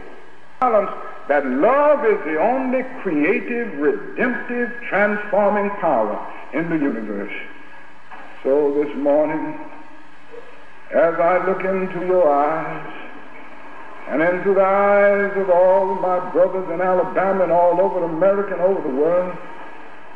That 0.61 1.47
love 1.47 2.05
is 2.05 2.19
the 2.25 2.39
only 2.41 2.83
creative, 3.03 3.79
redemptive, 3.79 4.73
transforming 4.89 5.71
power 5.81 6.19
in 6.53 6.69
the 6.69 6.77
universe. 6.77 7.33
So 8.47 8.73
this 8.75 8.97
morning, 8.99 9.59
as 10.95 11.15
I 11.19 11.45
look 11.49 11.65
into 11.65 12.07
your 12.07 12.31
eyes 12.31 12.93
and 14.07 14.23
into 14.23 14.55
the 14.55 14.63
eyes 14.63 15.37
of 15.37 15.51
all 15.51 15.97
my 15.97 16.31
brothers 16.31 16.71
in 16.73 16.81
Alabama 16.81 17.43
and 17.43 17.51
all 17.51 17.81
over 17.81 18.05
America 18.05 18.53
and 18.53 18.63
over 18.63 18.89
the 18.89 18.95
world, 18.95 19.37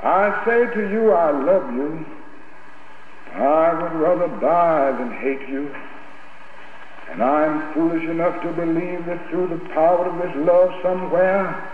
I 0.04 0.44
say 0.44 0.72
to 0.74 0.90
you, 0.92 1.10
I 1.10 1.32
love 1.32 1.74
you. 1.74 2.06
I 3.34 3.82
would 3.82 4.00
rather 4.00 4.28
die 4.40 4.92
than 4.92 5.10
hate 5.10 5.48
you. 5.48 5.74
And 7.10 7.24
I'm 7.24 7.74
foolish 7.74 8.08
enough 8.08 8.40
to 8.42 8.52
believe 8.52 9.06
that 9.06 9.28
through 9.30 9.48
the 9.48 9.68
power 9.74 10.06
of 10.06 10.22
this 10.22 10.46
love 10.46 10.70
somewhere, 10.84 11.68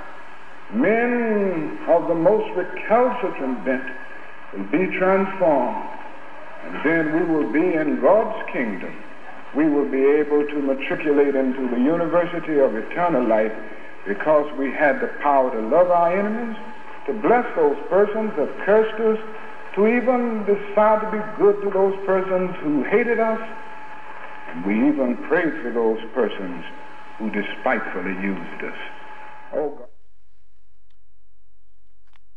men 0.72 1.80
of 1.86 2.08
the 2.08 2.14
most 2.14 2.48
recalcitrant 2.56 3.62
bent 3.66 3.90
will 4.54 4.64
be 4.72 4.96
transformed 4.96 5.96
then 6.84 7.12
we 7.14 7.34
will 7.34 7.52
be 7.52 7.74
in 7.74 8.00
God's 8.00 8.50
kingdom. 8.52 8.94
We 9.54 9.68
will 9.68 9.88
be 9.88 10.02
able 10.02 10.46
to 10.46 10.62
matriculate 10.62 11.34
into 11.34 11.68
the 11.68 11.78
university 11.80 12.58
of 12.58 12.74
eternal 12.74 13.26
life 13.26 13.52
because 14.06 14.46
we 14.58 14.70
had 14.70 15.00
the 15.00 15.08
power 15.22 15.50
to 15.50 15.68
love 15.68 15.90
our 15.90 16.16
enemies, 16.16 16.56
to 17.06 17.12
bless 17.14 17.44
those 17.56 17.76
persons 17.88 18.32
that 18.36 18.48
cursed 18.64 19.00
us, 19.00 19.18
to 19.74 19.86
even 19.86 20.44
decide 20.44 21.00
to 21.02 21.10
be 21.10 21.22
good 21.38 21.60
to 21.62 21.70
those 21.70 21.94
persons 22.06 22.54
who 22.62 22.82
hated 22.84 23.20
us, 23.20 23.40
and 24.48 24.64
we 24.64 24.74
even 24.88 25.16
prayed 25.28 25.52
for 25.62 25.70
those 25.72 26.00
persons 26.14 26.64
who 27.18 27.30
despitefully 27.30 28.12
used 28.22 28.64
us. 28.64 28.78
Oh 29.52 29.70
God. 29.70 29.88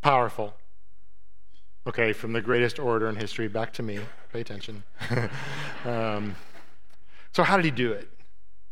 Powerful. 0.02 0.54
Okay, 1.86 2.12
from 2.12 2.32
the 2.32 2.42
greatest 2.42 2.78
orator 2.78 3.08
in 3.08 3.16
history 3.16 3.48
back 3.48 3.72
to 3.74 3.82
me. 3.82 3.98
Pay 4.32 4.42
attention. 4.42 4.84
um, 5.84 6.36
so, 7.32 7.42
how 7.42 7.56
did 7.56 7.64
he 7.64 7.70
do 7.70 7.92
it? 7.92 8.08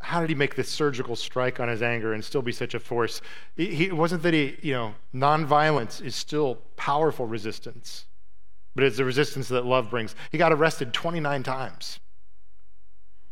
How 0.00 0.20
did 0.20 0.28
he 0.28 0.34
make 0.34 0.54
this 0.54 0.68
surgical 0.68 1.16
strike 1.16 1.58
on 1.58 1.68
his 1.68 1.82
anger 1.82 2.12
and 2.12 2.24
still 2.24 2.42
be 2.42 2.52
such 2.52 2.74
a 2.74 2.80
force? 2.80 3.20
He, 3.56 3.74
he, 3.74 3.84
it 3.86 3.96
wasn't 3.96 4.22
that 4.22 4.34
he, 4.34 4.56
you 4.62 4.72
know, 4.74 4.94
nonviolence 5.14 6.02
is 6.02 6.14
still 6.14 6.56
powerful 6.76 7.26
resistance, 7.26 8.04
but 8.74 8.84
it's 8.84 8.98
the 8.98 9.04
resistance 9.04 9.48
that 9.48 9.64
love 9.64 9.90
brings. 9.90 10.14
He 10.30 10.38
got 10.38 10.52
arrested 10.52 10.92
29 10.92 11.42
times. 11.42 11.98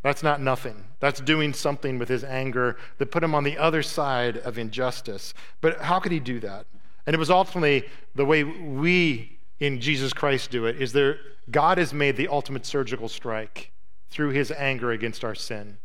That's 0.01 0.23
not 0.23 0.41
nothing. 0.41 0.85
That's 0.99 1.19
doing 1.19 1.53
something 1.53 1.99
with 1.99 2.09
his 2.09 2.23
anger 2.23 2.77
that 2.97 3.11
put 3.11 3.23
him 3.23 3.35
on 3.35 3.43
the 3.43 3.57
other 3.57 3.83
side 3.83 4.37
of 4.37 4.57
injustice. 4.57 5.33
But 5.61 5.81
how 5.81 5.99
could 5.99 6.11
he 6.11 6.19
do 6.19 6.39
that? 6.41 6.65
And 7.05 7.13
it 7.13 7.19
was 7.19 7.29
ultimately 7.29 7.87
the 8.15 8.25
way 8.25 8.43
we 8.43 9.36
in 9.59 9.79
Jesus 9.81 10.13
Christ 10.13 10.51
do 10.51 10.65
it 10.65 10.81
is 10.81 10.93
there 10.93 11.19
God 11.49 11.77
has 11.77 11.93
made 11.93 12.17
the 12.17 12.27
ultimate 12.27 12.65
surgical 12.65 13.07
strike 13.07 13.71
through 14.09 14.29
his 14.29 14.51
anger 14.51 14.91
against 14.91 15.23
our 15.23 15.35
sin. 15.35 15.77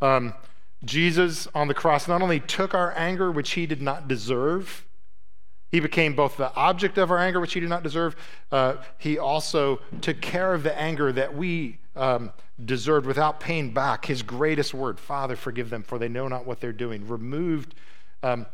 Um, 0.00 0.34
Jesus 0.84 1.48
on 1.54 1.68
the 1.68 1.74
cross 1.74 2.08
not 2.08 2.22
only 2.22 2.40
took 2.40 2.74
our 2.74 2.92
anger, 2.96 3.30
which 3.30 3.52
he 3.52 3.66
did 3.66 3.80
not 3.80 4.06
deserve, 4.06 4.86
he 5.70 5.80
became 5.80 6.14
both 6.14 6.36
the 6.36 6.54
object 6.54 6.98
of 6.98 7.10
our 7.10 7.18
anger, 7.18 7.40
which 7.40 7.54
he 7.54 7.60
did 7.60 7.68
not 7.68 7.82
deserve. 7.82 8.14
Uh, 8.52 8.76
he 8.98 9.18
also 9.18 9.80
took 10.00 10.20
care 10.20 10.54
of 10.54 10.62
the 10.62 10.78
anger 10.78 11.10
that 11.10 11.34
we 11.34 11.78
um, 11.96 12.32
deserved 12.64 13.06
without 13.06 13.40
paying 13.40 13.72
back. 13.72 14.06
His 14.06 14.22
greatest 14.22 14.72
word, 14.72 15.00
Father, 15.00 15.34
forgive 15.34 15.70
them, 15.70 15.82
for 15.82 15.98
they 15.98 16.08
know 16.08 16.28
not 16.28 16.46
what 16.46 16.60
they're 16.60 16.72
doing, 16.72 17.08
removed 17.08 17.74
um, 18.22 18.46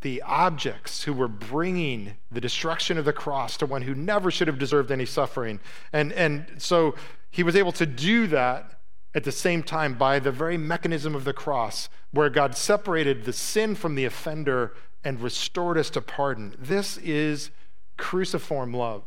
the 0.00 0.22
objects 0.22 1.04
who 1.04 1.12
were 1.12 1.28
bringing 1.28 2.14
the 2.30 2.40
destruction 2.40 2.96
of 2.98 3.04
the 3.04 3.12
cross 3.12 3.56
to 3.58 3.66
one 3.66 3.82
who 3.82 3.94
never 3.94 4.30
should 4.30 4.48
have 4.48 4.58
deserved 4.58 4.90
any 4.90 5.06
suffering. 5.06 5.60
And, 5.92 6.12
and 6.12 6.46
so 6.58 6.94
he 7.30 7.42
was 7.42 7.56
able 7.56 7.72
to 7.72 7.86
do 7.86 8.26
that 8.28 8.78
at 9.14 9.24
the 9.24 9.32
same 9.32 9.62
time 9.62 9.94
by 9.94 10.18
the 10.18 10.32
very 10.32 10.56
mechanism 10.56 11.14
of 11.14 11.24
the 11.24 11.32
cross, 11.32 11.88
where 12.12 12.30
God 12.30 12.56
separated 12.56 13.24
the 13.24 13.32
sin 13.32 13.74
from 13.74 13.94
the 13.94 14.04
offender 14.04 14.74
and 15.04 15.20
restored 15.20 15.78
us 15.78 15.90
to 15.90 16.00
pardon. 16.00 16.54
This 16.58 16.96
is 16.98 17.50
cruciform 17.96 18.72
love. 18.72 19.02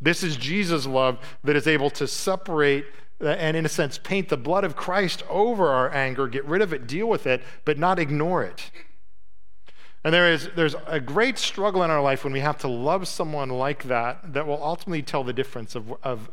This 0.00 0.22
is 0.22 0.36
Jesus' 0.36 0.86
love 0.86 1.18
that 1.44 1.56
is 1.56 1.66
able 1.66 1.90
to 1.90 2.06
separate 2.06 2.86
and, 3.20 3.54
in 3.56 3.66
a 3.66 3.68
sense, 3.68 3.98
paint 3.98 4.30
the 4.30 4.36
blood 4.36 4.64
of 4.64 4.76
Christ 4.76 5.22
over 5.28 5.68
our 5.68 5.92
anger, 5.92 6.26
get 6.26 6.44
rid 6.46 6.62
of 6.62 6.72
it, 6.72 6.86
deal 6.86 7.06
with 7.06 7.26
it, 7.26 7.42
but 7.66 7.78
not 7.78 7.98
ignore 7.98 8.42
it. 8.42 8.70
And 10.02 10.14
there 10.14 10.32
is 10.32 10.48
there's 10.56 10.74
a 10.86 10.98
great 10.98 11.36
struggle 11.36 11.82
in 11.82 11.90
our 11.90 12.00
life 12.00 12.24
when 12.24 12.32
we 12.32 12.40
have 12.40 12.58
to 12.58 12.68
love 12.68 13.06
someone 13.06 13.50
like 13.50 13.84
that 13.84 14.32
that 14.32 14.46
will 14.46 14.62
ultimately 14.62 15.02
tell 15.02 15.24
the 15.24 15.32
difference 15.32 15.74
of, 15.74 15.94
of 16.02 16.30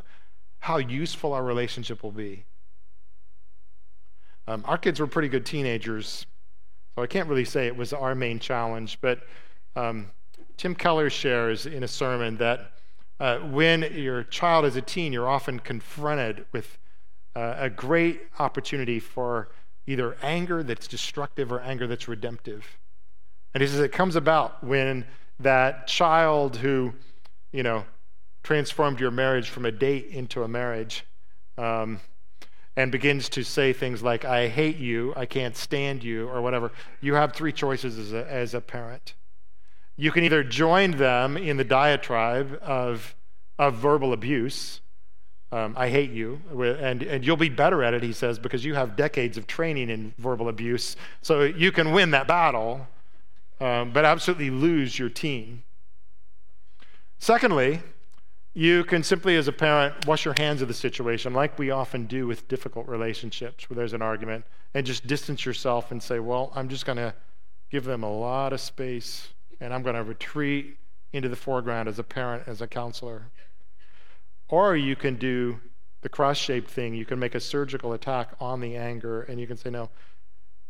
how 0.60 0.78
useful 0.78 1.32
our 1.34 1.44
relationship 1.44 2.02
will 2.02 2.12
be. 2.12 2.44
Um, 4.46 4.64
our 4.66 4.78
kids 4.78 4.98
were 4.98 5.06
pretty 5.06 5.28
good 5.28 5.44
teenagers, 5.44 6.24
so 6.94 7.02
I 7.02 7.06
can't 7.06 7.28
really 7.28 7.44
say 7.44 7.66
it 7.66 7.76
was 7.76 7.92
our 7.92 8.14
main 8.14 8.38
challenge, 8.38 8.98
but 9.02 9.20
um, 9.76 10.10
Tim 10.56 10.74
Keller 10.74 11.10
shares 11.10 11.66
in 11.66 11.82
a 11.82 11.88
sermon 11.88 12.38
that 12.38 12.72
uh, 13.20 13.38
when 13.38 13.82
your 13.92 14.22
child 14.24 14.64
is 14.64 14.76
a 14.76 14.82
teen, 14.82 15.12
you're 15.12 15.28
often 15.28 15.58
confronted 15.58 16.46
with 16.52 16.78
uh, 17.36 17.56
a 17.58 17.68
great 17.68 18.22
opportunity 18.38 18.98
for 18.98 19.50
either 19.86 20.16
anger 20.22 20.62
that's 20.62 20.88
destructive 20.88 21.52
or 21.52 21.60
anger 21.60 21.86
that's 21.86 22.08
redemptive. 22.08 22.78
And 23.54 23.62
he 23.62 23.68
says 23.68 23.80
it 23.80 23.92
comes 23.92 24.16
about 24.16 24.62
when 24.62 25.06
that 25.40 25.86
child 25.86 26.56
who, 26.56 26.92
you 27.52 27.62
know, 27.62 27.84
transformed 28.42 29.00
your 29.00 29.10
marriage 29.10 29.50
from 29.50 29.64
a 29.64 29.72
date 29.72 30.06
into 30.06 30.42
a 30.42 30.48
marriage 30.48 31.04
um, 31.56 32.00
and 32.76 32.92
begins 32.92 33.28
to 33.30 33.42
say 33.42 33.72
things 33.72 34.02
like, 34.02 34.24
I 34.24 34.48
hate 34.48 34.76
you, 34.76 35.12
I 35.16 35.26
can't 35.26 35.56
stand 35.56 36.04
you, 36.04 36.28
or 36.28 36.40
whatever, 36.40 36.72
you 37.00 37.14
have 37.14 37.32
three 37.32 37.52
choices 37.52 37.98
as 37.98 38.12
a, 38.12 38.30
as 38.30 38.54
a 38.54 38.60
parent. 38.60 39.14
You 39.96 40.12
can 40.12 40.24
either 40.24 40.44
join 40.44 40.92
them 40.92 41.36
in 41.36 41.56
the 41.56 41.64
diatribe 41.64 42.58
of, 42.62 43.16
of 43.58 43.74
verbal 43.74 44.12
abuse. 44.12 44.80
Um, 45.50 45.74
I 45.76 45.88
hate 45.88 46.10
you, 46.10 46.40
and, 46.52 47.02
and 47.02 47.26
you'll 47.26 47.36
be 47.36 47.48
better 47.48 47.82
at 47.82 47.94
it, 47.94 48.02
he 48.02 48.12
says, 48.12 48.38
because 48.38 48.64
you 48.64 48.74
have 48.74 48.96
decades 48.96 49.36
of 49.36 49.46
training 49.46 49.90
in 49.90 50.14
verbal 50.18 50.48
abuse. 50.48 50.94
So 51.22 51.42
you 51.42 51.72
can 51.72 51.92
win 51.92 52.12
that 52.12 52.28
battle 52.28 52.86
um, 53.60 53.92
but 53.92 54.04
absolutely 54.04 54.50
lose 54.50 54.98
your 54.98 55.08
team. 55.08 55.62
Secondly, 57.18 57.80
you 58.54 58.84
can 58.84 59.02
simply, 59.02 59.36
as 59.36 59.48
a 59.48 59.52
parent, 59.52 60.06
wash 60.06 60.24
your 60.24 60.34
hands 60.38 60.62
of 60.62 60.68
the 60.68 60.74
situation, 60.74 61.32
like 61.32 61.58
we 61.58 61.70
often 61.70 62.06
do 62.06 62.26
with 62.26 62.48
difficult 62.48 62.88
relationships 62.88 63.68
where 63.68 63.76
there's 63.76 63.92
an 63.92 64.02
argument, 64.02 64.44
and 64.74 64.86
just 64.86 65.06
distance 65.06 65.44
yourself 65.44 65.90
and 65.92 66.02
say, 66.02 66.18
Well, 66.18 66.52
I'm 66.54 66.68
just 66.68 66.86
going 66.86 66.98
to 66.98 67.14
give 67.70 67.84
them 67.84 68.02
a 68.02 68.12
lot 68.12 68.52
of 68.52 68.60
space, 68.60 69.28
and 69.60 69.72
I'm 69.72 69.82
going 69.82 69.96
to 69.96 70.02
retreat 70.02 70.76
into 71.12 71.28
the 71.28 71.36
foreground 71.36 71.88
as 71.88 71.98
a 71.98 72.04
parent, 72.04 72.44
as 72.46 72.60
a 72.60 72.66
counselor. 72.66 73.30
Or 74.48 74.76
you 74.76 74.96
can 74.96 75.16
do 75.16 75.60
the 76.00 76.08
cross 76.08 76.36
shaped 76.36 76.70
thing. 76.70 76.94
You 76.94 77.04
can 77.04 77.18
make 77.18 77.34
a 77.34 77.40
surgical 77.40 77.92
attack 77.92 78.30
on 78.40 78.60
the 78.60 78.76
anger, 78.76 79.22
and 79.22 79.38
you 79.40 79.46
can 79.46 79.56
say, 79.56 79.70
No, 79.70 79.90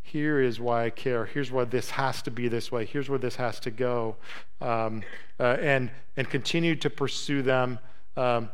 here 0.09 0.41
is 0.41 0.59
why 0.59 0.87
I 0.87 0.91
care. 0.91 1.27
Here's 1.27 1.51
why 1.51 1.65
this 1.65 1.91
has 1.91 2.23
to 2.23 2.31
be 2.31 2.49
this 2.49 2.73
way. 2.73 2.87
Here's 2.87 3.11
where 3.11 3.19
this 3.19 3.37
has 3.37 3.61
to 3.61 3.71
go. 3.71 4.17
Um, 4.61 5.03
uh, 5.39 5.59
and, 5.61 5.91
and 6.17 6.29
continue 6.29 6.75
to 6.77 6.89
pursue 6.89 7.43
them 7.43 7.79
um, 8.17 8.49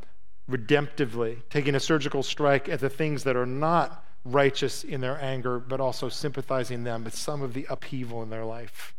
redemptively, 0.51 1.43
taking 1.51 1.75
a 1.75 1.81
surgical 1.81 2.23
strike 2.23 2.69
at 2.69 2.81
the 2.81 2.91
things 2.91 3.23
that 3.25 3.37
are 3.37 3.47
not 3.47 4.05
righteous 4.25 4.83
in 4.83 5.01
their 5.01 5.21
anger, 5.23 5.59
but 5.59 5.81
also 5.81 6.09
sympathizing 6.09 6.83
them 6.83 7.05
with 7.05 7.15
some 7.15 7.41
of 7.41 7.55
the 7.55 7.67
upheaval 7.71 8.23
in 8.23 8.31
their 8.31 8.45
life. 8.45 8.95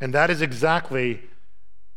And 0.00 0.12
that 0.12 0.30
is 0.30 0.42
exactly 0.42 1.22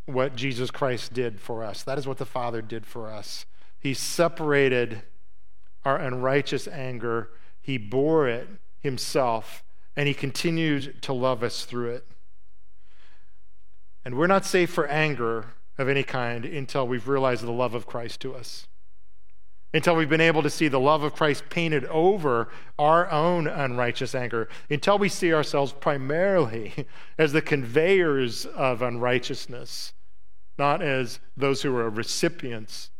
what 0.06 0.36
Jesus 0.36 0.72
Christ 0.72 1.14
did 1.14 1.40
for 1.40 1.64
us. 1.64 1.84
That 1.84 1.98
is 1.98 2.08
what 2.08 2.18
the 2.18 2.26
Father 2.26 2.62
did 2.62 2.86
for 2.86 3.12
us. 3.12 3.46
He 3.80 3.94
separated 3.94 5.04
our 5.84 5.98
unrighteous 5.98 6.68
anger, 6.70 7.32
He 7.62 7.78
bore 7.78 8.28
it 8.28 8.48
Himself, 8.84 9.64
and 9.96 10.08
He 10.08 10.14
continued 10.14 11.02
to 11.02 11.14
love 11.14 11.42
us 11.42 11.66
through 11.66 11.92
it. 11.92 12.06
And 14.06 14.16
we're 14.16 14.28
not 14.28 14.46
safe 14.46 14.70
for 14.70 14.86
anger 14.88 15.54
of 15.78 15.90
any 15.90 16.04
kind 16.04 16.46
until 16.46 16.88
we've 16.88 17.08
realized 17.08 17.44
the 17.44 17.52
love 17.52 17.74
of 17.74 17.88
Christ 17.88 18.20
to 18.22 18.36
us. 18.36 18.68
Until 19.74 19.96
we've 19.96 20.10
been 20.10 20.22
able 20.22 20.44
to 20.44 20.52
see 20.52 20.68
the 20.68 20.80
love 20.80 21.02
of 21.02 21.16
Christ 21.16 21.46
painted 21.50 21.86
over 21.86 22.50
our 22.78 23.10
own 23.10 23.48
unrighteous 23.48 24.14
anger. 24.14 24.48
Until 24.70 25.00
we 25.00 25.10
see 25.10 25.34
ourselves 25.34 25.72
primarily 25.72 26.86
as 27.18 27.34
the 27.34 27.42
conveyors 27.42 28.46
of 28.46 28.84
unrighteousness, 28.84 29.94
not 30.60 30.84
as 30.84 31.20
those 31.36 31.64
who 31.64 31.76
are 31.76 31.90
recipients. 31.90 32.92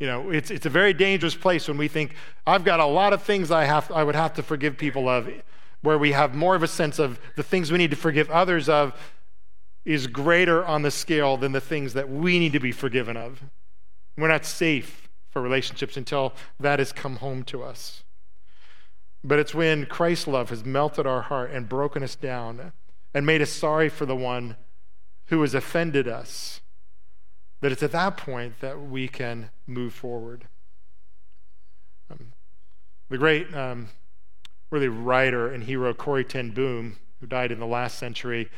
You 0.00 0.06
know, 0.06 0.30
it's, 0.30 0.50
it's 0.50 0.64
a 0.64 0.70
very 0.70 0.94
dangerous 0.94 1.34
place 1.34 1.68
when 1.68 1.76
we 1.76 1.86
think, 1.86 2.14
I've 2.46 2.64
got 2.64 2.80
a 2.80 2.86
lot 2.86 3.12
of 3.12 3.22
things 3.22 3.50
I, 3.50 3.64
have, 3.64 3.92
I 3.92 4.02
would 4.02 4.14
have 4.14 4.34
to 4.34 4.42
forgive 4.42 4.78
people 4.78 5.08
of, 5.08 5.30
where 5.82 5.98
we 5.98 6.12
have 6.12 6.34
more 6.34 6.54
of 6.54 6.62
a 6.62 6.68
sense 6.68 6.98
of 6.98 7.20
the 7.36 7.42
things 7.42 7.70
we 7.70 7.78
need 7.78 7.90
to 7.90 7.96
forgive 7.96 8.30
others 8.30 8.68
of 8.68 8.98
is 9.84 10.06
greater 10.06 10.64
on 10.64 10.82
the 10.82 10.90
scale 10.90 11.36
than 11.36 11.52
the 11.52 11.60
things 11.60 11.92
that 11.92 12.08
we 12.08 12.38
need 12.38 12.54
to 12.54 12.60
be 12.60 12.72
forgiven 12.72 13.16
of. 13.16 13.42
We're 14.16 14.28
not 14.28 14.46
safe 14.46 15.08
for 15.28 15.42
relationships 15.42 15.96
until 15.96 16.32
that 16.58 16.78
has 16.78 16.92
come 16.92 17.16
home 17.16 17.44
to 17.44 17.62
us. 17.62 18.02
But 19.22 19.38
it's 19.38 19.54
when 19.54 19.84
Christ's 19.84 20.26
love 20.26 20.48
has 20.48 20.64
melted 20.64 21.06
our 21.06 21.22
heart 21.22 21.50
and 21.50 21.68
broken 21.68 22.02
us 22.02 22.16
down 22.16 22.72
and 23.12 23.26
made 23.26 23.42
us 23.42 23.50
sorry 23.50 23.90
for 23.90 24.06
the 24.06 24.16
one 24.16 24.56
who 25.26 25.42
has 25.42 25.54
offended 25.54 26.08
us 26.08 26.60
that 27.60 27.72
it's 27.72 27.82
at 27.82 27.92
that 27.92 28.16
point 28.16 28.60
that 28.60 28.80
we 28.80 29.08
can 29.08 29.50
move 29.66 29.92
forward. 29.92 30.46
Um, 32.10 32.32
the 33.08 33.18
great, 33.18 33.54
um, 33.54 33.88
really 34.70 34.88
writer 34.88 35.48
and 35.48 35.64
hero 35.64 35.92
Corrie 35.92 36.24
Ten 36.24 36.50
Boom, 36.50 36.96
who 37.20 37.26
died 37.26 37.52
in 37.52 37.60
the 37.60 37.66
last 37.66 37.98
century, 37.98 38.48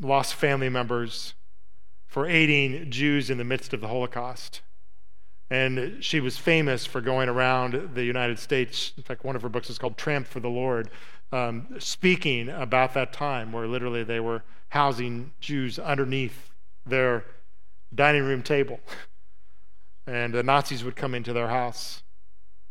lost 0.00 0.34
family 0.34 0.68
members 0.68 1.34
for 2.06 2.26
aiding 2.26 2.90
Jews 2.90 3.30
in 3.30 3.38
the 3.38 3.44
midst 3.44 3.72
of 3.72 3.80
the 3.80 3.88
Holocaust. 3.88 4.60
And 5.50 6.02
she 6.02 6.20
was 6.20 6.38
famous 6.38 6.86
for 6.86 7.00
going 7.00 7.28
around 7.28 7.90
the 7.94 8.04
United 8.04 8.38
States. 8.38 8.92
In 8.96 9.02
fact, 9.02 9.24
one 9.24 9.36
of 9.36 9.42
her 9.42 9.48
books 9.48 9.68
is 9.68 9.78
called 9.78 9.98
Tramp 9.98 10.26
for 10.26 10.40
the 10.40 10.48
Lord, 10.48 10.90
um, 11.30 11.66
speaking 11.78 12.48
about 12.48 12.94
that 12.94 13.12
time 13.12 13.52
where 13.52 13.66
literally 13.66 14.04
they 14.04 14.20
were 14.20 14.44
housing 14.70 15.32
Jews 15.40 15.78
underneath 15.78 16.50
their 16.86 17.24
dining 17.94 18.24
room 18.24 18.42
table. 18.42 18.80
And 20.06 20.34
the 20.34 20.42
Nazis 20.42 20.84
would 20.84 20.96
come 20.96 21.14
into 21.14 21.32
their 21.32 21.48
house 21.48 22.02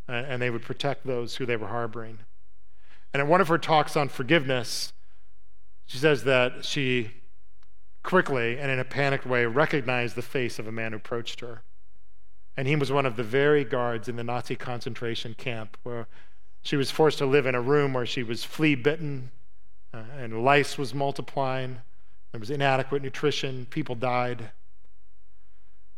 and 0.07 0.41
they 0.41 0.49
would 0.49 0.63
protect 0.63 1.05
those 1.05 1.35
who 1.35 1.45
they 1.45 1.55
were 1.55 1.67
harboring. 1.67 2.19
And 3.13 3.21
in 3.21 3.27
one 3.27 3.41
of 3.41 3.47
her 3.47 3.57
talks 3.57 3.95
on 3.95 4.09
forgiveness, 4.09 4.93
she 5.85 5.97
says 5.97 6.23
that 6.23 6.65
she 6.65 7.11
quickly 8.03 8.57
and 8.57 8.71
in 8.71 8.79
a 8.79 8.83
panicked 8.83 9.25
way 9.25 9.45
recognized 9.45 10.15
the 10.15 10.21
face 10.21 10.59
of 10.59 10.67
a 10.67 10.71
man 10.71 10.91
who 10.91 10.97
approached 10.97 11.39
her. 11.41 11.61
And 12.57 12.67
he 12.67 12.75
was 12.75 12.91
one 12.91 13.05
of 13.05 13.15
the 13.15 13.23
very 13.23 13.63
guards 13.63 14.09
in 14.09 14.15
the 14.15 14.23
Nazi 14.23 14.55
concentration 14.55 15.33
camp 15.35 15.77
where 15.83 16.07
she 16.61 16.75
was 16.75 16.91
forced 16.91 17.17
to 17.19 17.25
live 17.25 17.45
in 17.45 17.55
a 17.55 17.61
room 17.61 17.93
where 17.93 18.05
she 18.05 18.23
was 18.23 18.43
flea 18.43 18.75
bitten 18.75 19.31
uh, 19.93 20.03
and 20.17 20.43
lice 20.43 20.77
was 20.77 20.93
multiplying. 20.93 21.77
There 22.31 22.39
was 22.39 22.49
inadequate 22.49 23.01
nutrition. 23.01 23.67
People 23.69 23.95
died. 23.95 24.51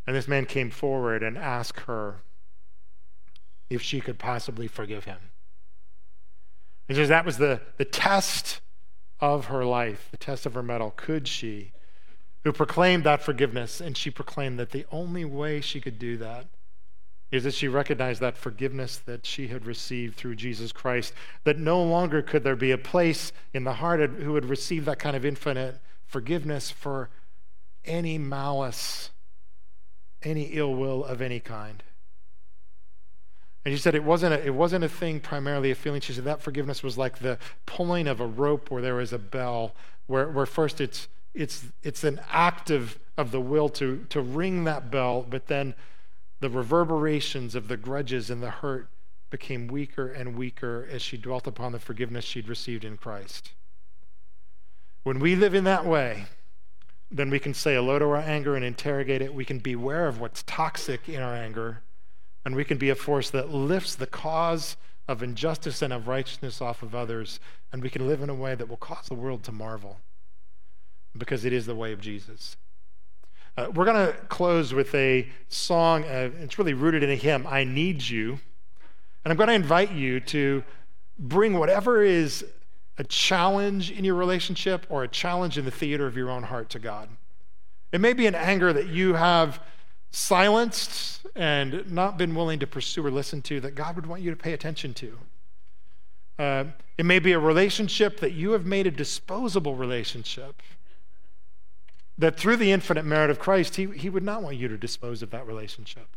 And 0.06 0.16
this 0.16 0.28
man 0.28 0.45
came 0.45 0.70
forward 0.70 1.24
and 1.24 1.38
asked 1.38 1.82
her 1.82 2.22
if 3.70 3.82
she 3.82 4.01
could 4.01 4.20
possibly 4.20 4.68
forgive 4.68 5.06
him. 5.06 5.18
And 6.88 6.97
says 6.97 7.10
that 7.10 7.26
was 7.26 7.38
the, 7.38 7.62
the 7.78 7.86
test 7.86 8.60
of 9.20 9.45
her 9.45 9.64
life, 9.64 10.10
the 10.12 10.18
test 10.18 10.45
of 10.45 10.54
her 10.54 10.64
mettle. 10.64 10.93
Could 10.95 11.28
she, 11.28 11.72
who 12.43 12.51
proclaimed 12.51 13.06
that 13.06 13.22
forgiveness, 13.22 13.80
and 13.80 13.95
she 13.95 14.10
proclaimed 14.10 14.60
that 14.60 14.72
the 14.72 14.86
only 14.91 15.24
way 15.24 15.62
she 15.62 15.80
could 15.80 15.97
do 15.97 16.18
that 16.18 16.47
is 17.32 17.45
that 17.45 17.54
she 17.54 17.68
recognized 17.68 18.22
that 18.22 18.38
forgiveness 18.38 18.97
that 18.97 19.26
she 19.26 19.47
had 19.47 19.66
received 19.66 20.16
through 20.16 20.36
Jesus 20.36 20.72
Christ, 20.72 21.14
that 21.45 21.58
no 21.58 21.82
longer 21.82 22.22
could 22.22 22.43
there 22.43 22.56
be 22.56 22.70
a 22.70 22.78
place 22.78 23.32
in 23.54 23.64
the 23.64 23.74
heart 23.74 24.08
who 24.08 24.34
would 24.34 24.45
receive 24.45 24.86
that 24.86 24.99
kind 24.99 25.16
of 25.16 25.26
infinite 25.26 25.80
forgiveness 26.06 26.70
for 26.70 27.10
any 27.86 28.20
malice, 28.20 29.10
any 30.24 30.43
ill 30.43 30.74
will 30.74 31.03
of 31.03 31.21
any 31.21 31.39
kind. 31.39 31.84
And 33.65 33.74
she 33.74 33.80
said 33.80 33.95
it 33.95 34.03
wasn't, 34.03 34.34
a, 34.34 34.45
it 34.45 34.53
wasn't 34.53 34.84
a 34.84 34.89
thing 34.89 35.19
primarily 35.19 35.71
a 35.71 35.76
feeling. 35.76 36.01
She 36.01 36.13
said 36.13 36.26
that 36.26 36.41
forgiveness 36.41 36.84
was 36.84 36.97
like 36.97 37.19
the 37.19 37.38
pulling 37.65 38.07
of 38.07 38.19
a 38.19 38.28
rope 38.28 38.69
where 38.69 38.82
there 38.82 38.99
is 38.99 39.13
a 39.13 39.19
bell, 39.19 39.74
where, 40.07 40.28
where 40.28 40.45
first 40.45 40.82
it's, 40.82 41.07
it's, 41.34 41.65
it's 41.82 42.03
an 42.03 42.19
act 42.30 42.69
of, 42.69 42.99
of 43.17 43.32
the 43.32 43.39
will 43.39 43.69
to, 43.69 44.05
to 44.09 44.21
ring 44.21 44.65
that 44.65 44.91
bell, 44.91 45.26
but 45.28 45.47
then 45.47 45.76
the 46.41 46.49
reverberations 46.49 47.55
of 47.55 47.69
the 47.69 47.78
grudges 47.78 48.30
and 48.30 48.43
the 48.43 48.49
hurt 48.49 48.89
became 49.30 49.67
weaker 49.67 50.11
and 50.11 50.36
weaker 50.36 50.88
as 50.91 51.01
she 51.01 51.17
dwelt 51.17 51.47
upon 51.47 51.71
the 51.71 51.80
forgiveness 51.80 52.26
she'd 52.26 52.49
received 52.49 52.84
in 52.84 52.97
Christ. 52.97 53.51
When 55.03 55.19
we 55.19 55.36
live 55.36 55.55
in 55.55 55.63
that 55.63 55.86
way, 55.86 56.26
then 57.14 57.30
we 57.30 57.39
can 57.39 57.53
say 57.53 57.76
hello 57.76 57.99
to 57.99 58.05
our 58.05 58.18
anger 58.18 58.55
and 58.55 58.66
interrogate 58.66 59.22
it. 59.22 59.34
We 59.34 59.45
can 59.45 59.59
beware 59.59 60.07
of 60.07 60.20
what's 60.20 60.43
toxic 60.43 61.07
in 61.07 61.22
our 61.22 61.36
anger 61.36 61.84
and 62.45 62.55
we 62.55 62.64
can 62.64 62.78
be 62.78 62.89
a 62.89 62.95
force 62.95 63.30
that 63.30 63.49
lifts 63.49 63.95
the 63.95 64.07
cause 64.07 64.76
of 65.07 65.24
injustice 65.24 65.82
and 65.82 65.93
of 65.93 66.07
righteousness 66.07 66.61
off 66.61 66.82
of 66.82 66.95
others, 66.95 67.39
and 67.72 67.82
we 67.82 67.89
can 67.89 68.07
live 68.07 68.22
in 68.22 68.30
a 68.30 68.36
way 68.36 68.55
that 68.55 68.68
will 68.68 68.78
cause 68.78 69.07
the 69.07 69.14
world 69.14 69.43
to 69.43 69.51
marvel 69.51 69.99
because 71.18 71.45
it 71.45 71.53
is 71.53 71.66
the 71.66 71.76
way 71.76 71.91
of 71.91 72.01
Jesus. 72.01 72.57
Uh, 73.55 73.68
we're 73.74 73.86
going 73.86 74.07
to 74.07 74.14
close 74.30 74.74
with 74.74 74.93
a 74.95 75.28
song. 75.47 76.03
Uh, 76.05 76.32
it's 76.39 76.57
really 76.57 76.74
rooted 76.74 77.03
in 77.03 77.11
a 77.11 77.16
hymn, 77.16 77.45
I 77.47 77.64
Need 77.64 78.07
You. 78.07 78.39
And 79.24 79.32
I'm 79.32 79.38
going 79.38 79.49
to 79.49 79.53
invite 79.53 79.91
you 79.91 80.20
to 80.22 80.64
bring 81.20 81.53
whatever 81.53 82.01
is 82.01 82.45
a 82.97 83.03
challenge 83.03 83.91
in 83.91 84.05
your 84.05 84.15
relationship 84.15 84.85
or 84.89 85.03
a 85.03 85.07
challenge 85.07 85.57
in 85.57 85.65
the 85.65 85.71
theater 85.71 86.05
of 86.05 86.15
your 86.15 86.29
own 86.29 86.43
heart 86.43 86.69
to 86.69 86.79
God. 86.79 87.09
It 87.91 88.01
may 88.01 88.13
be 88.13 88.27
an 88.27 88.35
anger 88.35 88.73
that 88.73 88.87
you 88.87 89.13
have 89.13 89.59
silenced 90.11 91.25
and 91.35 91.91
not 91.91 92.17
been 92.17 92.35
willing 92.35 92.59
to 92.59 92.67
pursue 92.67 93.05
or 93.05 93.11
listen 93.11 93.41
to 93.43 93.59
that 93.61 93.75
God 93.75 93.95
would 93.95 94.05
want 94.05 94.21
you 94.21 94.29
to 94.29 94.37
pay 94.37 94.53
attention 94.53 94.93
to. 94.95 95.17
Uh, 96.37 96.63
it 96.97 97.05
may 97.05 97.19
be 97.19 97.31
a 97.31 97.39
relationship 97.39 98.19
that 98.19 98.33
you 98.33 98.51
have 98.51 98.65
made 98.65 98.87
a 98.87 98.91
disposable 98.91 99.75
relationship. 99.75 100.61
That 102.17 102.37
through 102.37 102.57
the 102.57 102.71
infinite 102.71 103.05
merit 103.05 103.31
of 103.31 103.39
Christ, 103.39 103.75
he, 103.75 103.87
he 103.87 104.09
would 104.09 104.23
not 104.23 104.43
want 104.43 104.57
you 104.57 104.67
to 104.67 104.77
dispose 104.77 105.23
of 105.23 105.31
that 105.31 105.47
relationship. 105.47 106.07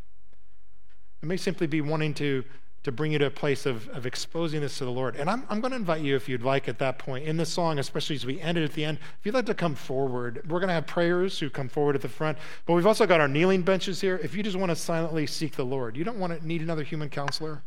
It 1.22 1.26
may 1.26 1.38
simply 1.38 1.66
be 1.66 1.80
wanting 1.80 2.12
to 2.14 2.44
to 2.86 2.92
bring 2.92 3.10
you 3.10 3.18
to 3.18 3.26
a 3.26 3.30
place 3.30 3.66
of, 3.66 3.88
of 3.88 4.06
exposing 4.06 4.60
this 4.60 4.78
to 4.78 4.84
the 4.84 4.92
Lord. 4.92 5.16
And 5.16 5.28
I'm, 5.28 5.44
I'm 5.50 5.60
going 5.60 5.72
to 5.72 5.76
invite 5.76 6.02
you, 6.02 6.14
if 6.14 6.28
you'd 6.28 6.44
like, 6.44 6.68
at 6.68 6.78
that 6.78 6.98
point 6.98 7.26
in 7.26 7.36
the 7.36 7.44
song, 7.44 7.80
especially 7.80 8.14
as 8.14 8.24
we 8.24 8.40
end 8.40 8.56
it 8.56 8.62
at 8.62 8.74
the 8.74 8.84
end, 8.84 8.98
if 9.18 9.26
you'd 9.26 9.34
like 9.34 9.46
to 9.46 9.54
come 9.54 9.74
forward, 9.74 10.40
we're 10.48 10.60
going 10.60 10.68
to 10.68 10.74
have 10.74 10.86
prayers 10.86 11.40
who 11.40 11.50
come 11.50 11.68
forward 11.68 11.96
at 11.96 12.00
the 12.00 12.08
front. 12.08 12.38
But 12.64 12.74
we've 12.74 12.86
also 12.86 13.04
got 13.04 13.20
our 13.20 13.26
kneeling 13.26 13.62
benches 13.62 14.00
here. 14.00 14.20
If 14.22 14.36
you 14.36 14.44
just 14.44 14.56
want 14.56 14.70
to 14.70 14.76
silently 14.76 15.26
seek 15.26 15.56
the 15.56 15.64
Lord, 15.64 15.96
you 15.96 16.04
don't 16.04 16.20
want 16.20 16.38
to 16.38 16.46
need 16.46 16.62
another 16.62 16.84
human 16.84 17.08
counselor. 17.08 17.64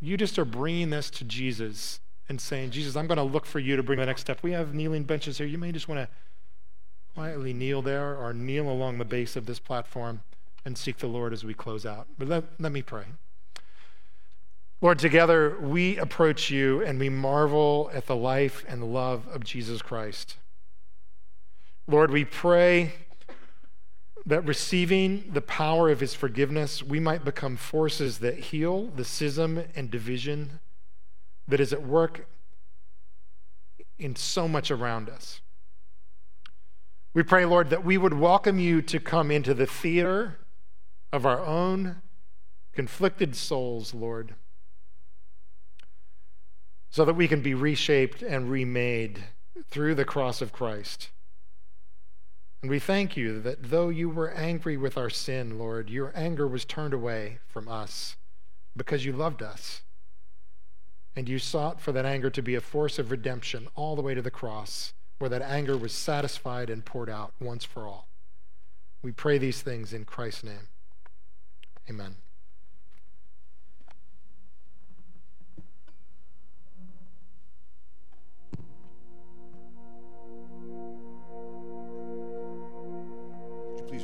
You 0.00 0.16
just 0.16 0.38
are 0.38 0.46
bringing 0.46 0.88
this 0.88 1.10
to 1.10 1.24
Jesus 1.24 2.00
and 2.30 2.40
saying, 2.40 2.70
Jesus, 2.70 2.96
I'm 2.96 3.06
going 3.06 3.18
to 3.18 3.22
look 3.22 3.44
for 3.44 3.58
you 3.58 3.76
to 3.76 3.82
bring 3.82 3.98
the 3.98 4.06
next 4.06 4.22
step. 4.22 4.42
We 4.42 4.52
have 4.52 4.72
kneeling 4.72 5.04
benches 5.04 5.36
here. 5.36 5.46
You 5.46 5.58
may 5.58 5.72
just 5.72 5.88
want 5.88 6.00
to 6.00 6.08
quietly 7.14 7.52
kneel 7.52 7.82
there 7.82 8.16
or 8.16 8.32
kneel 8.32 8.70
along 8.70 8.96
the 8.96 9.04
base 9.04 9.36
of 9.36 9.44
this 9.44 9.58
platform 9.58 10.22
and 10.64 10.78
seek 10.78 10.96
the 10.96 11.06
Lord 11.06 11.34
as 11.34 11.44
we 11.44 11.52
close 11.52 11.84
out. 11.84 12.06
But 12.18 12.28
let, 12.28 12.44
let 12.58 12.72
me 12.72 12.80
pray. 12.80 13.04
Lord, 14.82 14.98
together 14.98 15.58
we 15.60 15.98
approach 15.98 16.50
you 16.50 16.82
and 16.82 16.98
we 16.98 17.10
marvel 17.10 17.90
at 17.92 18.06
the 18.06 18.16
life 18.16 18.64
and 18.66 18.80
the 18.80 18.86
love 18.86 19.28
of 19.28 19.44
Jesus 19.44 19.82
Christ. 19.82 20.36
Lord, 21.86 22.10
we 22.10 22.24
pray 22.24 22.92
that 24.24 24.44
receiving 24.46 25.30
the 25.32 25.42
power 25.42 25.90
of 25.90 26.00
his 26.00 26.14
forgiveness, 26.14 26.82
we 26.82 26.98
might 26.98 27.24
become 27.24 27.56
forces 27.56 28.18
that 28.18 28.38
heal 28.38 28.86
the 28.86 29.04
schism 29.04 29.64
and 29.74 29.90
division 29.90 30.60
that 31.46 31.60
is 31.60 31.74
at 31.74 31.82
work 31.82 32.26
in 33.98 34.16
so 34.16 34.48
much 34.48 34.70
around 34.70 35.10
us. 35.10 35.42
We 37.12 37.22
pray, 37.22 37.44
Lord, 37.44 37.68
that 37.68 37.84
we 37.84 37.98
would 37.98 38.14
welcome 38.14 38.58
you 38.58 38.80
to 38.82 38.98
come 38.98 39.30
into 39.30 39.52
the 39.52 39.66
theater 39.66 40.38
of 41.12 41.26
our 41.26 41.44
own 41.44 41.96
conflicted 42.72 43.36
souls, 43.36 43.92
Lord, 43.92 44.34
so 46.90 47.04
that 47.04 47.14
we 47.14 47.28
can 47.28 47.40
be 47.40 47.54
reshaped 47.54 48.22
and 48.22 48.50
remade 48.50 49.24
through 49.68 49.94
the 49.94 50.04
cross 50.04 50.42
of 50.42 50.52
Christ. 50.52 51.10
And 52.62 52.70
we 52.70 52.78
thank 52.78 53.16
you 53.16 53.40
that 53.40 53.70
though 53.70 53.88
you 53.88 54.10
were 54.10 54.30
angry 54.32 54.76
with 54.76 54.98
our 54.98 55.08
sin, 55.08 55.58
Lord, 55.58 55.88
your 55.88 56.12
anger 56.14 56.46
was 56.46 56.64
turned 56.64 56.92
away 56.92 57.38
from 57.48 57.68
us 57.68 58.16
because 58.76 59.04
you 59.04 59.12
loved 59.12 59.42
us. 59.42 59.82
And 61.16 61.28
you 61.28 61.38
sought 61.38 61.80
for 61.80 61.92
that 61.92 62.06
anger 62.06 62.30
to 62.30 62.42
be 62.42 62.54
a 62.54 62.60
force 62.60 62.98
of 62.98 63.10
redemption 63.10 63.68
all 63.74 63.96
the 63.96 64.02
way 64.02 64.14
to 64.14 64.22
the 64.22 64.30
cross, 64.30 64.92
where 65.18 65.30
that 65.30 65.42
anger 65.42 65.76
was 65.76 65.92
satisfied 65.92 66.70
and 66.70 66.84
poured 66.84 67.10
out 67.10 67.32
once 67.40 67.64
for 67.64 67.86
all. 67.86 68.06
We 69.02 69.10
pray 69.10 69.38
these 69.38 69.62
things 69.62 69.92
in 69.92 70.04
Christ's 70.04 70.44
name. 70.44 70.68
Amen. 71.88 72.16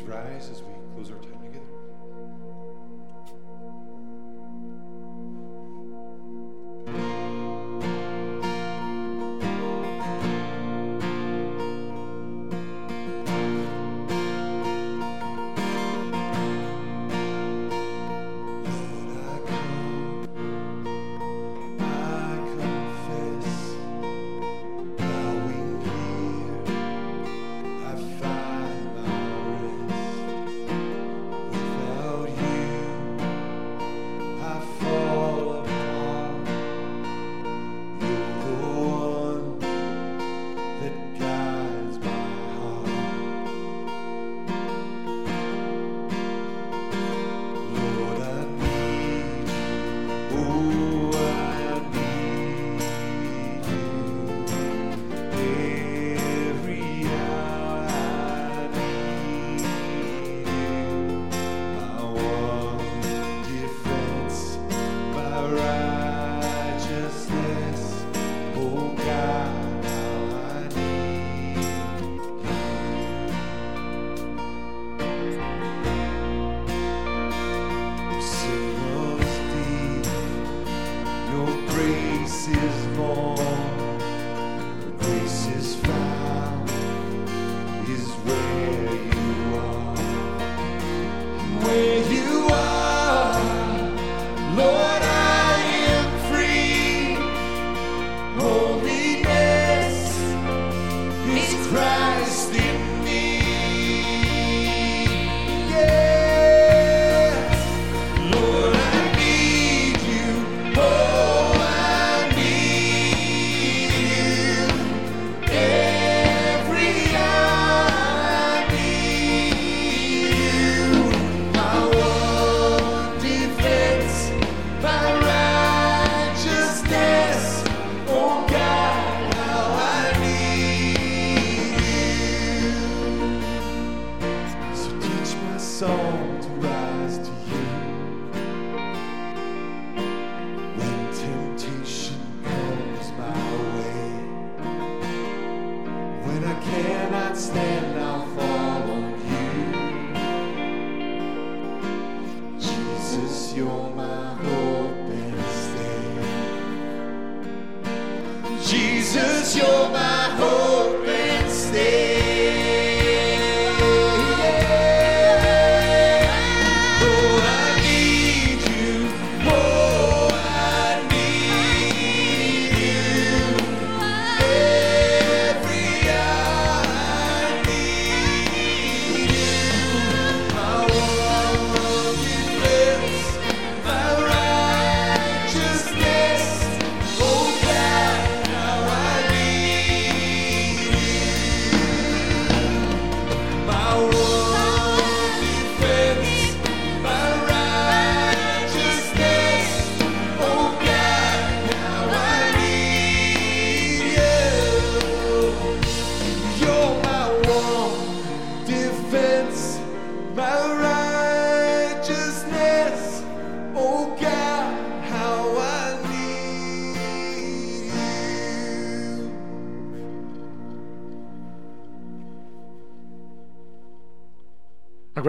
Rise 0.02 0.50
as 0.50 0.62
we 0.62 0.75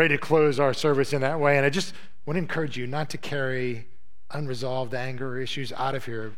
to 0.07 0.17
close 0.17 0.59
our 0.59 0.73
service 0.73 1.13
in 1.13 1.21
that 1.21 1.39
way. 1.39 1.57
And 1.57 1.65
I 1.65 1.69
just 1.69 1.93
want 2.25 2.35
to 2.35 2.41
encourage 2.41 2.77
you 2.77 2.87
not 2.87 3.09
to 3.11 3.17
carry 3.17 3.87
unresolved 4.31 4.93
anger 4.93 5.39
issues 5.39 5.71
out 5.73 5.95
of 5.95 6.05
here, 6.05 6.33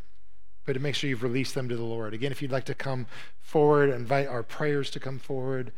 but 0.66 0.74
to 0.74 0.80
make 0.80 0.96
sure 0.96 1.10
you've 1.10 1.24
released 1.24 1.56
them 1.56 1.68
to 1.70 1.76
the 1.76 1.84
Lord. 1.84 2.14
Again, 2.14 2.32
if 2.32 2.42
you'd 2.42 2.52
like 2.52 2.66
to 2.66 2.76
come 2.76 3.08
forward, 3.40 3.90
invite 3.90 4.28
our 4.28 4.44
prayers 4.44 4.90
to 4.92 5.00
come 5.00 5.18
forward, 5.18 5.72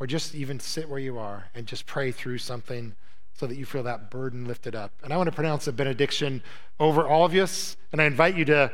or 0.00 0.06
just 0.06 0.34
even 0.34 0.58
sit 0.58 0.88
where 0.88 0.98
you 0.98 1.18
are 1.18 1.48
and 1.54 1.66
just 1.66 1.86
pray 1.86 2.10
through 2.10 2.38
something 2.38 2.94
so 3.34 3.46
that 3.46 3.56
you 3.56 3.64
feel 3.64 3.82
that 3.82 4.10
burden 4.10 4.46
lifted 4.46 4.74
up. 4.74 4.92
And 5.02 5.12
I 5.12 5.16
want 5.16 5.28
to 5.28 5.34
pronounce 5.34 5.66
a 5.66 5.72
benediction 5.72 6.42
over 6.80 7.06
all 7.06 7.24
of 7.24 7.34
you, 7.34 7.46
and 7.92 8.00
I 8.00 8.04
invite 8.04 8.36
you 8.36 8.44
to 8.46 8.72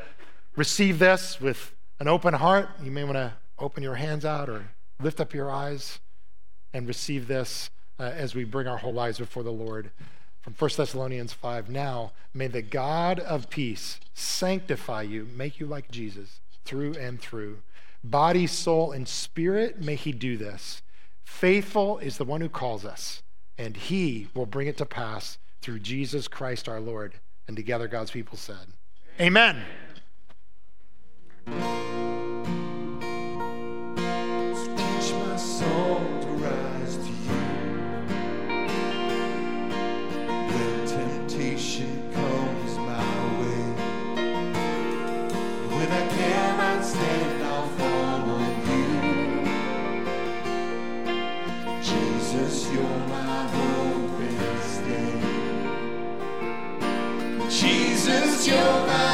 receive 0.57 0.99
this 0.99 1.41
with 1.41 1.75
an 2.01 2.09
open 2.09 2.35
heart. 2.35 2.69
You 2.83 2.91
may 2.91 3.05
want 3.05 3.17
to 3.17 3.35
open 3.59 3.83
your 3.83 3.97
hands 3.97 4.25
out 4.25 4.49
or 4.49 4.71
lift 5.01 5.21
up 5.21 5.35
your 5.35 5.51
eyes 5.51 5.99
and 6.73 6.89
receive 6.89 7.29
this 7.29 7.71
uh, 7.99 8.05
as 8.05 8.35
we 8.35 8.45
bring 8.45 8.67
our 8.67 8.79
whole 8.79 8.93
lives 8.93 9.19
before 9.19 9.43
the 9.43 9.51
Lord. 9.51 9.91
From 10.43 10.55
1 10.59 10.71
Thessalonians 10.77 11.33
5 11.33 11.69
Now, 11.69 12.13
may 12.35 12.49
the 12.49 12.63
God 12.63 13.21
of 13.21 13.51
peace 13.51 14.01
sanctify 14.15 15.03
you, 15.03 15.29
make 15.35 15.61
you 15.61 15.67
like 15.67 15.91
Jesus 15.91 16.41
through 16.65 16.95
and 16.95 17.21
through. 17.21 17.59
Body, 18.05 18.47
soul, 18.47 18.93
and 18.93 19.07
spirit, 19.07 19.81
may 19.81 19.95
he 19.95 20.13
do 20.13 20.37
this. 20.37 20.83
Faithful 21.23 21.99
is 21.99 22.19
the 22.19 22.25
one 22.25 22.41
who 22.41 22.49
calls 22.49 22.85
us, 22.85 23.23
and 23.57 23.77
he 23.77 24.29
will 24.35 24.47
bring 24.47 24.67
it 24.67 24.77
to 24.79 24.87
pass 24.87 25.39
through 25.61 25.79
Jesus 25.79 26.27
Christ 26.27 26.69
our 26.69 26.81
Lord. 26.81 27.15
And 27.47 27.57
together, 27.57 27.87
God's 27.87 28.11
people 28.11 28.37
said, 28.37 28.67
Amen. 29.21 29.63
Teach 31.47 32.12
Jesus, 57.53 58.49
you're 58.49 58.57
my 58.87 59.12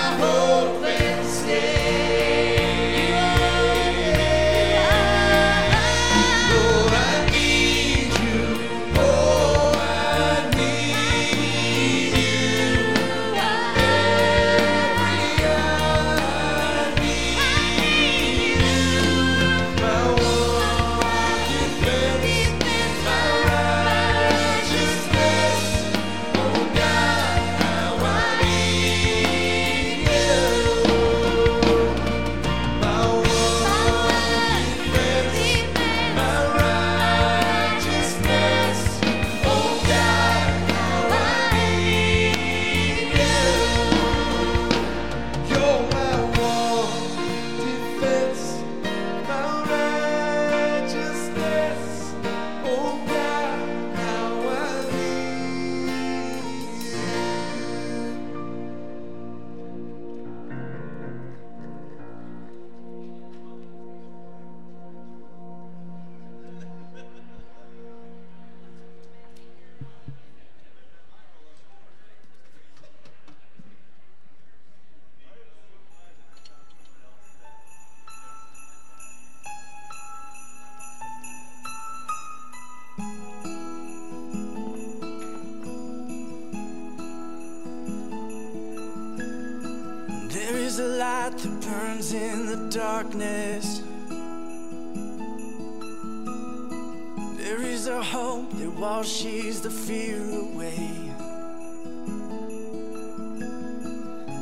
that 98.55 98.71
washes 98.79 99.61
the 99.61 99.71
fear 99.71 100.21
away. 100.31 100.91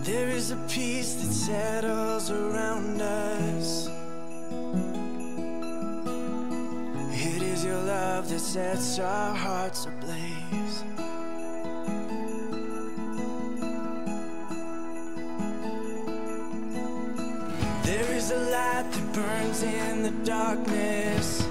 There 0.03 0.29
is 0.29 0.53
a 0.53 0.57
peace 0.69 1.15
that 1.15 1.33
settles 1.33 2.31
around 2.31 3.01
us. 3.01 3.89
It 7.13 7.43
is 7.43 7.65
your 7.65 7.83
love 7.83 8.29
that 8.29 8.39
sets 8.41 8.99
our 8.99 9.35
hearts 9.35 9.87
ablaze. 9.87 10.85
There 17.85 18.13
is 18.15 18.31
a 18.31 18.39
light 18.39 18.91
that 18.93 19.13
burns 19.13 19.63
in 19.63 20.03
the 20.03 20.13
darkness. 20.25 21.46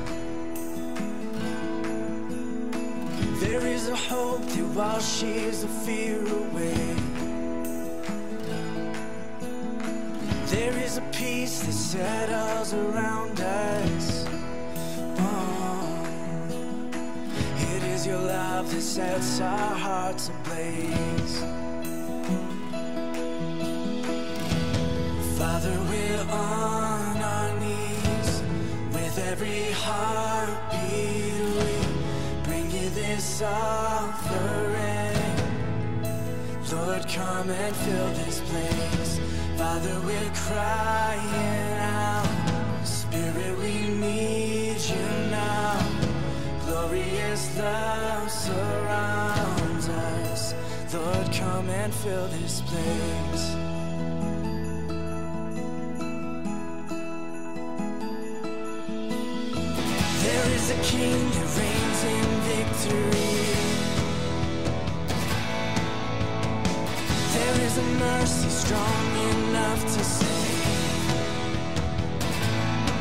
There 3.57 3.67
is 3.67 3.87
a 3.87 3.95
hope 3.95 4.41
that 4.41 4.65
while 4.75 4.95
washes 4.95 5.61
the 5.61 5.69
fear 5.85 6.19
away. 6.19 6.75
There 10.47 10.77
is 10.83 10.97
a 10.97 11.01
peace 11.13 11.61
that 11.61 11.71
settles 11.71 12.73
around 12.73 13.39
us. 13.39 14.25
Oh, 15.19 16.05
it 17.71 17.83
is 17.93 18.05
your 18.05 18.19
love 18.19 18.69
that 18.71 18.81
sets 18.81 19.39
our 19.39 19.75
hearts 19.87 20.27
ablaze. 20.27 21.39
Father, 25.37 25.75
we're 25.89 26.25
on 26.29 27.17
our 27.33 27.59
knees 27.61 28.43
with 28.91 29.17
every 29.17 29.71
heartbeat. 29.71 30.34
Offering. 33.41 35.15
Lord, 36.71 37.07
come 37.07 37.49
and 37.49 37.75
fill 37.75 38.07
this 38.23 38.39
place. 38.49 39.19
Father, 39.57 39.99
we're 40.05 40.31
crying 40.33 41.79
out. 41.79 42.27
Spirit, 42.83 43.57
we 43.57 43.89
need 43.89 44.79
you 44.79 45.07
now. 45.31 45.79
Glorious 46.65 47.57
love 47.57 48.29
surrounds 48.31 49.89
us. 49.89 50.53
Lord, 50.93 51.33
come 51.33 51.69
and 51.69 51.93
fill 51.93 52.27
this 52.27 52.61
place. 52.61 53.64
Is 60.65 60.71
a 60.71 60.97
king 60.97 61.29
that 61.29 61.57
reigns 61.59 62.03
in 62.03 62.25
victory. 62.49 63.35
There 67.33 67.65
is 67.65 67.77
a 67.77 67.83
mercy 67.99 68.49
strong 68.49 69.05
enough 69.29 69.81
to 69.83 70.03
save. 70.03 70.44